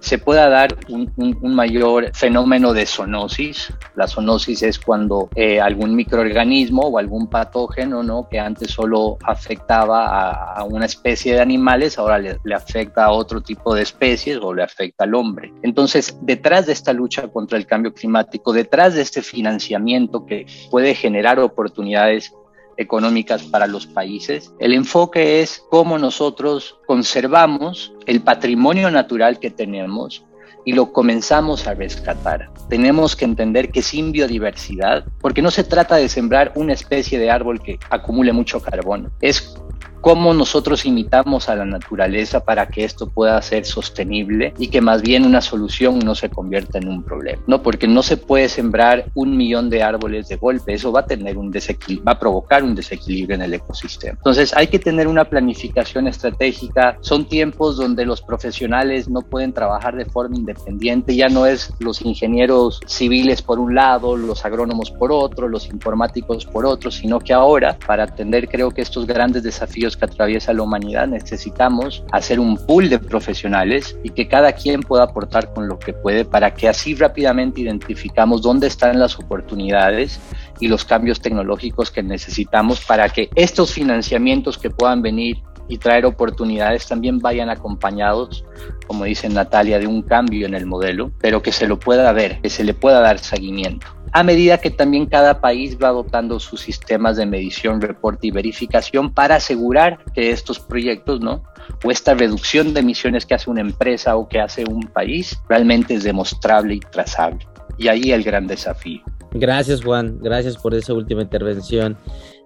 se 0.00 0.18
pueda 0.18 0.48
dar 0.48 0.76
un, 0.88 1.10
mayor 1.42 2.10
fenómeno 2.14 2.72
de 2.72 2.86
zoonosis. 2.86 3.72
La 3.96 4.06
zoonosis 4.06 4.62
es 4.62 4.78
cuando 4.78 5.28
eh, 5.34 5.60
algún 5.60 5.94
microorganismo 5.94 6.82
o 6.82 6.98
algún 6.98 7.28
patógeno 7.28 8.02
¿no? 8.02 8.28
que 8.28 8.38
antes 8.38 8.70
solo 8.70 9.18
afectaba 9.24 10.52
a, 10.54 10.64
una 10.64 10.86
especie 10.86 11.34
de 11.34 11.40
animales, 11.40 11.98
ahora 11.98 12.18
le, 12.18 12.38
le, 12.44 12.54
afecta 12.54 13.06
a 13.06 13.10
otro 13.10 13.40
tipo 13.40 13.74
de 13.74 13.82
especies 13.82 14.38
o 14.40 14.54
le 14.54 14.62
afecta 14.62 15.04
al 15.04 15.14
hombre. 15.14 15.52
Entonces, 15.62 16.16
detrás 16.22 16.66
de 16.66 16.72
esta 16.72 16.92
lucha 16.92 17.28
contra 17.28 17.58
el 17.58 17.66
cambio 17.66 17.92
climático, 17.92 18.52
detrás 18.52 18.94
de 18.94 19.02
este 19.02 19.22
financiamiento 19.22 20.26
que 20.26 20.46
puede 20.70 20.94
generar 20.94 21.38
oportunidades 21.38 22.32
económicas 22.78 23.42
para 23.42 23.66
los 23.66 23.86
países. 23.86 24.54
El 24.58 24.72
enfoque 24.72 25.42
es 25.42 25.62
cómo 25.68 25.98
nosotros 25.98 26.78
conservamos 26.86 27.92
el 28.06 28.22
patrimonio 28.22 28.90
natural 28.90 29.38
que 29.38 29.50
tenemos 29.50 30.24
y 30.64 30.72
lo 30.72 30.92
comenzamos 30.92 31.66
a 31.66 31.74
rescatar. 31.74 32.50
Tenemos 32.68 33.16
que 33.16 33.24
entender 33.24 33.70
que 33.70 33.82
sin 33.82 34.12
biodiversidad, 34.12 35.04
porque 35.20 35.42
no 35.42 35.50
se 35.50 35.64
trata 35.64 35.96
de 35.96 36.08
sembrar 36.08 36.52
una 36.54 36.72
especie 36.72 37.18
de 37.18 37.30
árbol 37.30 37.60
que 37.60 37.78
acumule 37.90 38.32
mucho 38.32 38.60
carbono, 38.60 39.10
es 39.20 39.56
cómo 40.00 40.32
nosotros 40.34 40.86
imitamos 40.86 41.48
a 41.48 41.56
la 41.56 41.64
naturaleza 41.64 42.44
para 42.44 42.68
que 42.68 42.84
esto 42.84 43.08
pueda 43.08 43.40
ser 43.42 43.64
sostenible 43.64 44.54
y 44.58 44.68
que 44.68 44.80
más 44.80 45.02
bien 45.02 45.24
una 45.24 45.40
solución 45.40 45.98
no 45.98 46.14
se 46.14 46.30
convierta 46.30 46.78
en 46.78 46.88
un 46.88 47.02
problema, 47.02 47.42
¿no? 47.46 47.62
Porque 47.62 47.88
no 47.88 48.02
se 48.02 48.16
puede 48.16 48.48
sembrar 48.48 49.06
un 49.14 49.36
millón 49.36 49.70
de 49.70 49.82
árboles 49.82 50.28
de 50.28 50.36
golpe, 50.36 50.74
eso 50.74 50.92
va 50.92 51.00
a 51.00 51.06
tener 51.06 51.36
un 51.36 51.50
va 51.50 52.12
a 52.12 52.18
provocar 52.18 52.62
un 52.62 52.74
desequilibrio 52.74 53.34
en 53.34 53.42
el 53.42 53.54
ecosistema. 53.54 54.16
Entonces 54.18 54.54
hay 54.56 54.68
que 54.68 54.78
tener 54.78 55.08
una 55.08 55.24
planificación 55.24 56.06
estratégica, 56.06 56.96
son 57.00 57.26
tiempos 57.26 57.76
donde 57.76 58.04
los 58.04 58.22
profesionales 58.22 59.08
no 59.08 59.22
pueden 59.22 59.52
trabajar 59.52 59.96
de 59.96 60.04
forma 60.04 60.36
independiente, 60.48 61.14
ya 61.14 61.28
no 61.28 61.46
es 61.46 61.72
los 61.78 62.00
ingenieros 62.02 62.80
civiles 62.86 63.42
por 63.42 63.58
un 63.58 63.74
lado, 63.74 64.16
los 64.16 64.44
agrónomos 64.44 64.90
por 64.90 65.12
otro, 65.12 65.48
los 65.48 65.66
informáticos 65.66 66.46
por 66.46 66.64
otro, 66.66 66.90
sino 66.90 67.18
que 67.18 67.32
ahora 67.32 67.78
para 67.86 68.04
atender 68.04 68.48
creo 68.48 68.70
que 68.70 68.82
estos 68.82 69.06
grandes 69.06 69.42
desafíos 69.42 69.96
que 69.96 70.06
atraviesa 70.06 70.52
la 70.52 70.62
humanidad, 70.62 71.06
necesitamos 71.06 72.02
hacer 72.12 72.40
un 72.40 72.56
pool 72.56 72.88
de 72.88 72.98
profesionales 72.98 73.96
y 74.02 74.10
que 74.10 74.28
cada 74.28 74.52
quien 74.52 74.80
pueda 74.80 75.04
aportar 75.04 75.52
con 75.52 75.68
lo 75.68 75.78
que 75.78 75.92
puede 75.92 76.24
para 76.24 76.54
que 76.54 76.68
así 76.68 76.94
rápidamente 76.94 77.60
identificamos 77.60 78.42
dónde 78.42 78.66
están 78.66 78.98
las 78.98 79.18
oportunidades 79.18 80.20
y 80.60 80.68
los 80.68 80.84
cambios 80.84 81.20
tecnológicos 81.20 81.90
que 81.90 82.02
necesitamos 82.02 82.84
para 82.84 83.08
que 83.08 83.28
estos 83.34 83.72
financiamientos 83.72 84.58
que 84.58 84.70
puedan 84.70 85.02
venir 85.02 85.42
y 85.68 85.78
traer 85.78 86.06
oportunidades 86.06 86.86
también 86.86 87.18
vayan 87.18 87.50
acompañados, 87.50 88.44
como 88.86 89.04
dice 89.04 89.28
Natalia, 89.28 89.78
de 89.78 89.86
un 89.86 90.02
cambio 90.02 90.46
en 90.46 90.54
el 90.54 90.66
modelo, 90.66 91.12
pero 91.20 91.42
que 91.42 91.52
se 91.52 91.68
lo 91.68 91.78
pueda 91.78 92.10
ver, 92.12 92.40
que 92.40 92.50
se 92.50 92.64
le 92.64 92.74
pueda 92.74 93.00
dar 93.00 93.18
seguimiento 93.18 93.86
a 94.12 94.22
medida 94.22 94.58
que 94.58 94.70
también 94.70 95.06
cada 95.06 95.40
país 95.40 95.78
va 95.82 95.88
adoptando 95.88 96.40
sus 96.40 96.60
sistemas 96.60 97.16
de 97.16 97.26
medición, 97.26 97.80
reporte 97.80 98.28
y 98.28 98.30
verificación 98.30 99.12
para 99.12 99.36
asegurar 99.36 99.98
que 100.14 100.30
estos 100.30 100.58
proyectos, 100.58 101.20
¿no? 101.20 101.42
O 101.84 101.90
esta 101.90 102.14
reducción 102.14 102.72
de 102.72 102.80
emisiones 102.80 103.26
que 103.26 103.34
hace 103.34 103.50
una 103.50 103.60
empresa 103.60 104.16
o 104.16 104.28
que 104.28 104.40
hace 104.40 104.64
un 104.64 104.82
país 104.88 105.38
realmente 105.48 105.94
es 105.94 106.04
demostrable 106.04 106.74
y 106.74 106.80
trazable. 106.80 107.46
Y 107.76 107.88
ahí 107.88 108.12
el 108.12 108.24
gran 108.24 108.46
desafío. 108.46 109.02
Gracias 109.32 109.82
Juan, 109.82 110.18
gracias 110.20 110.56
por 110.56 110.74
esa 110.74 110.94
última 110.94 111.22
intervención. 111.22 111.96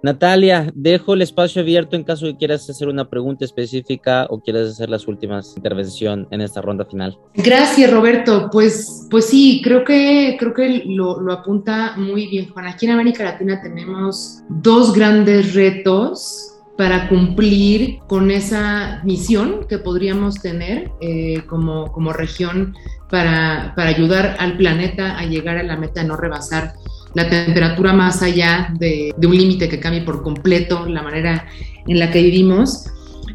Natalia, 0.02 0.72
dejo 0.74 1.14
el 1.14 1.22
espacio 1.22 1.62
abierto 1.62 1.94
en 1.94 2.02
caso 2.02 2.26
de 2.26 2.32
que 2.32 2.38
quieras 2.38 2.68
hacer 2.68 2.88
una 2.88 3.08
pregunta 3.08 3.44
específica 3.44 4.26
o 4.30 4.40
quieras 4.40 4.68
hacer 4.70 4.90
las 4.90 5.06
últimas 5.06 5.56
intervención 5.56 6.26
en 6.32 6.40
esta 6.40 6.60
ronda 6.60 6.84
final. 6.84 7.16
Gracias, 7.34 7.88
Roberto. 7.88 8.48
Pues, 8.50 9.06
pues 9.10 9.26
sí, 9.26 9.60
creo 9.62 9.84
que, 9.84 10.36
creo 10.40 10.52
que 10.52 10.82
lo, 10.86 11.20
lo 11.20 11.32
apunta 11.32 11.94
muy 11.96 12.26
bien, 12.26 12.50
Juan. 12.50 12.66
Aquí 12.66 12.86
en 12.86 12.92
América 12.92 13.22
Latina 13.22 13.60
tenemos 13.62 14.42
dos 14.48 14.92
grandes 14.92 15.54
retos 15.54 16.51
para 16.76 17.08
cumplir 17.08 17.98
con 18.06 18.30
esa 18.30 19.00
misión 19.04 19.66
que 19.68 19.78
podríamos 19.78 20.40
tener 20.40 20.90
eh, 21.00 21.42
como, 21.46 21.92
como 21.92 22.12
región 22.12 22.74
para, 23.10 23.74
para, 23.76 23.90
ayudar 23.90 24.36
al 24.38 24.56
planeta 24.56 25.18
a 25.18 25.26
llegar 25.26 25.58
a 25.58 25.62
la 25.62 25.76
meta 25.76 26.00
de 26.00 26.08
no 26.08 26.16
rebasar 26.16 26.72
la 27.14 27.28
temperatura 27.28 27.92
más 27.92 28.22
allá 28.22 28.72
de, 28.78 29.12
de 29.16 29.26
un 29.26 29.36
límite 29.36 29.68
que 29.68 29.78
cambie 29.78 30.02
por 30.02 30.22
completo 30.22 30.86
la 30.86 31.02
manera 31.02 31.46
en 31.86 31.98
la 31.98 32.10
que 32.10 32.22
vivimos. 32.22 32.86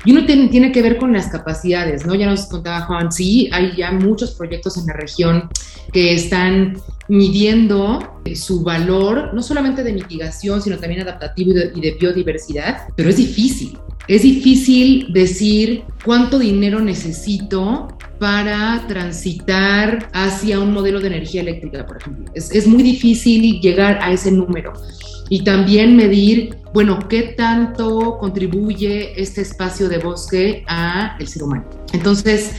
Y 0.06 0.12
uno 0.12 0.26
tiene, 0.26 0.48
tiene, 0.48 0.72
que 0.72 0.82
ver 0.82 0.98
con 0.98 1.14
las 1.14 1.28
capacidades, 1.28 2.06
¿no? 2.06 2.16
Ya 2.16 2.28
nos 2.28 2.46
contaba 2.46 2.82
Juan, 2.82 3.12
sí, 3.12 3.50
hay 3.52 3.76
ya 3.76 3.92
muchos 3.92 4.36
proyectos 4.36 4.78
en 4.78 4.88
la 4.88 4.94
región 4.94 5.50
que 5.92 6.14
están 6.14 6.78
midiendo 7.08 8.22
su 8.36 8.64
valor, 8.64 9.34
no 9.34 9.42
solamente 9.42 9.84
de 9.84 9.94
mitigación, 9.94 10.62
sino 10.62 10.78
también 10.78 11.02
adaptativo 11.02 11.52
y 11.52 11.54
de, 11.54 11.72
y 11.76 11.82
de 11.82 11.92
biodiversidad, 12.00 12.88
pero 12.96 13.10
es 13.10 13.18
difícil. 13.18 13.78
Es 14.08 14.22
difícil 14.22 15.08
decir 15.12 15.84
cuánto 16.06 16.40
dinero 16.40 16.80
necesito 16.80 17.90
para 18.20 18.86
transitar 18.88 20.10
hacia 20.14 20.60
un 20.60 20.74
modelo 20.74 21.00
de 21.00 21.08
energía 21.08 21.42
eléctrica, 21.42 21.86
por 21.86 21.98
ejemplo. 21.98 22.32
Es, 22.34 22.52
es, 22.52 22.68
muy 22.68 22.84
difícil 22.84 23.60
llegar 23.60 24.00
a 24.02 24.12
ese 24.12 24.32
número 24.32 24.74
y 25.30 25.44
también 25.44 25.96
medir, 25.96 26.56
bueno, 26.74 27.00
qué 27.08 27.34
tanto 27.38 28.18
contribuye 28.18 29.20
este 29.20 29.42
espacio 29.42 29.90
de 29.90 29.98
bosque 29.98 30.64
a 30.68 31.18
el 31.20 31.28
ser 31.28 31.44
humano. 31.44 31.66
Entonces, 31.94 32.54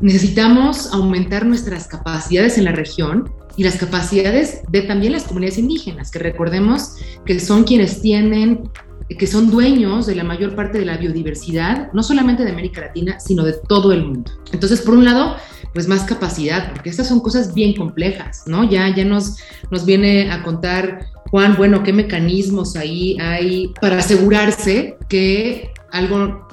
necesitamos 0.00 0.92
aumentar 0.92 1.46
nuestras 1.46 1.86
capacidades 1.86 2.58
en 2.58 2.64
la 2.64 2.72
región 2.72 3.32
y 3.56 3.64
las 3.64 3.76
capacidades 3.76 4.62
de 4.70 4.82
también 4.82 5.12
las 5.12 5.24
comunidades 5.24 5.58
indígenas, 5.58 6.10
que 6.10 6.18
recordemos 6.18 6.96
que 7.24 7.38
son 7.38 7.64
quienes 7.64 8.00
tienen 8.00 8.70
que 9.18 9.26
son 9.26 9.50
dueños 9.50 10.06
de 10.06 10.14
la 10.14 10.24
mayor 10.24 10.54
parte 10.54 10.78
de 10.78 10.84
la 10.84 10.96
biodiversidad, 10.96 11.92
no 11.92 12.02
solamente 12.02 12.44
de 12.44 12.50
América 12.50 12.80
Latina, 12.80 13.20
sino 13.20 13.44
de 13.44 13.54
todo 13.68 13.92
el 13.92 14.04
mundo. 14.04 14.30
Entonces, 14.52 14.80
por 14.80 14.94
un 14.94 15.04
lado, 15.04 15.36
pues 15.74 15.88
más 15.88 16.02
capacidad, 16.04 16.70
porque 16.72 16.90
estas 16.90 17.08
son 17.08 17.20
cosas 17.20 17.54
bien 17.54 17.74
complejas, 17.74 18.44
¿no? 18.46 18.68
Ya, 18.68 18.94
ya 18.94 19.04
nos, 19.04 19.38
nos 19.70 19.84
viene 19.84 20.30
a 20.30 20.42
contar 20.42 21.06
Juan, 21.32 21.56
bueno, 21.56 21.82
qué 21.82 21.94
mecanismos 21.94 22.76
ahí 22.76 23.16
hay 23.18 23.72
para 23.80 23.96
asegurarse 23.96 24.98
que 25.08 25.70
algo 25.90 26.46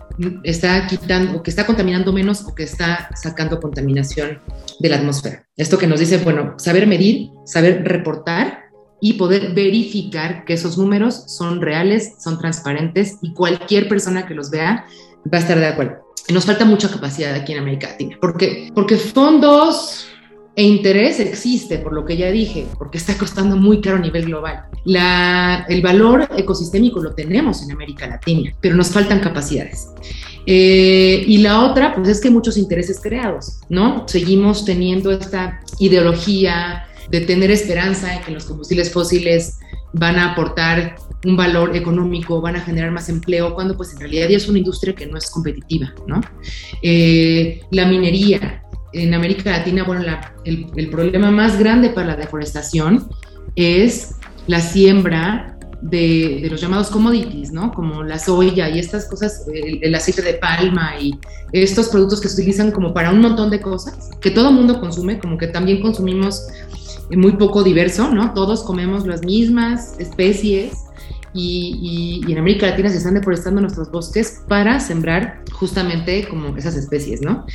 está 0.43 0.87
quitando 0.87 1.37
o 1.37 1.43
que 1.43 1.49
está 1.49 1.65
contaminando 1.65 2.13
menos 2.13 2.45
o 2.45 2.55
que 2.55 2.63
está 2.63 3.09
sacando 3.13 3.59
contaminación 3.59 4.39
de 4.79 4.87
la 4.87 4.95
atmósfera. 4.95 5.45
Esto 5.57 5.77
que 5.77 5.85
nos 5.85 5.99
dice, 5.99 6.19
bueno, 6.19 6.53
saber 6.57 6.87
medir, 6.87 7.29
saber 7.43 7.83
reportar 7.83 8.69
y 9.01 9.15
poder 9.15 9.53
verificar 9.53 10.45
que 10.45 10.53
esos 10.53 10.77
números 10.77 11.25
son 11.27 11.59
reales, 11.59 12.13
son 12.17 12.39
transparentes 12.39 13.17
y 13.21 13.33
cualquier 13.33 13.89
persona 13.89 14.25
que 14.25 14.33
los 14.33 14.49
vea 14.49 14.85
va 15.25 15.39
a 15.39 15.41
estar 15.41 15.59
de 15.59 15.67
acuerdo. 15.67 15.97
Nos 16.33 16.45
falta 16.45 16.63
mucha 16.63 16.89
capacidad 16.89 17.35
aquí 17.35 17.51
en 17.51 17.59
América 17.59 17.89
Latina, 17.89 18.17
porque, 18.21 18.71
porque 18.73 18.95
fondos 18.95 20.07
e 20.59 20.63
interés 20.63 21.21
existe, 21.21 21.77
por 21.77 21.93
lo 21.93 22.03
que 22.03 22.17
ya 22.17 22.29
dije, 22.31 22.67
porque 22.77 22.97
está 22.97 23.17
costando 23.17 23.55
muy 23.55 23.79
caro 23.79 23.95
a 23.95 24.01
nivel 24.01 24.25
global. 24.25 24.65
El 25.69 25.81
valor 25.81 26.27
ecosistémico 26.35 27.01
lo 27.01 27.13
tenemos 27.13 27.63
en 27.63 27.71
América 27.71 28.05
Latina, 28.07 28.53
pero 28.59 28.75
nos 28.75 28.89
faltan 28.89 29.21
capacidades. 29.21 29.87
Eh, 30.45 31.23
y 31.25 31.37
la 31.37 31.63
otra, 31.63 31.95
pues 31.95 32.09
es 32.09 32.19
que 32.19 32.29
muchos 32.29 32.57
intereses 32.57 32.99
creados, 32.99 33.61
¿no? 33.69 34.05
Seguimos 34.09 34.65
teniendo 34.65 35.11
esta 35.11 35.61
ideología 35.79 36.83
de 37.09 37.21
tener 37.21 37.51
esperanza 37.51 38.13
en 38.13 38.21
que 38.23 38.31
los 38.31 38.43
combustibles 38.43 38.91
fósiles 38.91 39.59
van 39.93 40.17
a 40.17 40.33
aportar 40.33 40.97
un 41.23 41.37
valor 41.37 41.73
económico, 41.73 42.41
van 42.41 42.57
a 42.57 42.59
generar 42.59 42.91
más 42.91 43.07
empleo, 43.07 43.55
cuando 43.55 43.77
pues 43.77 43.93
en 43.93 44.01
realidad 44.01 44.27
ya 44.27 44.35
es 44.35 44.49
una 44.49 44.57
industria 44.57 44.93
que 44.93 45.07
no 45.07 45.17
es 45.17 45.31
competitiva, 45.31 45.93
¿no? 46.05 46.19
Eh, 46.81 47.61
la 47.71 47.85
minería, 47.85 48.65
en 48.93 49.13
América 49.13 49.51
Latina, 49.51 49.83
bueno, 49.83 50.03
el, 50.45 50.67
el, 50.75 50.89
problema 50.89 51.31
más 51.31 51.59
grande 51.59 51.89
para 51.89 52.07
la 52.07 52.15
deforestación 52.15 53.07
es 53.55 54.15
la 54.47 54.59
siembra 54.61 55.57
de, 55.81 56.39
de, 56.41 56.49
los 56.49 56.59
llamados 56.59 56.89
commodities, 56.89 57.51
¿no? 57.51 57.71
Como 57.71 58.03
la 58.03 58.19
soya 58.19 58.69
y 58.69 58.79
estas 58.79 59.05
cosas, 59.05 59.45
el, 59.53 59.79
el, 59.81 59.95
aceite 59.95 60.21
de 60.21 60.33
palma 60.33 60.93
y 60.99 61.17
estos 61.51 61.89
productos 61.89 62.19
que 62.19 62.27
se 62.27 62.41
utilizan 62.41 62.71
como 62.71 62.93
para 62.93 63.11
un 63.11 63.21
montón 63.21 63.49
de 63.49 63.61
cosas 63.61 64.09
que 64.19 64.31
todo 64.31 64.51
mundo 64.51 64.79
consume, 64.79 65.19
como 65.19 65.37
que 65.37 65.47
también 65.47 65.81
consumimos 65.81 66.47
muy 67.11 67.33
poco 67.33 67.63
diverso, 67.63 68.13
¿no? 68.13 68.33
Todos 68.33 68.63
comemos 68.63 69.05
las 69.07 69.23
mismas 69.23 69.95
especies 69.99 70.88
y, 71.33 72.21
en 72.27 72.37
América 72.37 72.67
Latina 72.67 72.89
se 72.89 72.97
están 72.97 73.13
deforestando 73.13 73.61
nuestros 73.61 73.91
bosques 73.91 74.43
para 74.47 74.79
sembrar 74.79 75.43
justamente 75.51 76.27
como 76.27 76.55
esas 76.57 76.75
especies, 76.75 77.21
¿no? 77.21 77.45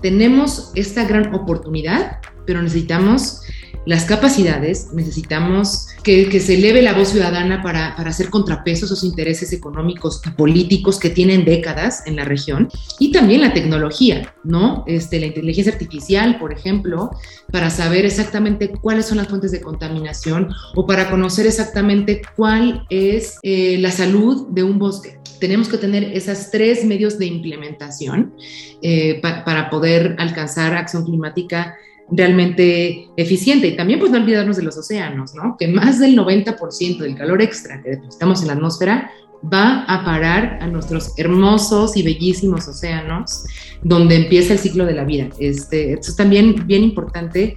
Tenemos 0.00 0.72
esta 0.74 1.04
gran 1.04 1.34
oportunidad, 1.34 2.18
pero 2.50 2.62
necesitamos 2.62 3.42
las 3.86 4.06
capacidades, 4.06 4.88
necesitamos 4.92 5.86
que, 6.02 6.40
se 6.40 6.54
eleve 6.54 6.82
la 6.82 6.94
voz 6.94 7.10
ciudadana 7.10 7.62
para, 7.62 7.94
hacer 7.94 8.28
contrapeso 8.28 8.84
a 8.84 8.86
esos 8.86 9.04
intereses 9.04 9.52
económicos 9.52 10.20
y 10.26 10.30
políticos 10.30 10.98
que 10.98 11.10
tienen 11.10 11.44
décadas 11.44 12.02
en 12.06 12.16
la 12.16 12.24
región, 12.24 12.68
y 12.98 13.12
también 13.12 13.42
la 13.42 13.54
tecnología, 13.54 14.34
¿no? 14.42 14.82
Este, 14.88 15.20
la 15.20 15.26
inteligencia 15.26 15.72
artificial, 15.72 16.40
por 16.40 16.52
ejemplo, 16.52 17.10
para 17.52 17.70
saber 17.70 18.04
exactamente 18.04 18.72
cuáles 18.72 19.06
son 19.06 19.18
las 19.18 19.28
fuentes 19.28 19.52
de 19.52 19.60
contaminación 19.60 20.52
o 20.74 20.88
para 20.88 21.08
conocer 21.08 21.46
exactamente 21.46 22.22
cuál 22.34 22.84
es 22.90 23.38
eh, 23.44 23.78
la 23.78 23.92
salud 23.92 24.48
de 24.48 24.64
un 24.64 24.80
bosque 24.80 25.20
tenemos 25.40 25.68
que 25.68 25.78
tener 25.78 26.04
esos 26.04 26.50
tres 26.50 26.84
medios 26.84 27.18
de 27.18 27.24
implementación 27.24 28.34
eh, 28.82 29.20
para 29.22 29.70
poder 29.70 30.14
alcanzar 30.18 30.74
acción 30.74 31.06
climática 31.06 31.74
realmente 32.10 33.08
eficiente. 33.16 33.68
Y 33.68 33.76
también 33.76 33.98
pues 33.98 34.10
no 34.10 34.18
olvidarnos 34.18 34.56
de 34.56 34.62
los 34.62 34.76
océanos, 34.76 35.34
¿no? 35.34 35.56
Que 35.58 35.68
más 35.68 35.98
del 36.00 36.16
90% 36.16 36.98
del 36.98 37.16
calor 37.16 37.42
extra 37.42 37.82
que 37.82 37.90
depositamos 37.90 38.40
en 38.42 38.48
la 38.48 38.54
atmósfera 38.54 39.10
va 39.42 39.84
a 39.84 40.04
parar 40.04 40.58
a 40.60 40.66
nuestros 40.66 41.14
hermosos 41.16 41.96
y 41.96 42.02
bellísimos 42.02 42.68
océanos, 42.68 43.44
donde 43.82 44.16
empieza 44.16 44.52
el 44.52 44.58
ciclo 44.58 44.84
de 44.84 44.94
la 44.94 45.04
vida. 45.04 45.28
Este, 45.38 45.94
esto 45.94 46.10
es 46.10 46.16
también 46.16 46.66
bien 46.66 46.82
importante 46.82 47.56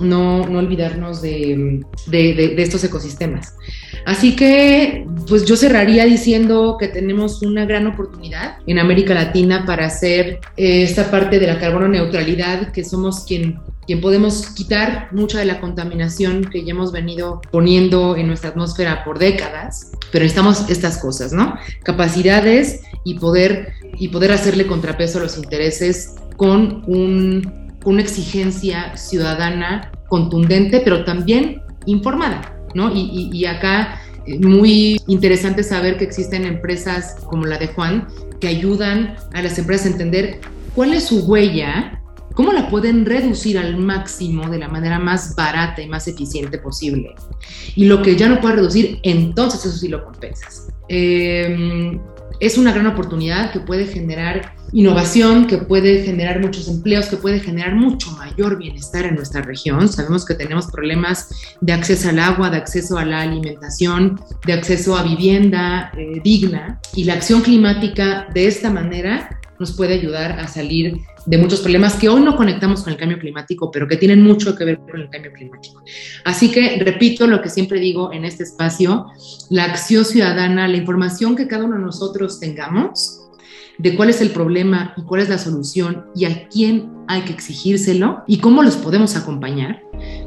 no, 0.00 0.46
no 0.46 0.58
olvidarnos 0.58 1.22
de, 1.22 1.84
de, 2.06 2.62
estos 2.62 2.84
ecosistemas. 2.84 3.54
Así 4.04 4.36
que, 4.36 5.06
pues 5.26 5.46
yo 5.46 5.56
cerraría 5.56 6.04
diciendo 6.04 6.76
que 6.78 6.88
tenemos 6.88 7.42
una 7.42 7.64
gran 7.64 7.86
oportunidad 7.86 8.58
en 8.66 8.78
América 8.78 9.14
Latina 9.14 9.64
para 9.66 9.86
hacer 9.86 10.40
esta 10.56 11.10
parte 11.10 11.38
de 11.38 11.46
la 11.46 11.58
carbono 11.58 11.88
neutralidad, 11.88 12.72
que 12.72 12.84
somos 12.84 13.24
quien 13.24 13.58
quien 13.86 14.00
podemos 14.00 14.48
quitar 14.50 15.08
mucha 15.12 15.38
de 15.38 15.44
la 15.44 15.60
contaminación 15.60 16.44
que 16.44 16.64
ya 16.64 16.72
hemos 16.72 16.92
venido 16.92 17.40
poniendo 17.50 18.16
en 18.16 18.26
nuestra 18.26 18.50
atmósfera 18.50 19.04
por 19.04 19.18
décadas, 19.18 19.92
pero 20.12 20.24
necesitamos 20.24 20.68
estas 20.68 20.98
cosas, 20.98 21.32
¿no? 21.32 21.54
Capacidades 21.84 22.80
y 23.04 23.14
poder, 23.18 23.72
y 23.98 24.08
poder 24.08 24.32
hacerle 24.32 24.66
contrapeso 24.66 25.18
a 25.18 25.22
los 25.22 25.38
intereses 25.38 26.16
con 26.36 26.82
un 26.86 27.66
una 27.86 28.02
exigencia 28.02 28.96
ciudadana 28.96 29.92
contundente, 30.08 30.80
pero 30.80 31.04
también 31.04 31.62
informada, 31.86 32.58
¿no? 32.74 32.90
Y, 32.92 33.46
acá 33.46 34.00
eh, 34.26 34.38
muy 34.40 35.00
interesante 35.06 35.62
saber 35.62 35.96
que 35.96 36.04
existen 36.04 36.44
empresas 36.44 37.16
como 37.30 37.46
la 37.46 37.58
de 37.58 37.68
Juan 37.68 38.08
que 38.40 38.48
ayudan 38.48 39.14
a 39.32 39.40
las 39.40 39.58
empresas 39.58 39.86
a 39.86 39.90
entender 39.90 40.40
cuál 40.74 40.92
es 40.94 41.04
su 41.04 41.24
huella, 41.26 42.02
cómo 42.36 42.52
la 42.52 42.68
pueden 42.68 43.06
reducir 43.06 43.58
al 43.58 43.78
máximo 43.78 44.48
de 44.48 44.58
la 44.58 44.68
manera 44.68 44.98
más 44.98 45.34
barata 45.34 45.80
y 45.80 45.88
más 45.88 46.06
eficiente 46.06 46.58
posible. 46.58 47.14
Y 47.74 47.86
lo 47.86 48.02
que 48.02 48.14
ya 48.14 48.28
no 48.28 48.40
puede 48.40 48.56
reducir, 48.56 49.00
entonces 49.02 49.64
eso 49.64 49.76
sí 49.76 49.88
lo 49.88 50.04
compensas. 50.04 50.68
Eh, 50.88 51.98
es 52.38 52.58
una 52.58 52.72
gran 52.72 52.86
oportunidad 52.86 53.50
que 53.52 53.60
puede 53.60 53.86
generar 53.86 54.54
innovación, 54.72 55.46
que 55.46 55.56
puede 55.56 56.02
generar 56.02 56.40
muchos 56.40 56.68
empleos, 56.68 57.06
que 57.06 57.16
puede 57.16 57.40
generar 57.40 57.74
mucho 57.74 58.10
mayor 58.12 58.58
bienestar 58.58 59.06
en 59.06 59.14
nuestra 59.14 59.40
región. 59.40 59.88
Sabemos 59.88 60.26
que 60.26 60.34
tenemos 60.34 60.66
problemas 60.66 61.30
de 61.62 61.72
acceso 61.72 62.10
al 62.10 62.18
agua, 62.18 62.50
de 62.50 62.58
acceso 62.58 62.98
a 62.98 63.06
la 63.06 63.22
alimentación, 63.22 64.20
de 64.44 64.52
acceso 64.52 64.94
a 64.94 65.02
vivienda 65.02 65.90
eh, 65.96 66.20
digna 66.22 66.80
y 66.94 67.04
la 67.04 67.14
acción 67.14 67.40
climática 67.40 68.28
de 68.34 68.46
esta 68.46 68.70
manera 68.70 69.40
nos 69.58 69.72
puede 69.72 69.94
ayudar 69.94 70.38
a 70.40 70.48
salir 70.48 71.00
de 71.26 71.38
muchos 71.38 71.60
problemas 71.60 71.94
que 71.94 72.08
hoy 72.08 72.22
no 72.22 72.36
conectamos 72.36 72.82
con 72.82 72.92
el 72.92 72.98
cambio 72.98 73.18
climático, 73.18 73.70
pero 73.70 73.88
que 73.88 73.96
tienen 73.96 74.22
mucho 74.22 74.54
que 74.54 74.64
ver 74.64 74.78
con 74.78 75.00
el 75.00 75.10
cambio 75.10 75.32
climático. 75.32 75.82
Así 76.24 76.50
que 76.50 76.78
repito 76.84 77.26
lo 77.26 77.42
que 77.42 77.50
siempre 77.50 77.80
digo 77.80 78.12
en 78.12 78.24
este 78.24 78.44
espacio, 78.44 79.06
la 79.50 79.64
acción 79.64 80.04
ciudadana, 80.04 80.68
la 80.68 80.76
información 80.76 81.34
que 81.36 81.48
cada 81.48 81.64
uno 81.64 81.76
de 81.76 81.82
nosotros 81.82 82.38
tengamos 82.38 83.22
de 83.78 83.94
cuál 83.94 84.10
es 84.10 84.20
el 84.20 84.30
problema 84.30 84.94
y 84.96 85.02
cuál 85.02 85.20
es 85.20 85.28
la 85.28 85.38
solución 85.38 86.06
y 86.14 86.24
a 86.24 86.48
quién 86.48 86.92
hay 87.08 87.22
que 87.22 87.32
exigírselo 87.32 88.22
y 88.26 88.38
cómo 88.38 88.62
los 88.62 88.76
podemos 88.76 89.16
acompañar 89.16 89.82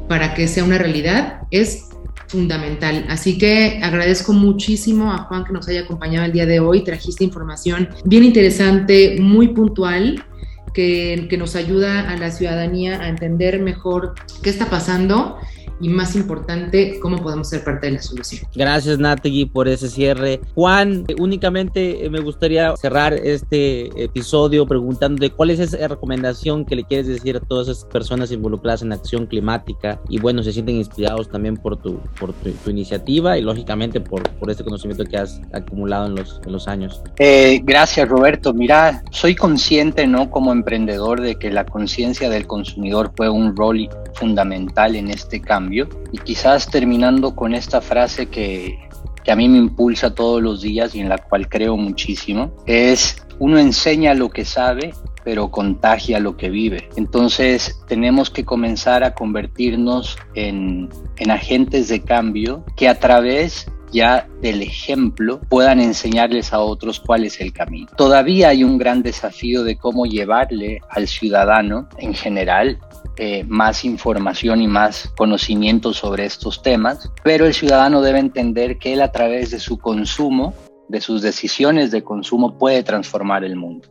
para 0.08 0.34
que 0.34 0.48
sea 0.48 0.64
una 0.64 0.78
realidad 0.78 1.42
es 1.50 1.89
fundamental. 2.30 3.04
Así 3.08 3.38
que 3.38 3.80
agradezco 3.82 4.32
muchísimo 4.32 5.12
a 5.12 5.18
Juan 5.24 5.44
que 5.44 5.52
nos 5.52 5.68
haya 5.68 5.80
acompañado 5.80 6.26
el 6.26 6.32
día 6.32 6.46
de 6.46 6.60
hoy. 6.60 6.82
Trajiste 6.84 7.24
información 7.24 7.88
bien 8.04 8.24
interesante, 8.24 9.18
muy 9.20 9.48
puntual. 9.48 10.24
Que, 10.72 11.26
que 11.28 11.36
nos 11.36 11.56
ayuda 11.56 12.08
a 12.08 12.16
la 12.16 12.30
ciudadanía 12.30 13.00
a 13.00 13.08
entender 13.08 13.58
mejor 13.58 14.14
qué 14.40 14.50
está 14.50 14.66
pasando 14.70 15.36
y 15.80 15.88
más 15.88 16.14
importante, 16.16 16.98
cómo 17.00 17.18
podemos 17.18 17.48
ser 17.48 17.64
parte 17.64 17.86
de 17.86 17.92
la 17.94 18.02
solución. 18.02 18.42
Gracias 18.54 18.98
Natalie 18.98 19.46
por 19.46 19.68
ese 19.68 19.88
cierre. 19.88 20.40
Juan, 20.54 21.04
únicamente 21.18 22.08
me 22.10 22.20
gustaría 22.20 22.76
cerrar 22.76 23.14
este 23.14 23.86
episodio 24.02 24.66
preguntando 24.66 25.20
de 25.20 25.30
cuál 25.30 25.50
es 25.50 25.60
esa 25.60 25.88
recomendación 25.88 26.64
que 26.64 26.76
le 26.76 26.84
quieres 26.84 27.06
decir 27.06 27.36
a 27.36 27.40
todas 27.40 27.68
esas 27.68 27.84
personas 27.86 28.30
involucradas 28.32 28.82
en 28.82 28.92
acción 28.92 29.26
climática 29.26 30.00
y 30.08 30.18
bueno, 30.18 30.42
se 30.42 30.52
sienten 30.52 30.76
inspirados 30.76 31.28
también 31.28 31.56
por 31.56 31.76
tu, 31.76 32.00
por 32.18 32.32
tu, 32.32 32.50
iniciativa 32.70 33.36
y 33.36 33.42
lógicamente 33.42 34.00
por, 34.00 34.22
por 34.38 34.50
este 34.50 34.62
conocimiento 34.62 35.04
que 35.04 35.16
has 35.16 35.40
acumulado 35.52 36.06
en 36.06 36.14
los, 36.14 36.40
en 36.44 36.52
los 36.52 36.68
años. 36.68 37.02
Eh, 37.18 37.60
gracias 37.64 38.08
Roberto. 38.08 38.52
Mira, 38.52 39.02
soy 39.10 39.34
consciente, 39.34 40.06
¿no? 40.06 40.30
Como 40.30 40.52
emprendedor 40.52 41.20
de 41.20 41.36
que 41.36 41.50
la 41.50 41.64
conciencia 41.64 42.28
del 42.28 42.46
consumidor 42.46 43.12
fue 43.16 43.28
un 43.28 43.56
rol 43.56 43.88
fundamental 44.14 44.96
en 44.96 45.10
este 45.10 45.40
y 45.72 46.18
quizás 46.18 46.68
terminando 46.68 47.34
con 47.34 47.54
esta 47.54 47.80
frase 47.80 48.26
que, 48.26 48.78
que 49.22 49.32
a 49.32 49.36
mí 49.36 49.48
me 49.48 49.58
impulsa 49.58 50.14
todos 50.14 50.42
los 50.42 50.62
días 50.62 50.94
y 50.94 51.00
en 51.00 51.08
la 51.08 51.18
cual 51.18 51.48
creo 51.48 51.76
muchísimo, 51.76 52.52
es 52.66 53.24
uno 53.38 53.58
enseña 53.58 54.14
lo 54.14 54.30
que 54.30 54.44
sabe, 54.44 54.92
pero 55.24 55.50
contagia 55.50 56.20
lo 56.20 56.36
que 56.36 56.50
vive. 56.50 56.88
Entonces 56.96 57.80
tenemos 57.88 58.30
que 58.30 58.44
comenzar 58.44 59.04
a 59.04 59.14
convertirnos 59.14 60.18
en, 60.34 60.88
en 61.16 61.30
agentes 61.30 61.88
de 61.88 62.02
cambio 62.02 62.64
que 62.76 62.88
a 62.88 62.98
través 62.98 63.66
ya 63.92 64.28
del 64.40 64.62
ejemplo 64.62 65.40
puedan 65.48 65.80
enseñarles 65.80 66.52
a 66.52 66.60
otros 66.60 67.00
cuál 67.00 67.24
es 67.24 67.40
el 67.40 67.52
camino. 67.52 67.88
Todavía 67.96 68.50
hay 68.50 68.64
un 68.64 68.78
gran 68.78 69.02
desafío 69.02 69.64
de 69.64 69.76
cómo 69.76 70.06
llevarle 70.06 70.80
al 70.88 71.08
ciudadano 71.08 71.88
en 71.98 72.14
general 72.14 72.78
eh, 73.22 73.44
más 73.46 73.84
información 73.84 74.62
y 74.62 74.66
más 74.66 75.12
conocimiento 75.14 75.92
sobre 75.92 76.24
estos 76.24 76.62
temas, 76.62 77.12
pero 77.22 77.44
el 77.44 77.52
ciudadano 77.52 78.00
debe 78.00 78.18
entender 78.18 78.78
que 78.78 78.94
él 78.94 79.02
a 79.02 79.12
través 79.12 79.50
de 79.50 79.60
su 79.60 79.76
consumo, 79.76 80.54
de 80.88 81.02
sus 81.02 81.20
decisiones 81.20 81.90
de 81.90 82.02
consumo, 82.02 82.56
puede 82.56 82.82
transformar 82.82 83.44
el 83.44 83.56
mundo. 83.56 83.90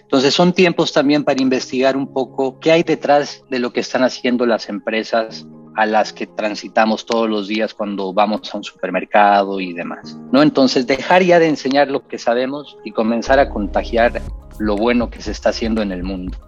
Entonces 0.00 0.32
son 0.32 0.54
tiempos 0.54 0.94
también 0.94 1.24
para 1.24 1.42
investigar 1.42 1.94
un 1.94 2.10
poco 2.10 2.58
qué 2.58 2.72
hay 2.72 2.82
detrás 2.82 3.44
de 3.50 3.58
lo 3.58 3.70
que 3.70 3.80
están 3.80 4.02
haciendo 4.02 4.46
las 4.46 4.70
empresas 4.70 5.46
a 5.76 5.84
las 5.84 6.14
que 6.14 6.26
transitamos 6.26 7.04
todos 7.04 7.28
los 7.28 7.48
días 7.48 7.74
cuando 7.74 8.14
vamos 8.14 8.54
a 8.54 8.56
un 8.56 8.64
supermercado 8.64 9.60
y 9.60 9.74
demás. 9.74 10.18
¿no? 10.32 10.40
Entonces 10.40 10.86
dejar 10.86 11.22
ya 11.22 11.38
de 11.38 11.48
enseñar 11.48 11.88
lo 11.88 12.08
que 12.08 12.16
sabemos 12.16 12.78
y 12.82 12.92
comenzar 12.92 13.38
a 13.40 13.50
contagiar 13.50 14.22
lo 14.58 14.76
bueno 14.76 15.10
que 15.10 15.20
se 15.20 15.32
está 15.32 15.50
haciendo 15.50 15.82
en 15.82 15.92
el 15.92 16.02
mundo. 16.02 16.38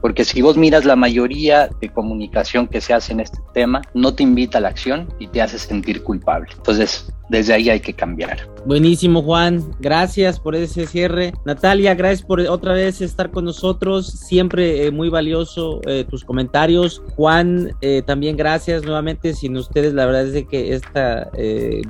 Porque 0.00 0.24
si 0.24 0.42
vos 0.42 0.56
miras 0.56 0.84
la 0.84 0.96
mayoría 0.96 1.68
de 1.80 1.88
comunicación 1.88 2.66
que 2.66 2.80
se 2.80 2.94
hace 2.94 3.12
en 3.12 3.20
este 3.20 3.38
tema, 3.54 3.82
no 3.94 4.14
te 4.14 4.22
invita 4.22 4.58
a 4.58 4.60
la 4.60 4.68
acción 4.68 5.08
y 5.18 5.28
te 5.28 5.42
hace 5.42 5.58
sentir 5.58 6.02
culpable. 6.02 6.48
Entonces, 6.56 7.12
desde 7.28 7.54
ahí 7.54 7.70
hay 7.70 7.80
que 7.80 7.92
cambiar. 7.92 8.48
Buenísimo, 8.66 9.22
Juan. 9.22 9.62
Gracias 9.78 10.40
por 10.40 10.56
ese 10.56 10.86
cierre. 10.86 11.32
Natalia, 11.44 11.94
gracias 11.94 12.26
por 12.26 12.40
otra 12.40 12.72
vez 12.72 13.00
estar 13.00 13.30
con 13.30 13.44
nosotros. 13.44 14.06
Siempre 14.06 14.86
eh, 14.86 14.90
muy 14.90 15.08
valioso 15.08 15.80
eh, 15.86 16.04
tus 16.08 16.24
comentarios. 16.24 17.02
Juan, 17.14 17.70
eh, 17.80 18.02
también 18.04 18.36
gracias 18.36 18.82
nuevamente. 18.84 19.34
Sin 19.34 19.56
ustedes, 19.56 19.94
la 19.94 20.06
verdad 20.06 20.26
es 20.26 20.46
que 20.46 20.74
esta 20.74 21.30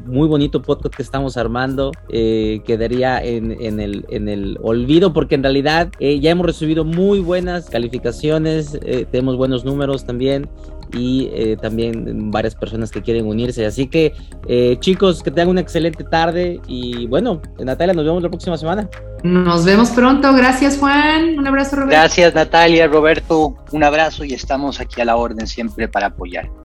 muy 0.05 0.28
bonito 0.28 0.62
podcast 0.62 0.95
que 0.95 1.03
estamos 1.03 1.37
armando 1.37 1.93
quedaría 2.09 3.22
en, 3.22 3.57
en, 3.61 3.80
el, 3.80 4.05
en 4.09 4.28
el 4.28 4.59
olvido 4.62 5.12
porque 5.12 5.34
en 5.34 5.43
realidad 5.43 5.91
ya 5.99 6.30
hemos 6.30 6.47
recibido 6.47 6.84
muy 6.84 7.20
buenas 7.20 7.70
calificaciones, 7.70 8.78
tenemos 9.11 9.37
buenos 9.37 9.64
números 9.64 10.05
también 10.05 10.49
y 10.93 11.28
eh, 11.32 11.57
también 11.61 12.30
varias 12.30 12.55
personas 12.55 12.91
que 12.91 13.03
quieren 13.03 13.26
unirse. 13.26 13.66
Así 13.66 13.87
que 13.87 14.14
eh, 14.49 14.76
chicos, 14.80 15.22
que 15.22 15.30
tengan 15.30 15.49
una 15.49 15.61
excelente 15.61 16.05
tarde 16.05 16.61
y 16.66 17.07
bueno, 17.07 17.41
Natalia, 17.59 17.95
nos 17.95 18.05
vemos 18.05 18.22
la 18.22 18.28
próxima 18.28 18.57
semana. 18.57 18.89
Nos 19.22 19.64
vemos 19.64 19.91
pronto. 19.91 20.32
Gracias 20.34 20.78
Juan. 20.78 21.39
Un 21.39 21.47
abrazo 21.47 21.76
Roberto. 21.76 21.97
Gracias 21.97 22.34
Natalia, 22.34 22.87
Roberto. 22.87 23.57
Un 23.72 23.84
abrazo 23.84 24.24
y 24.24 24.34
estamos 24.34 24.80
aquí 24.80 25.01
a 25.01 25.05
la 25.05 25.16
orden 25.16 25.47
siempre 25.47 25.89
para 25.89 26.07
apoyar. 26.07 26.49